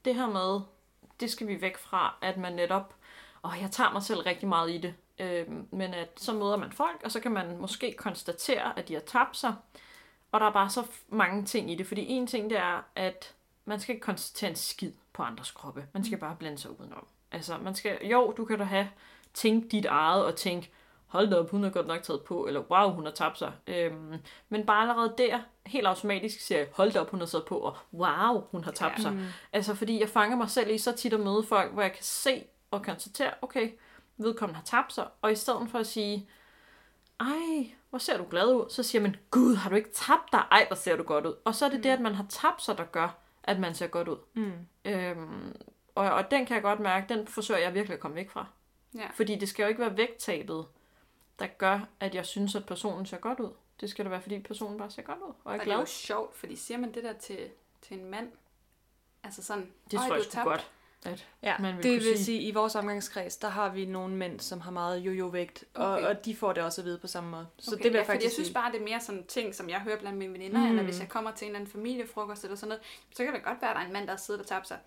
det 0.04 0.14
her 0.14 0.26
med, 0.26 0.60
det 1.20 1.30
skal 1.30 1.46
vi 1.48 1.60
væk 1.60 1.76
fra, 1.78 2.14
at 2.22 2.36
man 2.36 2.52
netop, 2.52 2.94
og 3.42 3.60
jeg 3.60 3.70
tager 3.70 3.92
mig 3.92 4.02
selv 4.02 4.20
rigtig 4.20 4.48
meget 4.48 4.70
i 4.70 4.78
det, 4.78 4.94
øhm, 5.18 5.66
men 5.70 5.94
at 5.94 6.08
så 6.16 6.32
møder 6.32 6.56
man 6.56 6.72
folk, 6.72 7.00
og 7.04 7.10
så 7.12 7.20
kan 7.20 7.32
man 7.32 7.56
måske 7.58 7.94
konstatere, 7.98 8.78
at 8.78 8.88
de 8.88 8.94
har 8.94 9.00
tabt 9.00 9.36
sig, 9.36 9.54
og 10.32 10.40
der 10.40 10.46
er 10.46 10.52
bare 10.52 10.70
så 10.70 10.86
mange 11.08 11.44
ting 11.44 11.70
i 11.70 11.74
det, 11.74 11.86
fordi 11.86 12.06
en 12.08 12.26
ting 12.26 12.50
det 12.50 12.58
er, 12.58 12.82
at 12.96 13.34
man 13.64 13.80
skal 13.80 13.94
ikke 13.94 14.04
konstatere 14.04 14.50
en 14.50 14.56
skid 14.56 14.92
på 15.12 15.22
andres 15.22 15.50
kroppe, 15.50 15.86
man 15.92 16.04
skal 16.04 16.18
bare 16.18 16.36
blande 16.38 16.58
sig 16.58 16.80
udenom. 16.80 17.06
Altså, 17.32 17.58
man 17.62 17.74
skal, 17.74 17.98
jo, 18.06 18.34
du 18.36 18.44
kan 18.44 18.58
da 18.58 18.64
have, 18.64 18.88
tænkt 19.34 19.72
dit 19.72 19.84
eget, 19.86 20.24
og 20.24 20.36
tænke, 20.36 20.70
hold 21.06 21.30
da 21.30 21.36
op, 21.36 21.50
hun 21.50 21.62
har 21.62 21.70
godt 21.70 21.86
nok 21.86 22.02
taget 22.02 22.22
på, 22.22 22.46
eller 22.46 22.60
wow, 22.60 22.90
hun 22.90 23.04
har 23.04 23.12
tabt 23.12 23.38
sig. 23.38 23.52
Øhm, 23.66 24.14
men 24.48 24.66
bare 24.66 24.80
allerede 24.82 25.14
der, 25.18 25.38
helt 25.66 25.86
automatisk 25.86 26.40
siger 26.40 26.58
jeg, 26.58 26.68
hold 26.72 26.92
da 26.92 27.00
op, 27.00 27.10
hun 27.10 27.20
har 27.20 27.26
taget 27.26 27.44
på, 27.44 27.58
og 27.58 27.76
wow, 27.92 28.44
hun 28.50 28.64
har 28.64 28.72
tabt 28.72 28.96
Ja. 28.98 29.02
sig. 29.02 29.18
Altså, 29.52 29.74
fordi 29.74 30.00
jeg 30.00 30.08
fanger 30.08 30.36
mig 30.36 30.50
selv 30.50 30.70
i 30.70 30.78
så 30.78 30.92
tit 30.92 31.12
at 31.12 31.20
møde 31.20 31.42
folk, 31.48 31.72
hvor 31.72 31.82
jeg 31.82 31.92
kan 31.92 32.02
se 32.04 32.44
og 32.70 32.84
konstatere, 32.84 33.34
okay, 33.42 33.70
vedkommende 34.16 34.56
har 34.56 34.64
tabt 34.64 34.92
sig, 34.92 35.08
og 35.22 35.32
i 35.32 35.36
stedet 35.36 35.70
for 35.70 35.78
at 35.78 35.86
sige, 35.86 36.28
ej, 37.20 37.70
hvor 37.90 37.98
ser 37.98 38.18
du 38.18 38.26
glad 38.30 38.54
ud, 38.54 38.70
så 38.70 38.82
siger 38.82 39.02
man, 39.02 39.16
gud, 39.30 39.54
har 39.56 39.70
du 39.70 39.76
ikke 39.76 39.92
tabt 39.92 40.32
dig? 40.32 40.44
Ej, 40.50 40.64
hvor 40.66 40.76
ser 40.76 40.96
du 40.96 41.02
godt 41.02 41.26
ud. 41.26 41.34
Og 41.44 41.54
så 41.54 41.64
er 41.64 41.68
det 41.68 41.78
mm. 41.78 41.82
det, 41.82 41.90
at 41.90 42.00
man 42.00 42.14
har 42.14 42.26
tabt 42.28 42.62
sig, 42.62 42.78
der 42.78 42.84
gør, 42.84 43.18
at 43.42 43.60
man 43.60 43.74
ser 43.74 43.86
godt 43.86 44.08
ud. 44.08 44.18
Mm. 44.34 44.52
Øhm, 44.84 45.56
og, 45.94 46.10
og 46.10 46.30
den 46.30 46.46
kan 46.46 46.54
jeg 46.54 46.62
godt 46.62 46.80
mærke, 46.80 47.14
den 47.14 47.26
forsøger 47.26 47.60
jeg 47.60 47.74
virkelig 47.74 47.94
at 47.94 48.00
komme 48.00 48.14
væk 48.14 48.30
fra. 48.30 48.46
Ja. 48.94 49.08
Fordi 49.14 49.36
det 49.36 49.48
skal 49.48 49.62
jo 49.62 49.68
ikke 49.68 49.80
være 49.80 49.96
vægttabet, 49.96 50.66
der 51.38 51.46
gør, 51.46 51.80
at 52.00 52.14
jeg 52.14 52.26
synes, 52.26 52.54
at 52.54 52.66
personen 52.66 53.06
ser 53.06 53.16
godt 53.18 53.40
ud. 53.40 53.50
Det 53.80 53.90
skal 53.90 54.04
da 54.04 54.10
være, 54.10 54.22
fordi 54.22 54.38
personen 54.38 54.78
bare 54.78 54.90
ser 54.90 55.02
godt 55.02 55.18
ud 55.18 55.22
og 55.22 55.34
er 55.44 55.44
Og 55.44 55.52
det 55.54 55.60
er 55.60 55.64
glad. 55.64 55.78
jo 55.78 55.86
sjovt, 55.86 56.36
fordi 56.36 56.56
siger 56.56 56.78
man 56.78 56.94
det 56.94 57.04
der 57.04 57.12
til, 57.12 57.50
til 57.82 57.98
en 57.98 58.10
mand, 58.10 58.32
altså 59.24 59.42
sådan, 59.42 59.72
Det 59.90 59.98
"Øj, 59.98 60.06
tror 60.06 60.14
jeg 60.14 60.20
er 60.20 60.24
sgu 60.24 60.30
tabt." 60.30 60.44
godt. 60.44 60.70
At 61.04 61.26
Ja, 61.42 61.58
man 61.58 61.74
vil 61.76 61.82
det 61.82 61.92
vil 61.92 62.02
sige- 62.02 62.24
sige, 62.24 62.40
i 62.42 62.50
vores 62.52 62.74
omgangskreds, 62.74 63.36
der 63.36 63.48
har 63.48 63.68
vi 63.72 63.84
nogle 63.86 64.14
mænd, 64.16 64.40
som 64.40 64.60
har 64.60 64.70
meget 64.70 64.98
jojo-vægt, 64.98 65.64
og, 65.74 65.92
Okay. 65.92 66.04
og 66.06 66.24
de 66.24 66.36
får 66.36 66.52
det 66.52 66.62
også 66.62 66.80
at 66.80 66.84
vide 66.84 66.98
på 66.98 67.06
samme 67.06 67.30
måde. 67.30 67.46
Så 67.58 67.70
Okay, 67.70 67.76
det 67.84 67.84
vil 67.84 67.92
ja, 67.92 67.98
jeg 67.98 68.06
faktisk 68.06 68.24
jeg 68.24 68.32
synes 68.32 68.50
bare, 68.50 68.72
det 68.72 68.80
er 68.80 68.84
mere 68.84 69.00
sådan 69.00 69.26
ting, 69.26 69.54
som 69.54 69.68
jeg 69.68 69.80
hører 69.80 69.98
blandt 69.98 70.18
mine 70.18 70.32
veninder, 70.32 70.60
mm. 70.60 70.66
eller 70.66 70.82
hvis 70.82 71.00
jeg 71.00 71.08
kommer 71.08 71.30
til 71.30 71.44
en 71.44 71.48
eller 71.50 71.58
anden 71.60 71.72
familiefrokost 71.72 72.44
eller 72.44 72.56
sådan 72.56 72.68
noget, 72.68 72.82
så 73.16 73.24
kan 73.24 73.34
det 73.34 73.42
godt 73.44 73.60
være, 73.62 73.70
at 73.70 73.76
der 73.76 73.82
er 73.82 73.86
en 73.86 73.92
mand, 73.92 74.04
der 74.06 74.12
har 74.12 74.18
siddet 74.18 74.40
og 74.42 74.46
tabt 74.48 74.68
sig 74.68 74.78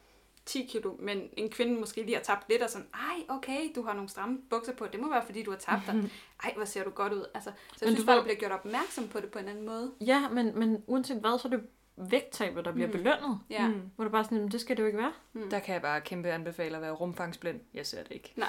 10 0.46 0.66
kilo, 0.72 0.94
men 1.00 1.30
en 1.38 1.50
kvinde 1.50 1.80
måske 1.80 2.04
lige 2.04 2.16
har 2.16 2.24
tabt 2.24 2.50
lidt, 2.50 2.62
og 2.62 2.70
sådan, 2.70 2.88
ej, 2.94 3.36
okay, 3.36 3.60
du 3.76 3.82
har 3.84 3.94
nogle 3.94 4.10
stramme 4.10 4.38
bukser 4.50 4.74
på, 4.74 4.88
det 4.88 5.00
må 5.00 5.10
være, 5.10 5.26
fordi 5.26 5.44
du 5.44 5.52
har 5.52 5.58
tabt 5.58 5.82
dig. 5.88 6.12
Ej, 6.44 6.54
hvor 6.56 6.66
ser 6.66 6.84
du 6.84 6.90
godt 6.90 7.14
ud. 7.14 7.26
Altså, 7.34 7.50
så 7.50 7.78
jeg 7.82 7.88
Men 7.88 7.96
synes 7.96 8.00
du 8.00 8.06
bare, 8.06 8.18
du 8.18 8.24
bliver 8.24 8.36
gjort 8.38 8.52
opmærksom 8.52 9.08
på 9.08 9.20
det 9.20 9.32
på 9.32 9.40
en 9.40 9.48
anden 9.48 9.66
måde. 9.66 9.92
Ja, 10.02 10.30
men, 10.30 10.60
men 10.60 10.84
uanset 10.88 11.18
hvad, 11.18 11.40
så 11.40 11.48
er 11.48 11.50
det 11.50 11.62
vægttabet, 11.98 12.66
der 12.66 12.72
bliver 12.72 12.88
mm. 12.88 12.92
belønnet. 12.92 13.40
Ja. 13.50 13.68
Mm. 13.68 13.82
Hvor 13.96 14.04
det 14.06 14.12
bare 14.12 14.24
sådan, 14.24 14.38
"Men 14.38 14.52
det 14.52 14.62
skal 14.62 14.78
det 14.78 14.82
jo 14.84 14.88
ikke 14.88 14.98
være. 14.98 15.14
Der 15.52 15.60
kan 15.60 15.74
jeg 15.74 15.82
bare 15.82 16.02
kæmpe 16.02 16.30
anbefale 16.32 16.76
at 16.76 16.82
være 16.82 16.92
rumfangsblind. 16.92 17.60
Jeg 17.74 17.86
ser 17.86 18.04
det 18.04 18.12
ikke. 18.12 18.34
Nej. 18.36 18.48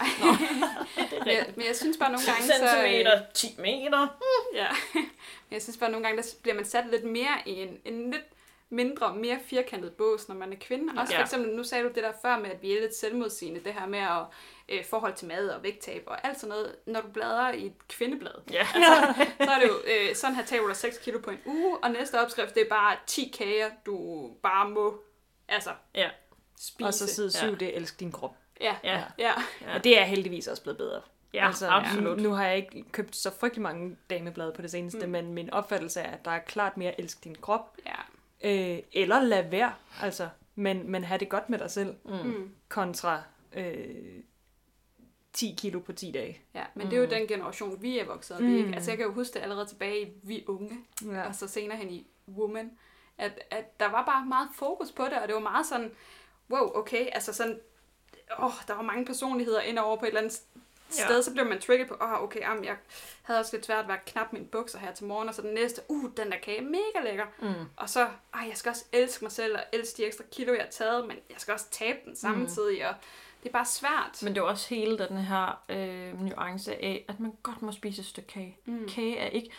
men, 1.18 1.26
jeg, 1.36 1.46
men 1.56 1.66
jeg 1.66 1.76
synes 1.76 1.96
bare 1.96 2.12
nogle 2.12 2.26
gange, 2.26 2.42
så... 2.42 3.22
10 3.34 3.46
meter. 3.58 4.08
Ja, 4.54 4.68
men 4.94 5.04
jeg 5.50 5.62
synes 5.62 5.76
bare 5.76 5.90
nogle 5.90 6.06
gange, 6.06 6.22
der 6.22 6.28
bliver 6.42 6.54
man 6.54 6.64
sat 6.64 6.84
lidt 6.90 7.04
mere 7.04 7.34
i 7.46 7.52
en, 7.62 7.78
en 7.84 8.10
lidt 8.10 8.24
mindre, 8.70 9.16
mere 9.16 9.38
firkantet 9.46 9.92
bås, 9.92 10.28
når 10.28 10.34
man 10.36 10.52
er 10.52 10.56
kvinde. 10.60 10.92
Også 11.00 11.12
Ja. 11.12 11.18
for 11.18 11.24
eksempel, 11.24 11.56
nu 11.56 11.64
sagde 11.64 11.84
du 11.84 11.88
det 11.88 12.02
der 12.02 12.12
før 12.22 12.38
med, 12.38 12.50
at 12.50 12.62
vi 12.62 12.72
er 12.76 12.80
lidt 12.80 12.94
selvmodsigende, 12.96 13.60
det 13.64 13.72
her 13.72 13.86
med 13.86 13.98
at 13.98 14.22
øh, 14.68 14.84
forhold 14.84 15.14
til 15.14 15.28
mad 15.28 15.48
og 15.48 15.62
vægttab 15.62 16.02
og 16.06 16.26
alt 16.26 16.40
sådan 16.40 16.48
noget. 16.48 16.76
Når 16.86 17.00
du 17.00 17.08
bladrer 17.08 17.52
i 17.52 17.66
et 17.66 17.88
kvindeblad, 17.88 18.32
Ja. 18.50 18.66
så 19.44 19.50
er 19.50 19.58
det 19.60 19.68
jo, 19.68 19.74
øh, 19.86 20.14
sådan 20.14 20.36
her 20.36 20.44
taber 20.44 20.66
du 20.68 20.74
6 20.74 20.98
kilo 20.98 21.18
på 21.18 21.30
en 21.30 21.38
uge, 21.46 21.78
og 21.78 21.90
næste 21.90 22.20
opskrift, 22.20 22.54
det 22.54 22.62
er 22.62 22.68
bare 22.68 22.96
10 23.06 23.32
kager, 23.38 23.70
du 23.86 24.30
bare 24.42 24.70
må, 24.70 25.00
altså, 25.48 25.70
Ja. 25.94 26.10
spise. 26.60 26.86
Og 26.86 26.94
så 26.94 27.06
side 27.06 27.30
Ja. 27.34 27.48
7, 27.48 27.56
det 27.58 27.76
elsk 27.76 28.00
din 28.00 28.12
krop. 28.12 28.36
Ja, 28.60 28.76
Ja. 28.84 29.02
ja. 29.18 29.32
Ja. 29.62 29.74
Og 29.74 29.84
det 29.84 29.98
er 30.00 30.04
heldigvis 30.04 30.46
også 30.48 30.62
blevet 30.62 30.78
bedre. 30.78 31.00
Ja, 31.34 31.50
absolut. 31.68 32.20
Nu 32.20 32.30
har 32.32 32.46
jeg 32.46 32.56
ikke 32.56 32.84
købt 32.92 33.16
så 33.16 33.30
frygtelig 33.40 33.62
mange 33.62 33.96
dameblade 34.10 34.52
på 34.56 34.62
det 34.62 34.70
seneste, 34.70 35.06
mm. 35.06 35.12
men 35.12 35.32
min 35.32 35.50
opfattelse 35.50 36.00
er, 36.00 36.10
at 36.10 36.24
der 36.24 36.30
er 36.30 36.38
klart 36.38 36.76
mere 36.76 37.00
elsk 37.00 37.24
din 37.24 37.34
krop. 37.40 37.76
ja. 37.86 37.92
Øh, 38.44 38.78
eller 38.92 39.22
lad 39.22 39.50
være, 39.50 39.74
altså. 40.02 40.28
Men, 40.54 40.90
men 40.90 41.04
have 41.04 41.18
det 41.18 41.28
godt 41.28 41.50
med 41.50 41.58
dig 41.58 41.70
selv, 41.70 41.94
Mm. 42.04 42.54
kontra 42.68 43.22
øh, 43.52 44.22
10 45.34 45.54
kilo 45.58 45.80
på 45.80 45.92
10 45.92 46.10
dage. 46.12 46.40
Ja, 46.54 46.64
men 46.74 46.86
det 46.90 46.96
er 46.96 47.00
jo 47.00 47.06
den 47.08 47.26
generation, 47.26 47.82
vi 47.82 47.98
er 47.98 48.04
vokset 48.04 48.36
op 48.36 48.42
i. 48.42 48.46
Mm. 48.46 48.56
ikke? 48.56 48.74
Altså 48.74 48.90
jeg 48.90 48.98
kan 48.98 49.06
jo 49.06 49.12
huske 49.12 49.34
det 49.34 49.40
allerede 49.40 49.66
tilbage 49.66 50.02
i 50.02 50.12
Vi 50.22 50.44
Unge, 50.48 50.78
Ja. 51.04 51.28
og 51.28 51.34
så 51.34 51.48
senere 51.48 51.76
hen 51.78 51.90
i 51.90 52.06
Woman, 52.28 52.70
at, 53.18 53.40
at 53.50 53.80
der 53.80 53.86
var 53.90 54.04
bare 54.04 54.26
meget 54.26 54.48
fokus 54.54 54.92
på 54.92 55.04
det, 55.04 55.12
og 55.12 55.26
det 55.28 55.34
var 55.34 55.40
meget 55.40 55.66
sådan, 55.66 55.90
wow, 56.50 56.70
okay, 56.74 57.06
altså 57.12 57.32
sådan, 57.32 57.60
åh, 58.38 58.52
der 58.68 58.74
var 58.74 58.82
mange 58.82 59.04
personligheder 59.04 59.60
ind 59.60 59.78
over 59.78 59.96
på 59.96 60.04
et 60.04 60.08
eller 60.08 60.20
andet 60.20 60.32
sted, 60.88 61.16
Ja. 61.16 61.22
så 61.22 61.32
blev 61.32 61.46
man 61.46 61.60
trigget 61.60 61.88
på, 61.88 61.94
åh, 62.00 62.22
okay, 62.22 62.40
jamen, 62.40 62.64
jeg 62.64 62.76
havde 63.22 63.40
også 63.40 63.56
lidt 63.56 63.66
svært 63.66 63.86
ved 63.88 63.94
at 63.94 64.04
knappe 64.04 64.36
mine 64.36 64.46
bukser 64.48 64.78
her 64.78 64.92
til 64.94 65.06
morgen, 65.06 65.28
og 65.28 65.34
så 65.34 65.42
den 65.42 65.54
næste, 65.54 65.82
uh, 65.88 66.10
den 66.16 66.30
der 66.32 66.38
kage, 66.38 66.60
mega 66.62 67.04
lækker. 67.04 67.26
Mm. 67.42 67.52
Og 67.76 67.88
så, 67.90 68.08
ej, 68.34 68.46
jeg 68.48 68.56
skal 68.56 68.70
også 68.70 68.84
elske 68.92 69.24
mig 69.24 69.32
selv, 69.32 69.54
og 69.54 69.60
elske 69.72 69.96
de 69.96 70.06
ekstra 70.06 70.24
kilo, 70.32 70.52
jeg 70.52 70.62
har 70.62 70.70
taget, 70.70 71.06
men 71.08 71.16
jeg 71.30 71.36
skal 71.38 71.52
også 71.54 71.70
tabe 71.70 71.98
den 72.04 72.16
samtidig, 72.16 72.88
og 72.88 72.94
det 73.44 73.50
er 73.50 73.52
bare 73.52 73.64
svært. 73.66 74.20
Men 74.22 74.34
det 74.34 74.40
er 74.40 74.44
også 74.44 74.74
hele 74.74 74.98
den 74.98 75.16
her 75.16 75.62
øh, 75.68 76.22
nuance 76.22 76.84
af, 76.84 77.04
at 77.08 77.20
man 77.20 77.32
godt 77.42 77.62
må 77.62 77.72
spise 77.72 78.00
et 78.00 78.06
stykke 78.06 78.28
kage. 78.28 78.58
Mm. 78.64 78.88
Kage 78.88 79.16
er 79.18 79.26
ikke... 79.26 79.50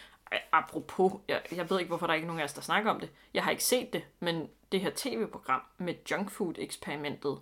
Apropos, 0.52 1.14
jeg, 1.28 1.42
jeg 1.52 1.70
ved 1.70 1.80
ikke, 1.80 1.88
hvorfor 1.88 2.08
der 2.08 2.14
ikke 2.14 2.26
er 2.26 2.28
nogen 2.28 2.40
af 2.40 2.44
os, 2.44 2.54
der 2.54 2.62
snakker 2.62 2.92
om 2.92 3.00
det. 3.00 3.10
Jeg 3.34 3.44
har 3.44 3.52
ikke 3.52 3.64
set 3.64 3.94
det, 3.94 4.04
men 4.20 4.48
det 4.72 4.82
her 4.82 4.92
tv-program 4.96 5.62
med 5.78 5.94
junkfood-eksperimentet, 6.12 7.40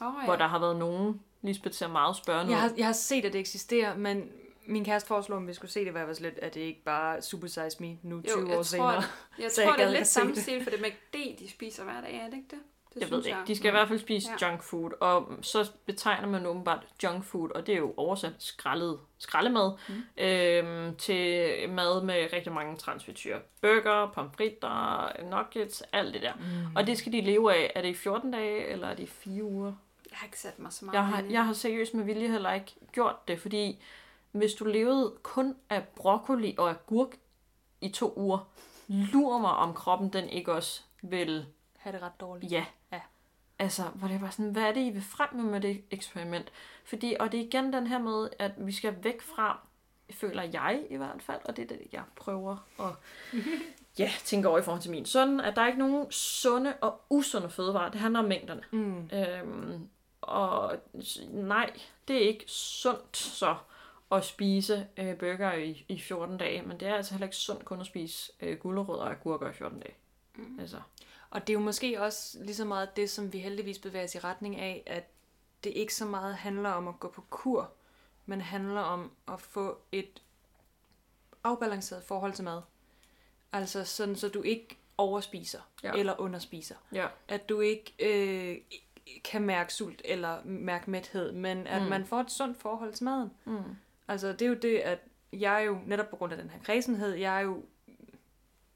oh, 0.00 0.14
ja. 0.20 0.24
hvor 0.24 0.36
der 0.36 0.46
har 0.46 0.58
været 0.58 0.76
nogen, 0.76 1.20
Lisbeth 1.42 1.74
ser 1.74 1.88
meget 1.88 2.16
spørgende 2.16 2.52
Jeg 2.52 2.60
har, 2.60 2.72
jeg 2.76 2.86
har 2.86 2.92
set, 2.92 3.24
at 3.24 3.32
det 3.32 3.38
eksisterer, 3.38 3.96
men 3.96 4.30
min 4.66 4.84
kæreste 4.84 5.06
foreslår, 5.06 5.36
om 5.36 5.48
vi 5.48 5.54
skulle 5.54 5.70
se 5.70 5.84
det, 5.84 5.94
var 5.94 6.00
jeg 6.00 6.20
lidt, 6.20 6.38
at 6.38 6.54
det 6.54 6.60
ikke 6.60 6.84
bare 6.84 7.22
Super 7.22 7.46
Size 7.48 7.76
Me 7.80 7.98
nu 8.02 8.20
20 8.22 8.40
Jo, 8.40 8.46
år 8.46 8.48
jeg 8.48 8.56
tror, 8.56 8.62
senere. 8.62 8.92
jeg 8.92 9.02
jeg 9.38 9.50
tror 9.52 9.64
det 9.70 9.76
gad 9.76 9.84
er 9.84 9.88
ikke 9.88 9.98
lidt 10.00 10.08
samme 10.08 10.34
det. 10.34 10.42
stil, 10.42 10.62
for 10.62 10.70
det 10.70 10.80
er 10.80 10.86
McD, 10.90 11.38
de 11.38 11.50
spiser 11.50 11.84
hver 11.84 12.00
dag, 12.00 12.14
er 12.14 12.24
det 12.24 12.34
ikke 12.36 12.48
det? 12.50 12.58
Det 12.94 13.00
Jeg 13.00 13.10
ved 13.10 13.18
det 13.18 13.26
ikke. 13.26 13.38
De 13.46 13.56
skal 13.56 13.68
i 13.68 13.70
hvert 13.70 13.88
fald 13.88 13.98
spise 13.98 14.28
Ja. 14.40 14.48
junk 14.48 14.62
food, 14.62 14.90
og 15.00 15.32
så 15.42 15.70
betegner 15.86 16.28
man 16.28 16.46
åbenbart 16.46 16.86
junk 17.02 17.24
food, 17.24 17.50
og 17.50 17.66
det 17.66 17.72
er 17.74 17.78
jo 17.78 17.94
oversat 17.96 18.32
skrællet, 18.38 18.98
skraldemad, 19.18 19.72
mm. 19.88 20.22
øhm, 20.24 20.96
til 20.96 21.50
mad 21.70 22.02
med 22.02 22.28
rigtig 22.32 22.52
mange 22.52 22.76
transfetyrer. 22.76 23.38
Burger, 23.60 24.10
pomfritter, 24.14 25.12
nuggets, 25.30 25.82
alt 25.92 26.14
det 26.14 26.22
der. 26.22 26.32
Mm. 26.34 26.76
Og 26.76 26.86
det 26.86 26.98
skal 26.98 27.12
de 27.12 27.20
leve 27.20 27.54
af. 27.54 27.72
Er 27.74 27.82
det 27.82 27.88
i 27.88 27.94
14 27.94 28.30
dage, 28.30 28.66
eller 28.66 28.88
er 28.88 28.94
det 28.94 29.02
i 29.02 29.06
4 29.06 29.42
uger? 29.44 29.72
Jeg 30.10 30.18
har 30.18 30.26
ikke 30.26 30.40
sat 30.40 30.58
mig 30.58 30.72
så 30.72 30.84
meget 30.84 30.94
Jeg 30.94 31.06
har, 31.06 31.24
jeg 31.30 31.46
har 31.46 31.52
seriøst 31.52 31.94
med 31.94 32.04
vilje 32.04 32.28
heller 32.28 32.52
ikke 32.52 32.74
gjort 32.92 33.28
det, 33.28 33.40
fordi 33.40 33.82
hvis 34.32 34.52
du 34.54 34.64
levede 34.64 35.12
kun 35.22 35.54
af 35.70 35.84
broccoli 35.96 36.54
og 36.58 36.70
agurk 36.70 37.08
i 37.80 37.88
to 37.88 38.12
uger, 38.16 38.38
lurer 38.88 39.38
mig 39.38 39.50
om 39.50 39.74
kroppen 39.74 40.12
den 40.12 40.28
ikke 40.28 40.52
også 40.52 40.82
vil 41.02 41.46
Ha' 41.82 41.92
det 41.92 42.02
ret 42.02 42.20
dårligt. 42.20 42.52
Ja. 42.52 42.64
Ja. 42.92 43.00
Altså, 43.58 43.82
hvor 43.82 44.08
det 44.08 44.20
var 44.20 44.30
sådan, 44.30 44.50
hvad 44.50 44.62
er 44.62 44.72
det, 44.72 44.80
I 44.80 44.90
vil 44.90 45.02
frem 45.02 45.34
med 45.34 45.44
med 45.44 45.60
det 45.60 45.84
eksperiment? 45.90 46.52
Fordi, 46.84 47.16
og 47.20 47.32
det 47.32 47.40
er 47.40 47.44
igen 47.44 47.72
den 47.72 47.86
her 47.86 47.98
med, 47.98 48.28
at 48.38 48.52
vi 48.58 48.72
skal 48.72 48.96
væk 49.02 49.22
fra, 49.22 49.66
føler 50.10 50.42
jeg 50.42 50.86
i 50.90 50.96
hvert 50.96 51.22
fald, 51.22 51.40
og 51.44 51.56
det 51.56 51.62
er 51.62 51.76
det, 51.76 51.80
jeg 51.92 52.02
prøver 52.16 52.56
at 52.80 52.94
ja, 53.98 54.10
tænke 54.24 54.48
over 54.48 54.58
i 54.58 54.62
forhold 54.62 54.82
til 54.82 54.90
min 54.90 55.06
søn, 55.06 55.40
at 55.40 55.56
der 55.56 55.62
er 55.62 55.66
ikke 55.66 55.78
nogen 55.78 56.12
sunde 56.12 56.74
og 56.80 57.00
usunde 57.10 57.50
fødevarer. 57.50 57.90
Det 57.90 58.00
handler 58.00 58.20
om 58.20 58.26
mængderne. 58.26 58.62
Mm. 58.70 59.10
Øhm, 59.12 59.88
og 60.20 60.76
nej, 61.28 61.70
det 62.08 62.16
er 62.16 62.28
ikke 62.28 62.44
sundt 62.46 63.16
så 63.16 63.56
at 64.12 64.24
spise 64.24 64.86
øh, 64.96 65.16
burger 65.16 65.52
i, 65.52 65.84
i 65.88 66.00
14 66.00 66.38
dage, 66.38 66.62
men 66.62 66.80
det 66.80 66.88
er 66.88 66.94
altså 66.94 67.14
heller 67.14 67.26
ikke 67.26 67.36
sundt 67.36 67.64
kun 67.64 67.80
at 67.80 67.86
spise 67.86 68.32
øh, 68.40 68.58
gulerødder 68.58 69.02
og 69.02 69.10
agurker 69.10 69.50
i 69.50 69.52
14 69.52 69.80
dage. 69.80 69.94
Mm. 70.34 70.60
Altså, 70.60 70.76
Og 71.32 71.40
det 71.46 71.50
er 71.50 71.54
jo 71.54 71.60
måske 71.60 72.00
også 72.02 72.38
lige 72.44 72.54
så 72.54 72.64
meget 72.64 72.96
det, 72.96 73.10
som 73.10 73.32
vi 73.32 73.38
heldigvis 73.38 73.78
bevæger 73.78 74.04
os 74.04 74.14
i 74.14 74.18
retning 74.18 74.56
af, 74.56 74.82
at 74.86 75.04
det 75.64 75.70
ikke 75.70 75.94
så 75.94 76.04
meget 76.06 76.34
handler 76.34 76.70
om 76.70 76.88
at 76.88 77.00
gå 77.00 77.08
på 77.08 77.24
kur, 77.30 77.70
men 78.26 78.40
handler 78.40 78.80
om 78.80 79.10
at 79.28 79.40
få 79.40 79.78
et 79.92 80.22
afbalanceret 81.44 82.02
forhold 82.02 82.32
til 82.32 82.44
mad. 82.44 82.60
Altså 83.52 83.84
sådan, 83.84 84.16
så 84.16 84.28
du 84.28 84.42
ikke 84.42 84.78
overspiser 84.98 85.60
Ja. 85.82 85.92
eller 85.92 86.20
underspiser. 86.20 86.74
ja. 86.92 87.06
At 87.28 87.48
du 87.48 87.60
ikke 87.60 87.94
øh, 87.98 88.56
kan 89.24 89.42
mærke 89.42 89.74
sult 89.74 90.02
eller 90.04 90.44
mærke 90.44 90.90
mæthed, 90.90 91.32
men 91.32 91.66
at 91.66 91.82
Mm. 91.82 91.88
man 91.88 92.06
får 92.06 92.20
et 92.20 92.30
sundt 92.30 92.60
forhold 92.60 92.92
til 92.92 93.04
maden. 93.04 93.30
Mm. 93.44 93.62
Altså 94.08 94.32
det 94.32 94.42
er 94.42 94.46
jo 94.46 94.54
det, 94.54 94.78
at 94.78 94.98
jeg 95.32 95.64
jo, 95.66 95.78
netop 95.86 96.08
på 96.10 96.16
grund 96.16 96.32
af 96.32 96.38
den 96.38 96.50
her 96.50 96.58
kredsenhed, 96.62 97.12
jeg 97.14 97.36
er 97.36 97.40
jo 97.40 97.62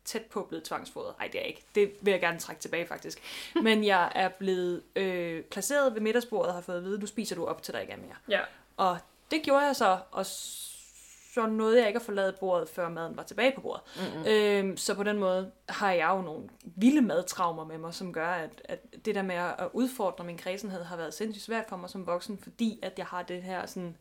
tæt 0.06 0.22
på 0.22 0.42
blevet 0.48 0.64
tvangsfodret. 0.64 1.14
Nej, 1.18 1.26
det 1.26 1.34
er 1.34 1.42
jeg 1.42 1.48
ikke. 1.48 1.64
Det 1.74 1.92
vil 2.00 2.10
jeg 2.10 2.20
gerne 2.20 2.38
trække 2.38 2.62
tilbage, 2.62 2.86
faktisk. 2.86 3.22
Men 3.62 3.84
jeg 3.84 4.12
er 4.14 4.28
blevet 4.28 4.82
øh, 4.96 5.42
placeret 5.42 5.94
ved 5.94 6.00
middagsbordet 6.00 6.48
og 6.48 6.54
har 6.54 6.60
fået 6.60 6.76
at 6.76 6.84
vide, 6.84 6.98
nu 6.98 7.06
spiser 7.06 7.36
du 7.36 7.46
op 7.46 7.62
til 7.62 7.74
der 7.74 7.80
ikke 7.80 7.92
er 7.92 7.96
mere. 7.96 8.16
Ja. 8.28 8.40
Og 8.76 8.98
det 9.30 9.42
gjorde 9.42 9.66
jeg 9.66 9.76
så, 9.76 9.98
og 10.10 10.26
så 10.26 11.46
nåede 11.46 11.78
jeg 11.78 11.86
ikke 11.86 11.98
at 11.98 12.04
forlade 12.04 12.32
bordet, 12.40 12.68
før 12.68 12.88
maden 12.88 13.16
var 13.16 13.22
tilbage 13.22 13.52
på 13.54 13.60
bordet. 13.60 13.82
Mm-hmm. 13.96 14.24
Øhm, 14.28 14.76
så 14.76 14.94
på 14.94 15.02
den 15.02 15.18
måde 15.18 15.50
har 15.68 15.92
jeg 15.92 16.08
jo 16.08 16.22
nogle 16.22 16.48
vilde 16.64 17.00
madtraumer 17.00 17.64
med 17.64 17.78
mig, 17.78 17.94
som 17.94 18.12
gør, 18.12 18.28
at, 18.28 18.62
at 18.64 18.78
det 19.04 19.14
der 19.14 19.22
med 19.22 19.34
at 19.34 19.68
udfordre 19.72 20.24
min 20.24 20.38
kredsenhed 20.38 20.84
har 20.84 20.96
været 20.96 21.14
sindssygt 21.14 21.44
svært 21.44 21.64
for 21.68 21.76
mig 21.76 21.90
som 21.90 22.06
voksen, 22.06 22.38
fordi 22.38 22.78
at 22.82 22.92
jeg 22.98 23.06
har 23.06 23.22
det 23.22 23.42
her 23.42 23.66
sådan, 23.66 23.96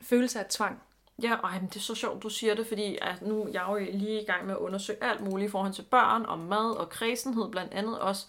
følelse 0.00 0.40
af 0.40 0.46
tvang. 0.46 0.82
Ja, 1.22 1.34
ej, 1.34 1.60
men 1.60 1.68
det 1.68 1.76
er 1.76 1.80
så 1.80 1.94
sjovt, 1.94 2.22
du 2.22 2.28
siger 2.28 2.54
det, 2.54 2.66
fordi 2.66 2.98
at 3.02 3.22
nu 3.22 3.42
er 3.42 3.48
jeg 3.52 3.64
jo 3.68 3.78
lige 3.98 4.22
i 4.22 4.24
gang 4.24 4.46
med 4.46 4.54
at 4.54 4.58
undersøge 4.58 5.04
alt 5.04 5.20
muligt 5.20 5.48
i 5.48 5.50
forhold 5.50 5.72
til 5.72 5.82
børn 5.82 6.24
og 6.24 6.38
mad 6.38 6.76
og 6.76 6.90
kredsenhed 6.90 7.50
blandt 7.50 7.72
andet 7.72 7.98
også. 7.98 8.26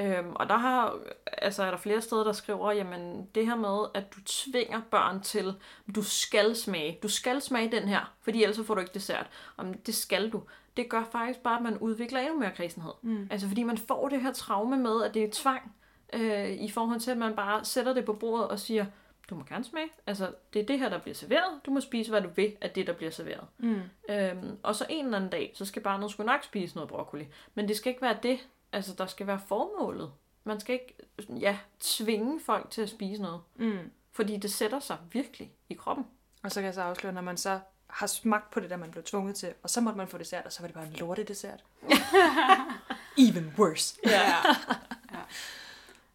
Øhm, 0.00 0.32
og 0.34 0.48
der 0.48 0.56
har, 0.56 0.98
altså 1.26 1.62
er 1.62 1.70
der 1.70 1.78
flere 1.78 2.00
steder, 2.00 2.24
der 2.24 2.32
skriver, 2.32 2.72
jamen 2.72 3.28
det 3.34 3.46
her 3.46 3.56
med, 3.56 3.86
at 3.94 4.14
du 4.14 4.20
tvinger 4.26 4.80
børn 4.90 5.20
til, 5.20 5.54
du 5.94 6.02
skal 6.02 6.56
smage, 6.56 6.98
du 7.02 7.08
skal 7.08 7.40
smage 7.40 7.70
den 7.72 7.88
her, 7.88 8.12
fordi 8.22 8.42
ellers 8.42 8.66
får 8.66 8.74
du 8.74 8.80
ikke 8.80 8.94
dessert. 8.94 9.26
Om 9.56 9.74
det 9.74 9.94
skal 9.94 10.30
du. 10.30 10.42
Det 10.76 10.88
gør 10.88 11.04
faktisk 11.12 11.40
bare, 11.40 11.56
at 11.56 11.62
man 11.62 11.78
udvikler 11.78 12.20
endnu 12.20 12.38
mere 12.38 12.50
kredsenhed. 12.56 12.92
Mm. 13.02 13.28
Altså 13.30 13.48
fordi 13.48 13.62
man 13.62 13.78
får 13.78 14.08
det 14.08 14.22
her 14.22 14.32
traume 14.32 14.76
med, 14.76 15.02
at 15.02 15.14
det 15.14 15.24
er 15.24 15.28
tvang, 15.32 15.72
øh, 16.12 16.50
i 16.50 16.70
forhold 16.70 17.00
til, 17.00 17.10
at 17.10 17.18
man 17.18 17.36
bare 17.36 17.64
sætter 17.64 17.94
det 17.94 18.04
på 18.04 18.12
bordet 18.12 18.48
og 18.48 18.58
siger, 18.58 18.86
du 19.30 19.34
må 19.34 19.44
gerne 19.44 19.64
smage. 19.64 19.88
Altså, 20.06 20.34
det 20.52 20.62
er 20.62 20.66
det 20.66 20.78
her, 20.78 20.88
der 20.88 20.98
bliver 20.98 21.14
serveret. 21.14 21.60
Du 21.66 21.70
må 21.70 21.80
spise, 21.80 22.10
hvad 22.10 22.20
du 22.20 22.28
vil 22.28 22.56
af 22.60 22.70
det, 22.70 22.86
der 22.86 22.92
bliver 22.92 23.10
serveret. 23.10 23.46
Mm. 23.58 23.80
Øhm, 24.08 24.58
og 24.62 24.74
så 24.74 24.86
en 24.88 25.04
eller 25.04 25.16
anden 25.16 25.30
dag, 25.30 25.52
så 25.54 25.64
skal 25.64 25.82
barnet 25.82 26.10
sgu 26.10 26.22
nok 26.22 26.44
spise 26.44 26.74
noget 26.74 26.88
broccoli. 26.88 27.26
Men 27.54 27.68
det 27.68 27.76
skal 27.76 27.90
ikke 27.90 28.02
være 28.02 28.18
det. 28.22 28.38
Altså, 28.72 28.94
der 28.98 29.06
skal 29.06 29.26
være 29.26 29.40
formålet. 29.46 30.12
Man 30.44 30.60
skal 30.60 30.72
ikke 30.72 30.94
ja, 31.40 31.58
tvinge 31.80 32.40
folk 32.40 32.70
til 32.70 32.82
at 32.82 32.88
spise 32.88 33.22
noget. 33.22 33.40
Mm. 33.56 33.90
Fordi 34.12 34.36
det 34.36 34.52
sætter 34.52 34.78
sig 34.80 34.98
virkelig 35.12 35.52
i 35.68 35.74
kroppen. 35.74 36.06
Og 36.42 36.52
så 36.52 36.60
kan 36.60 36.64
jeg 36.66 36.74
så 36.74 36.82
afsløre, 36.82 37.12
når 37.12 37.20
man 37.20 37.36
så 37.36 37.60
har 37.86 38.06
smagt 38.06 38.50
på 38.50 38.60
det, 38.60 38.70
der 38.70 38.76
man 38.76 38.90
blev 38.90 39.04
tvunget 39.04 39.36
til, 39.36 39.54
og 39.62 39.70
så 39.70 39.80
måtte 39.80 39.96
man 39.96 40.08
få 40.08 40.18
dessert, 40.18 40.46
og 40.46 40.52
så 40.52 40.60
var 40.60 40.66
det 40.66 40.74
bare 40.74 40.86
en 40.86 40.92
lorte 40.92 41.24
dessert. 41.24 41.64
Even 43.28 43.54
worse. 43.58 43.96
Ja. 44.10 44.36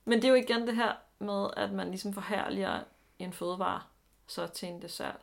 Men 0.06 0.22
det 0.22 0.26
er 0.26 0.30
jo 0.30 0.36
igen 0.36 0.68
det 0.68 0.76
her 0.76 0.94
med, 1.20 1.50
at 1.58 1.72
man 1.72 1.90
ligesom 1.90 2.14
forhærliger 2.14 2.80
en 3.20 3.34
fødevare 3.34 3.82
så 4.28 4.48
til 4.48 4.68
en 4.70 4.82
dessert. 4.82 5.16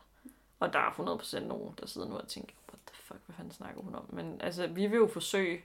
Og 0.60 0.72
der 0.72 0.78
er 0.78 0.90
100% 0.90 1.40
nogen, 1.40 1.74
der 1.80 1.86
sidder 1.86 2.08
nu 2.08 2.16
og 2.16 2.28
tænker, 2.28 2.54
what 2.68 2.80
the 2.86 3.02
fuck, 3.02 3.20
hvad 3.26 3.36
fanden 3.36 3.52
snakker 3.52 3.82
hun 3.82 3.94
om? 3.94 4.04
Men 4.08 4.40
altså, 4.40 4.66
vi 4.66 4.86
vil 4.86 4.96
jo 4.96 5.06
forsøge 5.06 5.64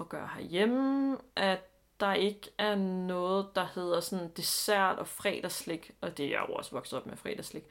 at 0.00 0.08
gøre 0.08 0.28
herhjemme, 0.34 1.18
at 1.36 1.60
der 2.00 2.12
ikke 2.12 2.50
er 2.58 2.74
noget, 3.06 3.46
der 3.54 3.66
hedder 3.74 4.00
sådan 4.00 4.30
dessert 4.36 4.98
og 4.98 5.08
fredagsslik, 5.08 5.90
og 6.00 6.16
det 6.16 6.26
er 6.26 6.30
jeg 6.30 6.44
jo 6.48 6.54
også 6.54 6.70
vokset 6.70 6.98
op 6.98 7.06
med 7.06 7.16
fredagsslik, 7.16 7.64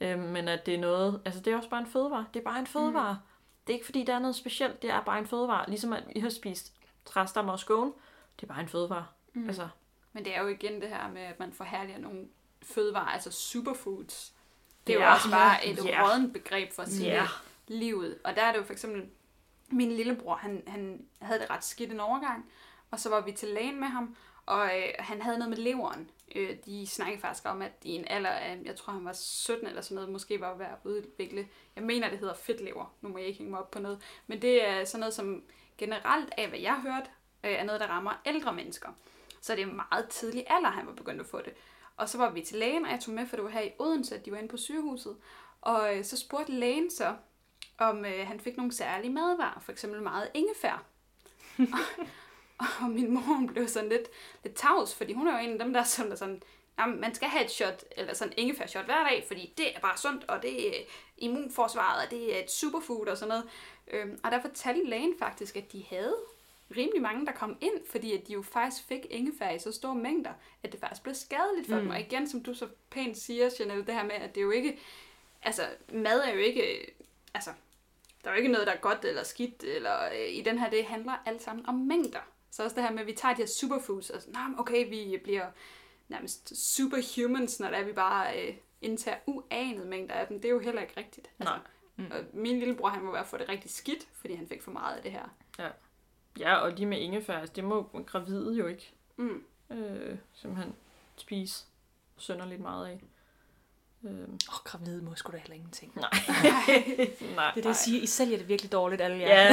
øhm, 0.00 0.22
men 0.22 0.48
at 0.48 0.66
det 0.66 0.74
er 0.74 0.78
noget, 0.78 1.22
altså 1.24 1.40
det 1.40 1.52
er 1.52 1.56
også 1.56 1.68
bare 1.68 1.80
en 1.80 1.86
fødevare. 1.86 2.26
Det 2.34 2.40
er 2.40 2.44
bare 2.44 2.58
en 2.58 2.66
fødevare. 2.66 3.14
Mm. 3.14 3.26
Det 3.66 3.72
er 3.72 3.74
ikke 3.74 3.86
fordi, 3.86 4.04
der 4.04 4.14
er 4.14 4.18
noget 4.18 4.36
specielt, 4.36 4.82
det 4.82 4.90
er 4.90 5.00
bare 5.04 5.18
en 5.18 5.26
fødevare. 5.26 5.64
Ligesom 5.68 5.92
at 5.92 6.02
vi 6.14 6.20
har 6.20 6.28
spist 6.28 6.72
træstammer 7.04 7.52
og 7.52 7.58
skåne, 7.58 7.92
det 8.36 8.42
er 8.42 8.52
bare 8.52 8.60
en 8.60 8.68
fødevare. 8.68 9.06
Mm. 9.32 9.46
Altså, 9.46 9.68
Men 10.12 10.24
det 10.24 10.36
er 10.36 10.42
jo 10.42 10.48
igen 10.48 10.80
det 10.80 10.88
her 10.88 11.08
med, 11.08 11.22
at 11.22 11.38
man 11.38 11.52
forhærliger 11.52 11.98
nogle 11.98 12.28
fødevarer, 12.62 13.10
altså 13.10 13.30
superfoods. 13.30 14.32
Det 14.86 14.94
er 14.94 14.98
Ja. 15.00 15.06
jo 15.06 15.12
også 15.12 15.30
bare 15.30 15.66
et 15.66 15.84
Ja. 15.84 16.04
rådent 16.08 16.32
begreb 16.32 16.72
for 16.72 16.82
at 16.82 16.88
sige 16.88 17.06
Ja. 17.10 17.26
livet. 17.68 18.18
Og 18.24 18.36
der 18.36 18.42
er 18.42 18.52
det 18.52 18.58
jo 18.58 18.64
for 18.64 18.72
eksempel, 18.72 19.08
min 19.70 19.92
lillebror, 19.92 20.34
han, 20.34 20.62
han 20.66 21.04
havde 21.22 21.40
det 21.40 21.50
ret 21.50 21.64
skidt 21.64 21.92
en 21.92 22.00
overgang, 22.00 22.50
og 22.90 23.00
så 23.00 23.08
var 23.08 23.20
vi 23.20 23.32
til 23.32 23.48
lægen 23.48 23.80
med 23.80 23.88
ham, 23.88 24.16
og 24.46 24.64
øh, 24.78 24.88
han 24.98 25.22
havde 25.22 25.38
noget 25.38 25.50
med 25.50 25.58
leveren. 25.58 26.10
Øh, 26.34 26.56
de 26.66 26.86
snakkede 26.86 27.20
faktisk 27.20 27.46
om, 27.48 27.62
at 27.62 27.72
i 27.82 27.90
en 27.90 28.04
alder 28.08 28.30
af, 28.30 28.58
jeg 28.64 28.76
tror 28.76 28.92
han 28.92 29.04
var 29.04 29.12
17 29.12 29.66
eller 29.66 29.82
sådan 29.82 29.94
noget, 29.94 30.10
måske 30.10 30.40
var 30.40 30.54
ved 30.54 30.66
at 30.66 30.76
udvikle, 30.84 31.48
jeg 31.76 31.84
mener 31.84 32.10
det 32.10 32.18
hedder 32.18 32.34
fedtlever, 32.34 32.94
nu 33.00 33.08
må 33.08 33.18
jeg 33.18 33.26
ikke 33.26 33.38
hænge 33.38 33.50
mig 33.50 33.60
op 33.60 33.70
på 33.70 33.78
noget, 33.78 34.00
men 34.26 34.42
det 34.42 34.68
er 34.68 34.84
sådan 34.84 35.00
noget 35.00 35.14
som 35.14 35.42
generelt 35.78 36.34
af, 36.36 36.48
hvad 36.48 36.58
jeg 36.58 36.72
har 36.74 36.80
hørt, 36.92 37.10
øh, 37.44 37.50
er 37.52 37.64
noget, 37.64 37.80
der 37.80 37.86
rammer 37.86 38.12
ældre 38.26 38.52
mennesker. 38.52 38.88
Så 39.40 39.54
det 39.56 39.62
er 39.62 39.66
meget 39.66 40.08
tidlig 40.08 40.44
alder, 40.46 40.70
han 40.70 40.86
var 40.86 40.92
begyndt 40.92 41.20
at 41.20 41.26
få 41.26 41.38
det. 41.42 41.52
Og 42.00 42.08
så 42.08 42.18
var 42.18 42.30
vi 42.30 42.40
til 42.40 42.58
lægen, 42.58 42.84
og 42.84 42.90
jeg 42.90 43.00
tog 43.00 43.14
med, 43.14 43.26
for 43.26 43.36
det 43.36 43.44
var 43.44 43.50
her 43.50 43.60
i 43.60 43.72
Odense, 43.78 44.14
at 44.14 44.24
de 44.24 44.32
var 44.32 44.38
inde 44.38 44.48
på 44.48 44.56
sygehuset. 44.56 45.16
Og 45.60 45.96
øh, 45.96 46.04
så 46.04 46.16
spurgte 46.16 46.52
lægen 46.52 46.90
så, 46.90 47.16
om 47.78 48.04
øh, 48.04 48.26
han 48.26 48.40
fik 48.40 48.56
nogle 48.56 48.72
særlige 48.72 49.12
madvarer, 49.12 49.60
for 49.60 49.72
eksempel 49.72 50.02
meget 50.02 50.30
ingefær. 50.34 50.84
og 52.82 52.90
min 52.90 53.14
mor 53.14 53.46
blev 53.48 53.68
sådan 53.68 53.88
lidt, 53.88 54.08
lidt 54.44 54.54
tavs, 54.54 54.94
fordi 54.94 55.12
hun 55.12 55.28
er 55.28 55.32
jo 55.32 55.48
en 55.48 55.52
af 55.52 55.58
dem, 55.58 55.72
der 55.72 55.80
er 55.80 55.84
sådan, 55.84 56.10
der 56.10 56.16
sådan 56.16 56.42
jamen, 56.78 57.00
man 57.00 57.14
skal 57.14 57.28
have 57.28 57.44
et 57.44 57.50
shot, 57.50 57.84
eller 57.96 58.14
sådan 58.14 58.34
ingefær 58.36 58.66
shot 58.66 58.84
hver 58.84 59.08
dag, 59.08 59.24
fordi 59.26 59.54
det 59.56 59.76
er 59.76 59.80
bare 59.80 59.98
sundt, 59.98 60.24
og 60.28 60.42
det 60.42 60.68
er 60.68 60.82
immunforsvaret, 61.18 62.04
og 62.04 62.10
det 62.10 62.36
er 62.36 62.42
et 62.42 62.50
superfood 62.50 63.06
og 63.06 63.18
sådan 63.18 63.28
noget. 63.28 63.48
Øhm, 63.90 64.20
og 64.24 64.30
der 64.30 64.40
fortalte 64.40 64.90
lægen 64.90 65.14
faktisk, 65.18 65.56
at 65.56 65.72
de 65.72 65.84
havde 65.90 66.16
rimelig 66.76 67.02
mange, 67.02 67.26
der 67.26 67.32
kom 67.32 67.56
ind, 67.60 67.86
fordi 67.90 68.12
at 68.12 68.28
de 68.28 68.32
jo 68.32 68.42
faktisk 68.42 68.86
fik 68.86 69.06
ingefær 69.10 69.50
i 69.50 69.58
så 69.58 69.72
store 69.72 69.94
mængder, 69.94 70.32
at 70.62 70.72
det 70.72 70.80
faktisk 70.80 71.02
blev 71.02 71.14
skadeligt 71.14 71.68
for 71.68 71.74
mm. 71.74 71.80
dem. 71.80 71.90
Og 71.90 72.00
igen, 72.00 72.28
som 72.28 72.42
du 72.42 72.54
så 72.54 72.68
pænt 72.90 73.18
siger, 73.18 73.50
Janelle, 73.60 73.86
det 73.86 73.94
her 73.94 74.04
med, 74.04 74.14
at 74.14 74.34
det 74.34 74.42
jo 74.42 74.50
ikke, 74.50 74.78
altså 75.42 75.62
mad 75.92 76.20
er 76.20 76.30
jo 76.30 76.38
ikke, 76.38 76.94
altså 77.34 77.50
der 78.24 78.30
er 78.30 78.34
jo 78.34 78.38
ikke 78.38 78.52
noget, 78.52 78.66
der 78.66 78.72
er 78.72 78.80
godt 78.80 79.04
eller 79.04 79.22
skidt, 79.22 79.64
eller 79.64 80.04
øh, 80.12 80.28
i 80.28 80.42
den 80.42 80.58
her, 80.58 80.70
det 80.70 80.84
handler 80.84 81.12
alt 81.26 81.42
sammen 81.42 81.66
om 81.66 81.74
mængder. 81.74 82.20
Så 82.50 82.64
også 82.64 82.76
det 82.76 82.84
her 82.84 82.90
med, 82.90 83.00
at 83.00 83.06
vi 83.06 83.12
tager 83.12 83.34
de 83.34 83.42
her 83.42 83.46
superfoods, 83.46 84.10
og 84.10 84.22
sådan, 84.22 84.58
okay, 84.58 84.88
vi 84.88 85.20
bliver 85.24 85.46
nærmest 86.08 86.74
superhumans, 86.74 87.60
når 87.60 87.68
det 87.68 87.78
er, 87.78 87.84
vi 87.84 87.92
bare 87.92 88.42
øh, 88.42 88.54
indtager 88.80 89.16
uanede 89.26 89.86
mængder 89.86 90.14
af 90.14 90.26
dem. 90.26 90.40
Det 90.40 90.48
er 90.48 90.52
jo 90.52 90.58
heller 90.58 90.82
ikke 90.82 90.94
rigtigt. 90.96 91.30
Altså, 91.38 91.54
Nej. 91.54 92.08
Og 92.10 92.24
min 92.32 92.58
lillebror, 92.58 92.88
han 92.88 93.02
må 93.02 93.12
være 93.12 93.24
få 93.24 93.36
det 93.36 93.48
rigtig 93.48 93.70
skidt, 93.70 94.08
fordi 94.12 94.34
han 94.34 94.48
fik 94.48 94.62
for 94.62 94.70
meget 94.70 94.96
af 94.96 95.02
det 95.02 95.12
her. 95.12 95.34
ja, 95.58 95.68
og 96.62 96.72
lige 96.72 96.86
med 96.86 96.98
ingefær, 96.98 97.38
altså, 97.38 97.52
det 97.56 97.64
må 97.64 98.02
gravide 98.06 98.54
jo 98.56 98.66
ikke 98.66 98.94
Mm. 99.16 99.44
øh, 99.70 100.18
simpelthen 100.32 100.74
spise 101.16 101.64
sønderligt 102.16 102.60
meget 102.60 102.86
af. 102.86 103.00
Øhm, 104.04 104.22
Åh, 104.22 104.26
oh, 104.54 104.64
gravid 104.64 105.00
må 105.00 105.14
sgu 105.14 105.32
da 105.32 105.36
heller 105.36 105.54
ingenting. 105.54 105.92
nej. 105.96 106.10
nej. 106.40 106.74
Det 106.96 107.36
er 107.36 107.54
det, 107.54 107.64
jeg 107.64 107.76
siger. 107.76 108.02
I 108.02 108.06
sælger 108.06 108.38
det 108.38 108.48
virkelig 108.48 108.72
dårligt, 108.72 109.00
alle 109.00 109.18
jer. 109.18 109.28
Ja, 109.28 109.50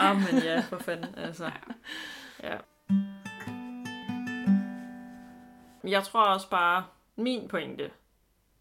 amen 0.10 0.42
ja, 0.42 0.60
for 0.60 0.78
fanden. 0.78 1.14
Altså. 1.14 1.50
Ja. 2.42 2.58
Jeg 5.84 6.04
tror 6.04 6.24
også 6.24 6.50
bare, 6.50 6.86
min 7.16 7.48
pointe 7.48 7.90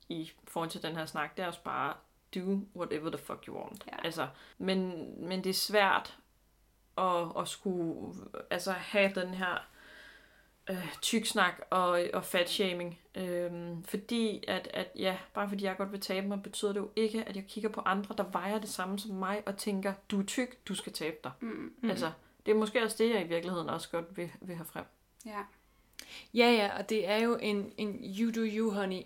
i 0.09 0.31
forhold 0.47 0.69
til 0.69 0.83
den 0.83 0.95
her 0.95 1.05
snak, 1.05 1.37
det 1.37 1.43
er 1.43 1.47
også 1.47 1.63
bare, 1.63 1.93
do 2.35 2.59
whatever 2.75 3.09
the 3.09 3.17
fuck 3.25 3.45
you 3.47 3.57
want. 3.61 3.83
Ja. 3.87 4.05
Altså, 4.05 4.27
men, 4.57 5.07
men 5.27 5.43
det 5.43 5.49
er 5.49 5.53
svært 5.53 6.17
at, 6.97 7.41
at 7.41 7.47
skulle 7.47 8.13
altså, 8.49 8.71
have 8.71 9.11
den 9.15 9.33
her 9.33 9.67
øh, 10.69 10.97
tyksnak 11.01 11.53
og, 11.69 12.03
og 12.13 12.25
fatshaming. 12.25 12.99
Øhm, 13.15 13.83
fordi 13.83 14.43
at, 14.47 14.69
at, 14.73 14.87
ja, 14.95 15.17
bare 15.33 15.49
fordi 15.49 15.63
jeg 15.63 15.77
godt 15.77 15.91
vil 15.91 16.01
tabe 16.01 16.27
mig, 16.27 16.43
betyder 16.43 16.73
det 16.73 16.79
jo 16.79 16.89
ikke, 16.95 17.23
at 17.23 17.35
jeg 17.35 17.45
kigger 17.47 17.69
på 17.69 17.81
andre, 17.85 18.15
der 18.17 18.25
vejer 18.31 18.59
det 18.59 18.69
samme 18.69 18.99
som 18.99 19.15
mig, 19.15 19.43
og 19.45 19.57
tænker, 19.57 19.93
du 20.11 20.19
er 20.19 20.25
tyk, 20.25 20.67
du 20.67 20.75
skal 20.75 20.93
tabe 20.93 21.17
dig. 21.23 21.31
Mm. 21.39 21.73
Mm. 21.81 21.89
Altså, 21.89 22.11
det 22.45 22.51
er 22.51 22.55
måske 22.55 22.83
også 22.83 22.95
det, 22.99 23.09
jeg 23.09 23.25
i 23.25 23.27
virkeligheden 23.27 23.69
også 23.69 23.89
godt 23.89 24.17
vil, 24.17 24.31
vil 24.41 24.55
have 24.55 24.65
frem. 24.65 24.85
Ja. 25.25 25.39
Ja, 26.33 26.51
ja, 26.51 26.77
og 26.77 26.89
det 26.89 27.09
er 27.09 27.17
jo 27.17 27.35
en, 27.35 27.73
en 27.77 28.15
you 28.19 28.31
do 28.31 28.47
you, 28.57 28.71
honey. 28.71 29.01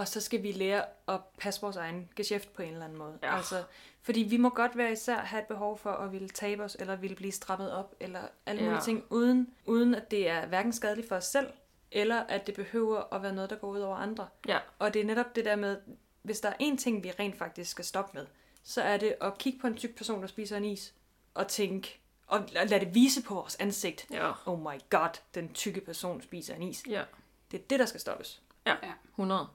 Og 0.00 0.08
så 0.08 0.20
skal 0.20 0.42
vi 0.42 0.52
lære 0.52 0.84
at 1.08 1.20
passe 1.38 1.60
vores 1.60 1.76
egen 1.76 2.08
geschæft 2.16 2.52
på 2.52 2.62
en 2.62 2.72
eller 2.72 2.84
anden 2.84 2.98
måde. 2.98 3.18
Ja. 3.22 3.36
Altså, 3.36 3.64
fordi 4.02 4.20
vi 4.20 4.36
må 4.36 4.48
godt 4.48 4.76
være 4.76 4.92
især 4.92 5.16
have 5.16 5.40
et 5.42 5.46
behov 5.46 5.78
for 5.78 5.90
at 5.90 6.12
ville 6.12 6.28
tabe 6.28 6.64
os, 6.64 6.76
eller 6.80 6.96
ville 6.96 7.16
blive 7.16 7.32
strammet 7.32 7.72
op, 7.72 7.94
eller 8.00 8.20
alle 8.46 8.60
mulige 8.62 8.74
Ja. 8.76 8.80
ting, 8.84 9.04
uden, 9.10 9.54
uden 9.66 9.94
at 9.94 10.10
det 10.10 10.28
er 10.28 10.46
hverken 10.46 10.72
skadeligt 10.72 11.08
for 11.08 11.16
os 11.16 11.24
selv, 11.24 11.46
eller 11.92 12.20
at 12.20 12.46
det 12.46 12.54
behøver 12.54 13.14
at 13.14 13.22
være 13.22 13.32
noget, 13.32 13.50
der 13.50 13.56
går 13.56 13.68
ud 13.68 13.80
over 13.80 13.96
andre. 13.96 14.28
Ja. 14.48 14.58
Og 14.78 14.94
det 14.94 15.02
er 15.02 15.06
netop 15.06 15.34
det 15.36 15.44
der 15.44 15.56
med, 15.56 15.78
hvis 16.22 16.40
der 16.40 16.48
er 16.48 16.54
én 16.62 16.76
ting, 16.76 17.04
vi 17.04 17.10
rent 17.10 17.38
faktisk 17.38 17.70
skal 17.70 17.84
stoppe 17.84 18.18
med, 18.18 18.26
så 18.62 18.82
er 18.82 18.96
det 18.96 19.14
at 19.20 19.38
kigge 19.38 19.58
på 19.60 19.66
en 19.66 19.76
tyk 19.76 19.96
person, 19.96 20.20
der 20.20 20.26
spiser 20.28 20.56
en 20.56 20.64
is, 20.64 20.94
og 21.34 21.48
tænke, 21.48 22.00
og 22.26 22.44
lade 22.52 22.84
det 22.84 22.94
vise 22.94 23.22
på 23.22 23.34
vores 23.34 23.56
ansigt. 23.56 24.06
Ja. 24.10 24.32
Oh 24.46 24.60
my 24.60 24.80
god, 24.90 25.20
den 25.34 25.52
tykke 25.54 25.80
person 25.80 26.22
spiser 26.22 26.54
en 26.54 26.62
is. 26.62 26.82
Ja. 26.88 27.02
Det 27.50 27.60
er 27.60 27.64
det, 27.70 27.78
der 27.78 27.86
skal 27.86 28.00
stoppes. 28.00 28.42
Ja, 28.66 28.76
Ja. 28.82 28.92
100. 29.10 29.48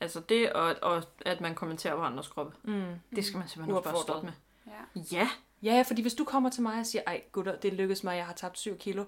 Altså 0.00 0.20
det, 0.20 0.52
og, 0.52 0.76
og 0.82 1.02
at 1.26 1.40
man 1.40 1.54
kommenterer 1.54 1.96
på 1.96 2.02
andres 2.02 2.28
kroppe, 2.28 2.56
Mm. 2.62 2.94
det 3.16 3.24
skal 3.24 3.38
man 3.38 3.48
simpelthen 3.48 3.76
også 3.76 3.90
bare 3.90 4.02
stoppe 4.02 4.26
med. 4.26 4.32
Ja. 5.12 5.12
Ja, 5.18 5.28
Ja, 5.62 5.84
fordi 5.86 6.02
hvis 6.02 6.14
du 6.14 6.24
kommer 6.24 6.50
til 6.50 6.62
mig 6.62 6.80
og 6.80 6.86
siger, 6.86 7.02
ej 7.06 7.22
gutter, 7.32 7.56
det 7.56 7.72
lykkedes 7.72 8.04
mig, 8.04 8.16
jeg 8.16 8.26
har 8.26 8.32
tabt 8.32 8.58
7 8.58 8.78
kilo, 8.78 9.04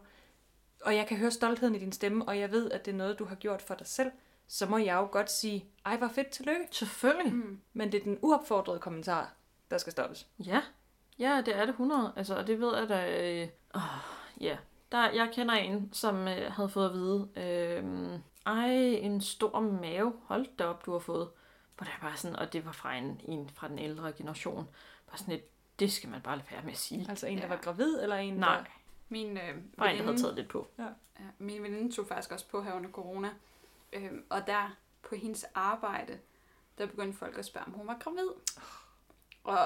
og 0.84 0.96
jeg 0.96 1.06
kan 1.06 1.16
høre 1.16 1.30
stoltheden 1.30 1.74
i 1.74 1.78
din 1.78 1.92
stemme, 1.92 2.24
og 2.28 2.38
jeg 2.38 2.50
ved, 2.50 2.70
at 2.70 2.84
det 2.86 2.92
er 2.92 2.96
noget, 2.96 3.18
du 3.18 3.24
har 3.24 3.34
gjort 3.34 3.62
for 3.62 3.74
dig 3.74 3.86
selv, 3.86 4.10
så 4.48 4.66
må 4.66 4.78
jeg 4.78 4.94
jo 4.94 5.08
godt 5.12 5.30
sige, 5.30 5.64
ej, 5.86 5.96
hvor 5.96 6.08
fedt, 6.08 6.28
tillykke. 6.30 6.66
selvfølgelig. 6.72 7.34
Mm. 7.34 7.60
Men 7.72 7.92
det 7.92 8.00
er 8.00 8.04
den 8.04 8.18
uopfordrede 8.22 8.78
kommentar, 8.78 9.32
der 9.70 9.78
skal 9.78 9.92
stoppes. 9.92 10.26
Ja, 10.38 10.62
ja, 11.18 11.42
det 11.46 11.56
er 11.56 11.60
det 11.60 11.68
100. 11.68 12.12
Altså, 12.16 12.34
og 12.36 12.46
det 12.46 12.60
ved 12.60 12.76
jeg 12.76 12.88
da... 12.88 13.22
Øh, 13.42 13.48
åh, 13.74 13.80
ja, 14.40 14.56
der, 14.92 15.10
jeg 15.10 15.30
kender 15.32 15.54
en, 15.54 15.88
som 15.92 16.28
øh, 16.28 16.52
havde 16.52 16.68
fået 16.68 16.86
at 16.88 16.92
vide, 16.94 17.28
øh, 17.36 17.84
ej, 18.48 18.70
en 18.74 19.20
stor 19.20 19.60
mave, 19.60 20.12
hold 20.24 20.46
da 20.58 20.64
op, 20.66 20.86
du 20.86 20.92
har 20.92 20.98
fået. 20.98 21.28
Hvor 21.76 21.84
det 21.84 21.92
er 21.96 22.00
bare 22.00 22.16
sådan, 22.16 22.36
og 22.36 22.52
det 22.52 22.66
var 22.66 22.72
fra 22.72 22.94
en, 22.94 23.20
en 23.24 23.50
fra 23.54 23.68
den 23.68 23.78
ældre 23.78 24.12
generation. 24.12 24.68
Bare 25.08 25.18
sådan 25.18 25.34
et, 25.34 25.42
det 25.78 25.92
skal 25.92 26.10
man 26.10 26.20
bare 26.20 26.36
lade 26.36 26.46
være 26.50 26.62
med 26.62 26.72
at 26.72 26.78
sige. 26.78 27.06
Altså 27.08 27.26
en, 27.26 27.36
der 27.38 27.42
Ja. 27.44 27.48
var 27.48 27.56
gravid, 27.56 28.02
eller 28.02 28.16
en, 28.16 28.34
Nej, 28.34 28.56
der... 28.56 28.64
Min, 29.08 29.36
øh, 29.36 29.54
bare 29.78 29.92
en, 29.92 29.98
der 29.98 30.04
havde 30.04 30.22
taget 30.22 30.34
lidt 30.34 30.48
på. 30.48 30.68
Ja, 30.78 30.84
min 31.38 31.62
veninde 31.62 31.92
tog 31.92 32.06
faktisk 32.08 32.32
også 32.32 32.48
på 32.48 32.62
her 32.62 32.72
under 32.72 32.90
corona. 32.90 33.30
Øhm, 33.92 34.24
og 34.30 34.46
der 34.46 34.76
på 35.08 35.14
hendes 35.14 35.44
arbejde, 35.54 36.18
der 36.78 36.86
begyndte 36.86 37.18
folk 37.18 37.38
at 37.38 37.44
spørge, 37.44 37.66
om 37.66 37.72
hun 37.72 37.86
var 37.86 37.96
gravid. 38.00 38.28
Og 39.44 39.56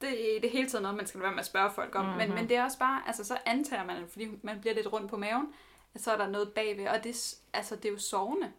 det 0.00 0.36
er 0.36 0.40
det 0.40 0.50
hele 0.50 0.68
taget 0.68 0.82
noget, 0.82 0.96
man 0.96 1.06
skal 1.06 1.20
være 1.20 1.30
med 1.30 1.38
at 1.38 1.46
spørge 1.46 1.70
folk 1.70 1.94
om. 1.94 2.04
Mm-hmm. 2.04 2.18
Men, 2.18 2.28
Mhm. 2.28 2.38
men 2.38 2.48
det 2.48 2.56
er 2.56 2.64
også 2.64 2.78
bare, 2.78 3.02
altså 3.06 3.24
så 3.24 3.38
antager 3.46 3.84
man, 3.84 4.08
fordi 4.08 4.28
man 4.42 4.60
bliver 4.60 4.74
lidt 4.74 4.92
rundt 4.92 5.10
på 5.10 5.16
maven, 5.16 5.54
så 5.96 6.12
er 6.12 6.16
der 6.16 6.28
noget 6.28 6.52
bagved. 6.52 6.86
Og 6.86 7.04
det, 7.04 7.10
er 7.10 7.56
altså, 7.56 7.76
det 7.76 7.84
er 7.84 7.92
jo 7.92 7.98
sovende. 7.98 8.52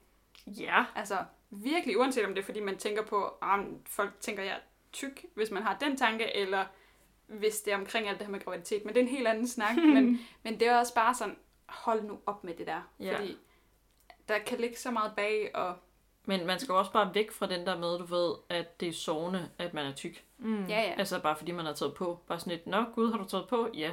Ja, 0.48 0.86
Altså 0.96 1.18
virkelig, 1.50 2.00
uanset 2.00 2.26
om 2.26 2.34
det 2.34 2.42
er, 2.42 2.46
fordi 2.46 2.60
man 2.60 2.78
tænker 2.78 3.04
på, 3.06 3.24
at 3.26 3.60
folk 3.86 4.14
tænker, 4.20 4.44
jeg 4.44 4.54
er 4.54 4.60
tyk, 4.92 5.26
hvis 5.36 5.52
man 5.52 5.64
har 5.64 5.78
den 5.78 5.98
tanke, 5.98 6.36
eller 6.36 6.66
hvis 7.28 7.62
det 7.62 7.74
er 7.74 7.78
omkring 7.78 8.08
alt 8.08 8.20
det 8.20 8.28
her 8.28 8.32
med 8.32 8.44
graviditet. 8.44 8.86
Men 8.86 8.96
det 8.96 9.02
er 9.02 9.06
en 9.06 9.12
helt 9.12 9.28
anden 9.28 9.48
snak. 9.48 9.76
men, 9.94 10.20
men 10.44 10.60
det 10.60 10.68
er 10.68 10.78
også 10.78 10.94
bare 10.94 11.16
sådan, 11.16 11.38
hold 11.66 12.04
nu 12.04 12.20
op 12.26 12.44
med 12.44 12.54
det 12.54 12.68
der. 12.68 12.82
Ja. 13.00 13.18
Fordi 13.18 13.38
der 14.28 14.40
kan 14.40 14.60
ligge 14.60 14.78
så 14.78 14.92
meget 14.92 15.12
bag, 15.16 15.52
og 15.56 15.76
men 16.26 16.46
man 16.46 16.60
skal 16.60 16.74
jo 16.74 16.80
også 16.80 16.92
bare 16.92 17.16
væk 17.16 17.32
fra 17.32 17.48
den 17.48 17.66
der 17.66 17.78
med, 17.78 18.00
du 18.00 18.06
ved, 18.06 18.34
at 18.50 18.80
det 18.80 18.88
er 18.88 18.94
sovende, 18.94 19.50
at 19.58 19.74
man 19.74 19.86
er 19.86 19.94
tyk. 19.94 20.24
Mm. 20.38 20.66
ja, 20.66 20.82
ja. 20.82 20.94
Altså 20.98 21.20
bare 21.20 21.36
fordi 21.36 21.52
man 21.52 21.66
har 21.66 21.74
taget 21.74 21.94
på. 21.94 22.20
Bare 22.28 22.40
sådan 22.40 22.54
et, 22.54 22.68
nå 22.68 22.84
gud, 22.96 23.12
har 23.12 23.18
du 23.18 23.26
taget 23.26 23.48
på? 23.48 23.70
Ja. 23.74 23.92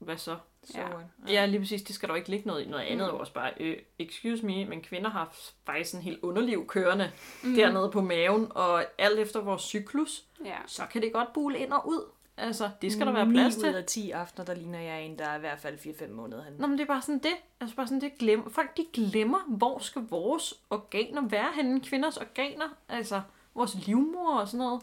Hvad 0.00 0.16
så? 0.16 0.36
Så, 0.64 0.78
Ja. 0.78 0.88
ja. 0.88 1.32
Ja, 1.32 1.46
lige 1.46 1.60
præcis. 1.60 1.82
Det 1.82 1.94
skal 1.94 2.08
der 2.08 2.14
jo 2.14 2.16
ikke 2.16 2.30
ligge 2.30 2.46
noget 2.46 2.62
i. 2.62 2.68
Noget 2.68 2.84
andet 2.84 3.08
Mm. 3.14 3.20
også 3.20 3.32
bare, 3.32 3.52
øh, 3.60 3.76
excuse 3.98 4.46
me, 4.46 4.64
men 4.64 4.80
kvinder 4.82 5.10
har 5.10 5.36
faktisk 5.66 5.94
en 5.94 6.00
helt 6.02 6.18
underliv 6.22 6.66
kørende 6.66 7.12
Mm. 7.44 7.54
dernede 7.54 7.90
på 7.90 8.00
maven, 8.00 8.46
og 8.50 8.84
alt 8.98 9.18
efter 9.18 9.40
vores 9.40 9.62
cyklus, 9.62 10.24
Ja. 10.44 10.56
så 10.66 10.82
kan 10.92 11.02
det 11.02 11.12
godt 11.12 11.32
bule 11.32 11.58
ind 11.58 11.72
og 11.72 11.88
ud. 11.88 12.04
Altså, 12.36 12.70
det 12.82 12.92
skal 12.92 13.06
der 13.06 13.12
være 13.12 13.26
plads 13.30 13.56
9 13.56 13.60
ud 13.62 13.72
til. 13.72 13.76
af 13.78 13.84
10 13.84 14.10
aftener, 14.10 14.44
der 14.44 14.54
ligner 14.54 14.80
jeg 14.80 15.02
en, 15.02 15.18
der 15.18 15.24
er 15.24 15.36
i 15.36 15.40
hvert 15.40 15.58
fald 15.58 15.78
4-5 15.78 16.10
måneder 16.12 16.42
henne. 16.44 16.58
Nå, 16.58 16.66
men 16.66 16.78
det 16.78 16.82
er 16.82 16.86
bare 16.86 17.02
sådan 17.02 17.18
det. 17.18 17.32
Altså 17.60 17.76
bare 17.76 17.86
sådan 17.86 18.00
det 18.00 18.18
glemmer. 18.18 18.48
Folk 18.50 18.76
de 18.76 18.86
glemmer, 18.92 19.38
hvor 19.48 19.78
skal 19.78 20.02
vores 20.10 20.54
organer 20.70 21.28
være 21.28 21.48
henne? 21.54 21.80
Kvinders 21.80 22.16
organer, 22.16 22.68
altså 22.88 23.22
vores 23.54 23.74
livmor 23.86 24.38
og 24.40 24.48
sådan 24.48 24.58
noget. 24.58 24.82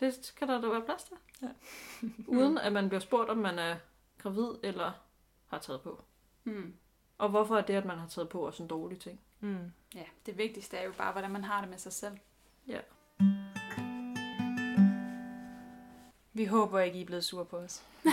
Det 0.00 0.18
skal 0.22 0.48
der 0.48 0.60
da 0.60 0.66
være 0.68 0.82
plads 0.82 1.02
til. 1.04 1.16
Ja. 1.42 1.48
Uden 2.26 2.58
at 2.58 2.72
man 2.72 2.88
bliver 2.88 3.00
spurgt, 3.00 3.30
om 3.30 3.36
man 3.38 3.58
er 3.58 3.74
gravid 4.26 4.54
eller 4.62 4.92
har 5.46 5.58
taget 5.58 5.80
på. 5.80 6.04
Mm. 6.44 6.74
Og 7.18 7.28
hvorfor 7.28 7.56
er 7.56 7.62
det, 7.62 7.74
at 7.74 7.84
man 7.84 7.98
har 7.98 8.08
taget 8.08 8.28
på, 8.28 8.46
også 8.46 8.62
en 8.62 8.68
dårlig 8.68 9.00
ting? 9.00 9.20
Mm. 9.40 9.72
ja, 9.94 10.04
det 10.26 10.38
vigtigste 10.38 10.76
er 10.76 10.84
jo 10.84 10.92
bare, 10.98 11.12
hvordan 11.12 11.30
man 11.30 11.44
har 11.44 11.60
det 11.60 11.70
med 11.70 11.78
sig 11.78 11.92
selv. 11.92 12.18
Vi 16.32 16.44
håber 16.44 16.80
ikke, 16.80 16.98
I 16.98 17.02
er 17.02 17.06
blevet 17.06 17.24
sure 17.24 17.44
på 17.44 17.56
os. 17.56 17.84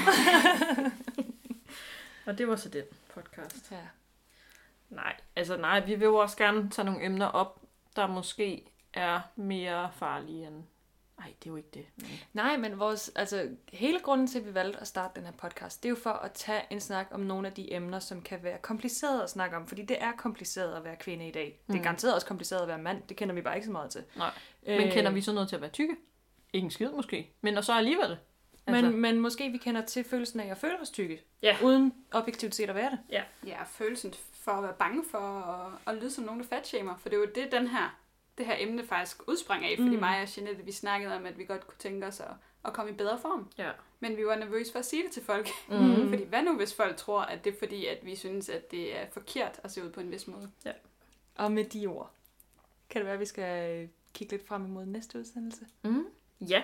Og 2.25 2.37
det 2.37 2.47
var 2.47 2.55
så 2.55 2.69
den 2.69 2.83
podcast. 3.13 3.71
Ja. 3.71 3.87
Nej, 4.89 5.15
altså 5.35 5.57
nej, 5.57 5.85
vi 5.85 5.95
vil 5.95 6.05
jo 6.05 6.15
også 6.15 6.37
gerne 6.37 6.69
tage 6.69 6.85
nogle 6.85 7.05
emner 7.05 7.27
op, 7.27 7.61
der 7.95 8.07
måske 8.07 8.71
er 8.93 9.21
mere 9.35 9.91
farlige 9.93 10.47
end... 10.47 10.63
Nej, 11.19 11.27
det 11.39 11.45
er 11.49 11.51
jo 11.51 11.55
ikke 11.55 11.69
det. 11.73 11.85
Men... 11.97 12.07
Nej, 12.33 12.57
men 12.57 12.79
vores, 12.79 13.11
altså, 13.15 13.49
hele 13.73 13.99
grunden 13.99 14.27
til, 14.27 14.39
at 14.39 14.45
vi 14.45 14.53
valgte 14.53 14.79
at 14.79 14.87
starte 14.87 15.15
den 15.19 15.25
her 15.25 15.31
podcast, 15.33 15.83
det 15.83 15.87
er 15.87 15.89
jo 15.89 15.95
for 16.03 16.09
at 16.09 16.31
tage 16.31 16.61
en 16.69 16.79
snak 16.79 17.07
om 17.11 17.19
nogle 17.19 17.47
af 17.47 17.53
de 17.53 17.73
emner, 17.73 17.99
som 17.99 18.21
kan 18.21 18.43
være 18.43 18.57
komplicerede 18.57 19.23
at 19.23 19.29
snakke 19.29 19.55
om. 19.57 19.67
Fordi 19.67 19.81
det 19.85 19.97
er 20.03 20.11
kompliceret 20.11 20.75
at 20.75 20.83
være 20.83 20.95
kvinde 20.95 21.27
i 21.27 21.31
dag. 21.31 21.59
Det 21.67 21.73
er 21.73 21.77
Mm. 21.77 21.83
garanteret 21.83 22.13
også 22.15 22.27
kompliceret 22.27 22.61
at 22.61 22.67
være 22.67 22.77
mand. 22.77 23.01
Det 23.09 23.17
kender 23.17 23.35
vi 23.35 23.41
bare 23.41 23.55
ikke 23.55 23.65
så 23.65 23.71
meget 23.71 23.89
til. 23.91 24.03
Nej. 24.17 24.31
Men 24.67 24.81
Øh, 24.87 24.91
kender 24.93 25.11
vi 25.11 25.21
så 25.21 25.33
noget 25.33 25.49
til 25.49 25.55
at 25.55 25.61
være 25.61 25.71
tykke? 25.71 25.95
Ikke 26.53 26.65
en 26.65 26.71
skid 26.71 26.89
måske. 26.89 27.31
Men 27.41 27.57
og 27.57 27.63
så 27.63 27.73
alligevel. 27.73 28.17
Altså, 28.67 28.81
Men, 28.89 28.97
men 29.01 29.19
måske 29.19 29.49
vi 29.51 29.57
kender 29.57 29.81
til 29.85 30.03
følelsen 30.03 30.39
af 30.39 30.47
at 30.51 30.57
føle 30.57 30.79
os 30.81 30.89
tykke. 30.89 31.21
Ja. 31.41 31.57
Uden 31.63 31.93
objektivt 32.11 32.55
set 32.55 32.69
at 32.69 32.75
være 32.75 32.91
det. 32.91 32.99
Ja, 33.09 33.23
og 33.61 33.67
følelsen 33.67 34.13
for 34.33 34.51
at 34.51 34.63
være 34.63 34.73
bange 34.79 35.03
for 35.11 35.17
at, 35.19 35.71
at 35.95 36.01
lyde 36.01 36.11
som 36.11 36.23
nogen, 36.23 36.39
der 36.41 36.47
fatshamer. 36.47 36.97
For 36.97 37.09
det 37.09 37.15
er 37.15 37.19
jo 37.19 37.27
det, 37.35 37.51
den 37.51 37.67
her, 37.67 37.99
det 38.37 38.45
her 38.45 38.55
emne 38.59 38.85
faktisk 38.85 39.27
udsprang 39.27 39.65
af. 39.65 39.77
Fordi 39.77 39.95
Mm. 39.95 39.99
mig 40.01 40.21
og 40.21 40.37
Jeanette, 40.37 40.63
vi 40.65 40.71
snakkede 40.71 41.15
om, 41.15 41.25
at 41.25 41.37
vi 41.37 41.45
godt 41.45 41.67
kunne 41.67 41.77
tænke 41.79 42.07
os 42.07 42.19
at, 42.19 42.27
at 42.65 42.73
komme 42.73 42.91
i 42.91 42.95
bedre 42.95 43.19
form. 43.19 43.49
Ja. 43.57 43.71
Men 43.99 44.17
vi 44.17 44.25
var 44.25 44.35
nervøse 44.35 44.71
for 44.71 44.79
at 44.79 44.85
sige 44.85 45.03
det 45.03 45.11
til 45.11 45.23
folk. 45.23 45.49
Mm. 45.69 46.09
Fordi 46.09 46.23
hvad 46.23 46.43
nu, 46.43 46.55
hvis 46.55 46.73
folk 46.75 46.97
tror, 46.97 47.21
at 47.21 47.43
det 47.45 47.53
er 47.53 47.59
fordi, 47.59 47.85
at 47.85 48.05
vi 48.05 48.15
synes, 48.15 48.49
at 48.49 48.71
det 48.71 48.97
er 48.99 49.05
forkert 49.11 49.59
at 49.63 49.71
se 49.71 49.83
ud 49.85 49.89
på 49.89 49.99
en 49.99 50.11
vis 50.11 50.27
måde? 50.27 50.51
Og 51.35 51.51
med 51.51 51.65
de 51.65 51.87
ord, 51.87 52.11
kan 52.89 52.99
det 52.99 53.05
være, 53.05 53.13
at 53.13 53.19
vi 53.19 53.25
skal 53.25 53.79
øh, 53.81 53.89
kigge 54.13 54.31
lidt 54.37 54.47
frem 54.47 54.65
imod 54.65 54.85
næste 54.85 55.19
udsendelse. 55.19 55.65
Mm. 55.83 56.05
Ja, 56.41 56.63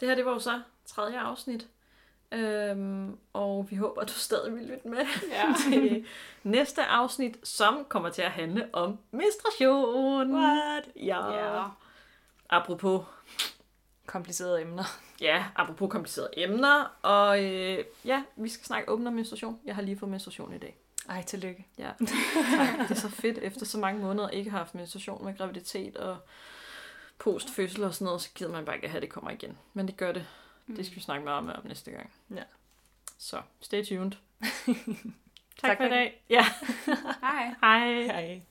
det 0.00 0.08
her 0.08 0.14
det 0.14 0.24
var 0.24 0.32
jo 0.32 0.38
så 0.38 0.62
tredje 0.86 1.18
afsnit. 1.18 1.68
Øhm, 2.32 3.18
og 3.32 3.66
vi 3.70 3.76
håber, 3.76 4.00
at 4.00 4.08
du 4.08 4.12
stadig 4.12 4.54
vil 4.54 4.62
lytte 4.64 4.88
med 4.88 5.06
Ja. 5.30 5.54
til 5.70 6.06
næste 6.42 6.84
afsnit, 6.84 7.48
som 7.48 7.84
kommer 7.88 8.08
til 8.10 8.22
at 8.22 8.30
handle 8.30 8.68
om 8.72 8.98
menstruation. 9.10 10.34
What? 10.34 10.84
Ja. 10.96 11.32
ja. 11.32 11.64
Apropos, 12.50 13.02
Komplicerede 14.06 14.62
emner. 14.62 14.84
ja, 15.20 15.44
apropos 15.56 15.90
komplicerede 15.90 16.30
emner. 16.36 16.96
Og 17.02 17.44
øh, 17.44 17.84
ja, 18.04 18.22
vi 18.36 18.48
skal 18.48 18.64
snakke 18.66 18.90
åben 18.90 19.06
om 19.06 19.12
menstruation. 19.12 19.60
Jeg 19.64 19.74
har 19.74 19.82
lige 19.82 19.98
fået 19.98 20.10
menstruation 20.10 20.54
i 20.54 20.58
dag. 20.58 20.76
Ej, 21.08 21.22
tillykke. 21.22 21.66
Ja, 21.78 21.90
tak. 21.98 22.78
Det 22.88 22.90
er 22.90 22.94
så 23.00 23.08
fedt, 23.08 23.38
efter 23.38 23.66
så 23.66 23.78
mange 23.78 24.02
måneder 24.02 24.28
ikke 24.28 24.50
har 24.50 24.58
haft 24.58 24.74
menstruation 24.74 25.24
med 25.24 25.36
graviditet 25.38 25.96
og 25.96 26.16
postfødsel 27.18 27.84
og 27.84 27.94
sådan 27.94 28.04
noget, 28.04 28.22
så 28.22 28.28
gider 28.34 28.50
man 28.52 28.64
bare 28.64 28.74
ikke 28.76 28.84
at 28.84 28.90
have, 28.90 28.98
at 28.98 29.02
det 29.02 29.10
kommer 29.10 29.30
igen. 29.30 29.58
Men 29.74 29.86
det 29.88 29.96
gør 29.96 30.12
det. 30.12 30.26
Det 30.76 30.86
skal 30.86 30.96
vi 30.96 31.00
snakke 31.02 31.24
meget 31.24 31.44
mere 31.44 31.56
om 31.56 31.66
næste 31.66 31.90
gang. 31.90 32.10
Ja. 32.30 32.42
Så, 33.18 33.42
stay 33.60 33.84
tuned. 33.84 34.10
tak, 34.40 35.60
Tak 35.60 35.76
for 35.76 35.76
for 35.76 35.84
i 35.84 35.88
dag. 35.90 36.22
Ja, 36.30 36.44
Hej. 37.22 37.54
hej. 37.62 38.02
Hej. 38.02 38.42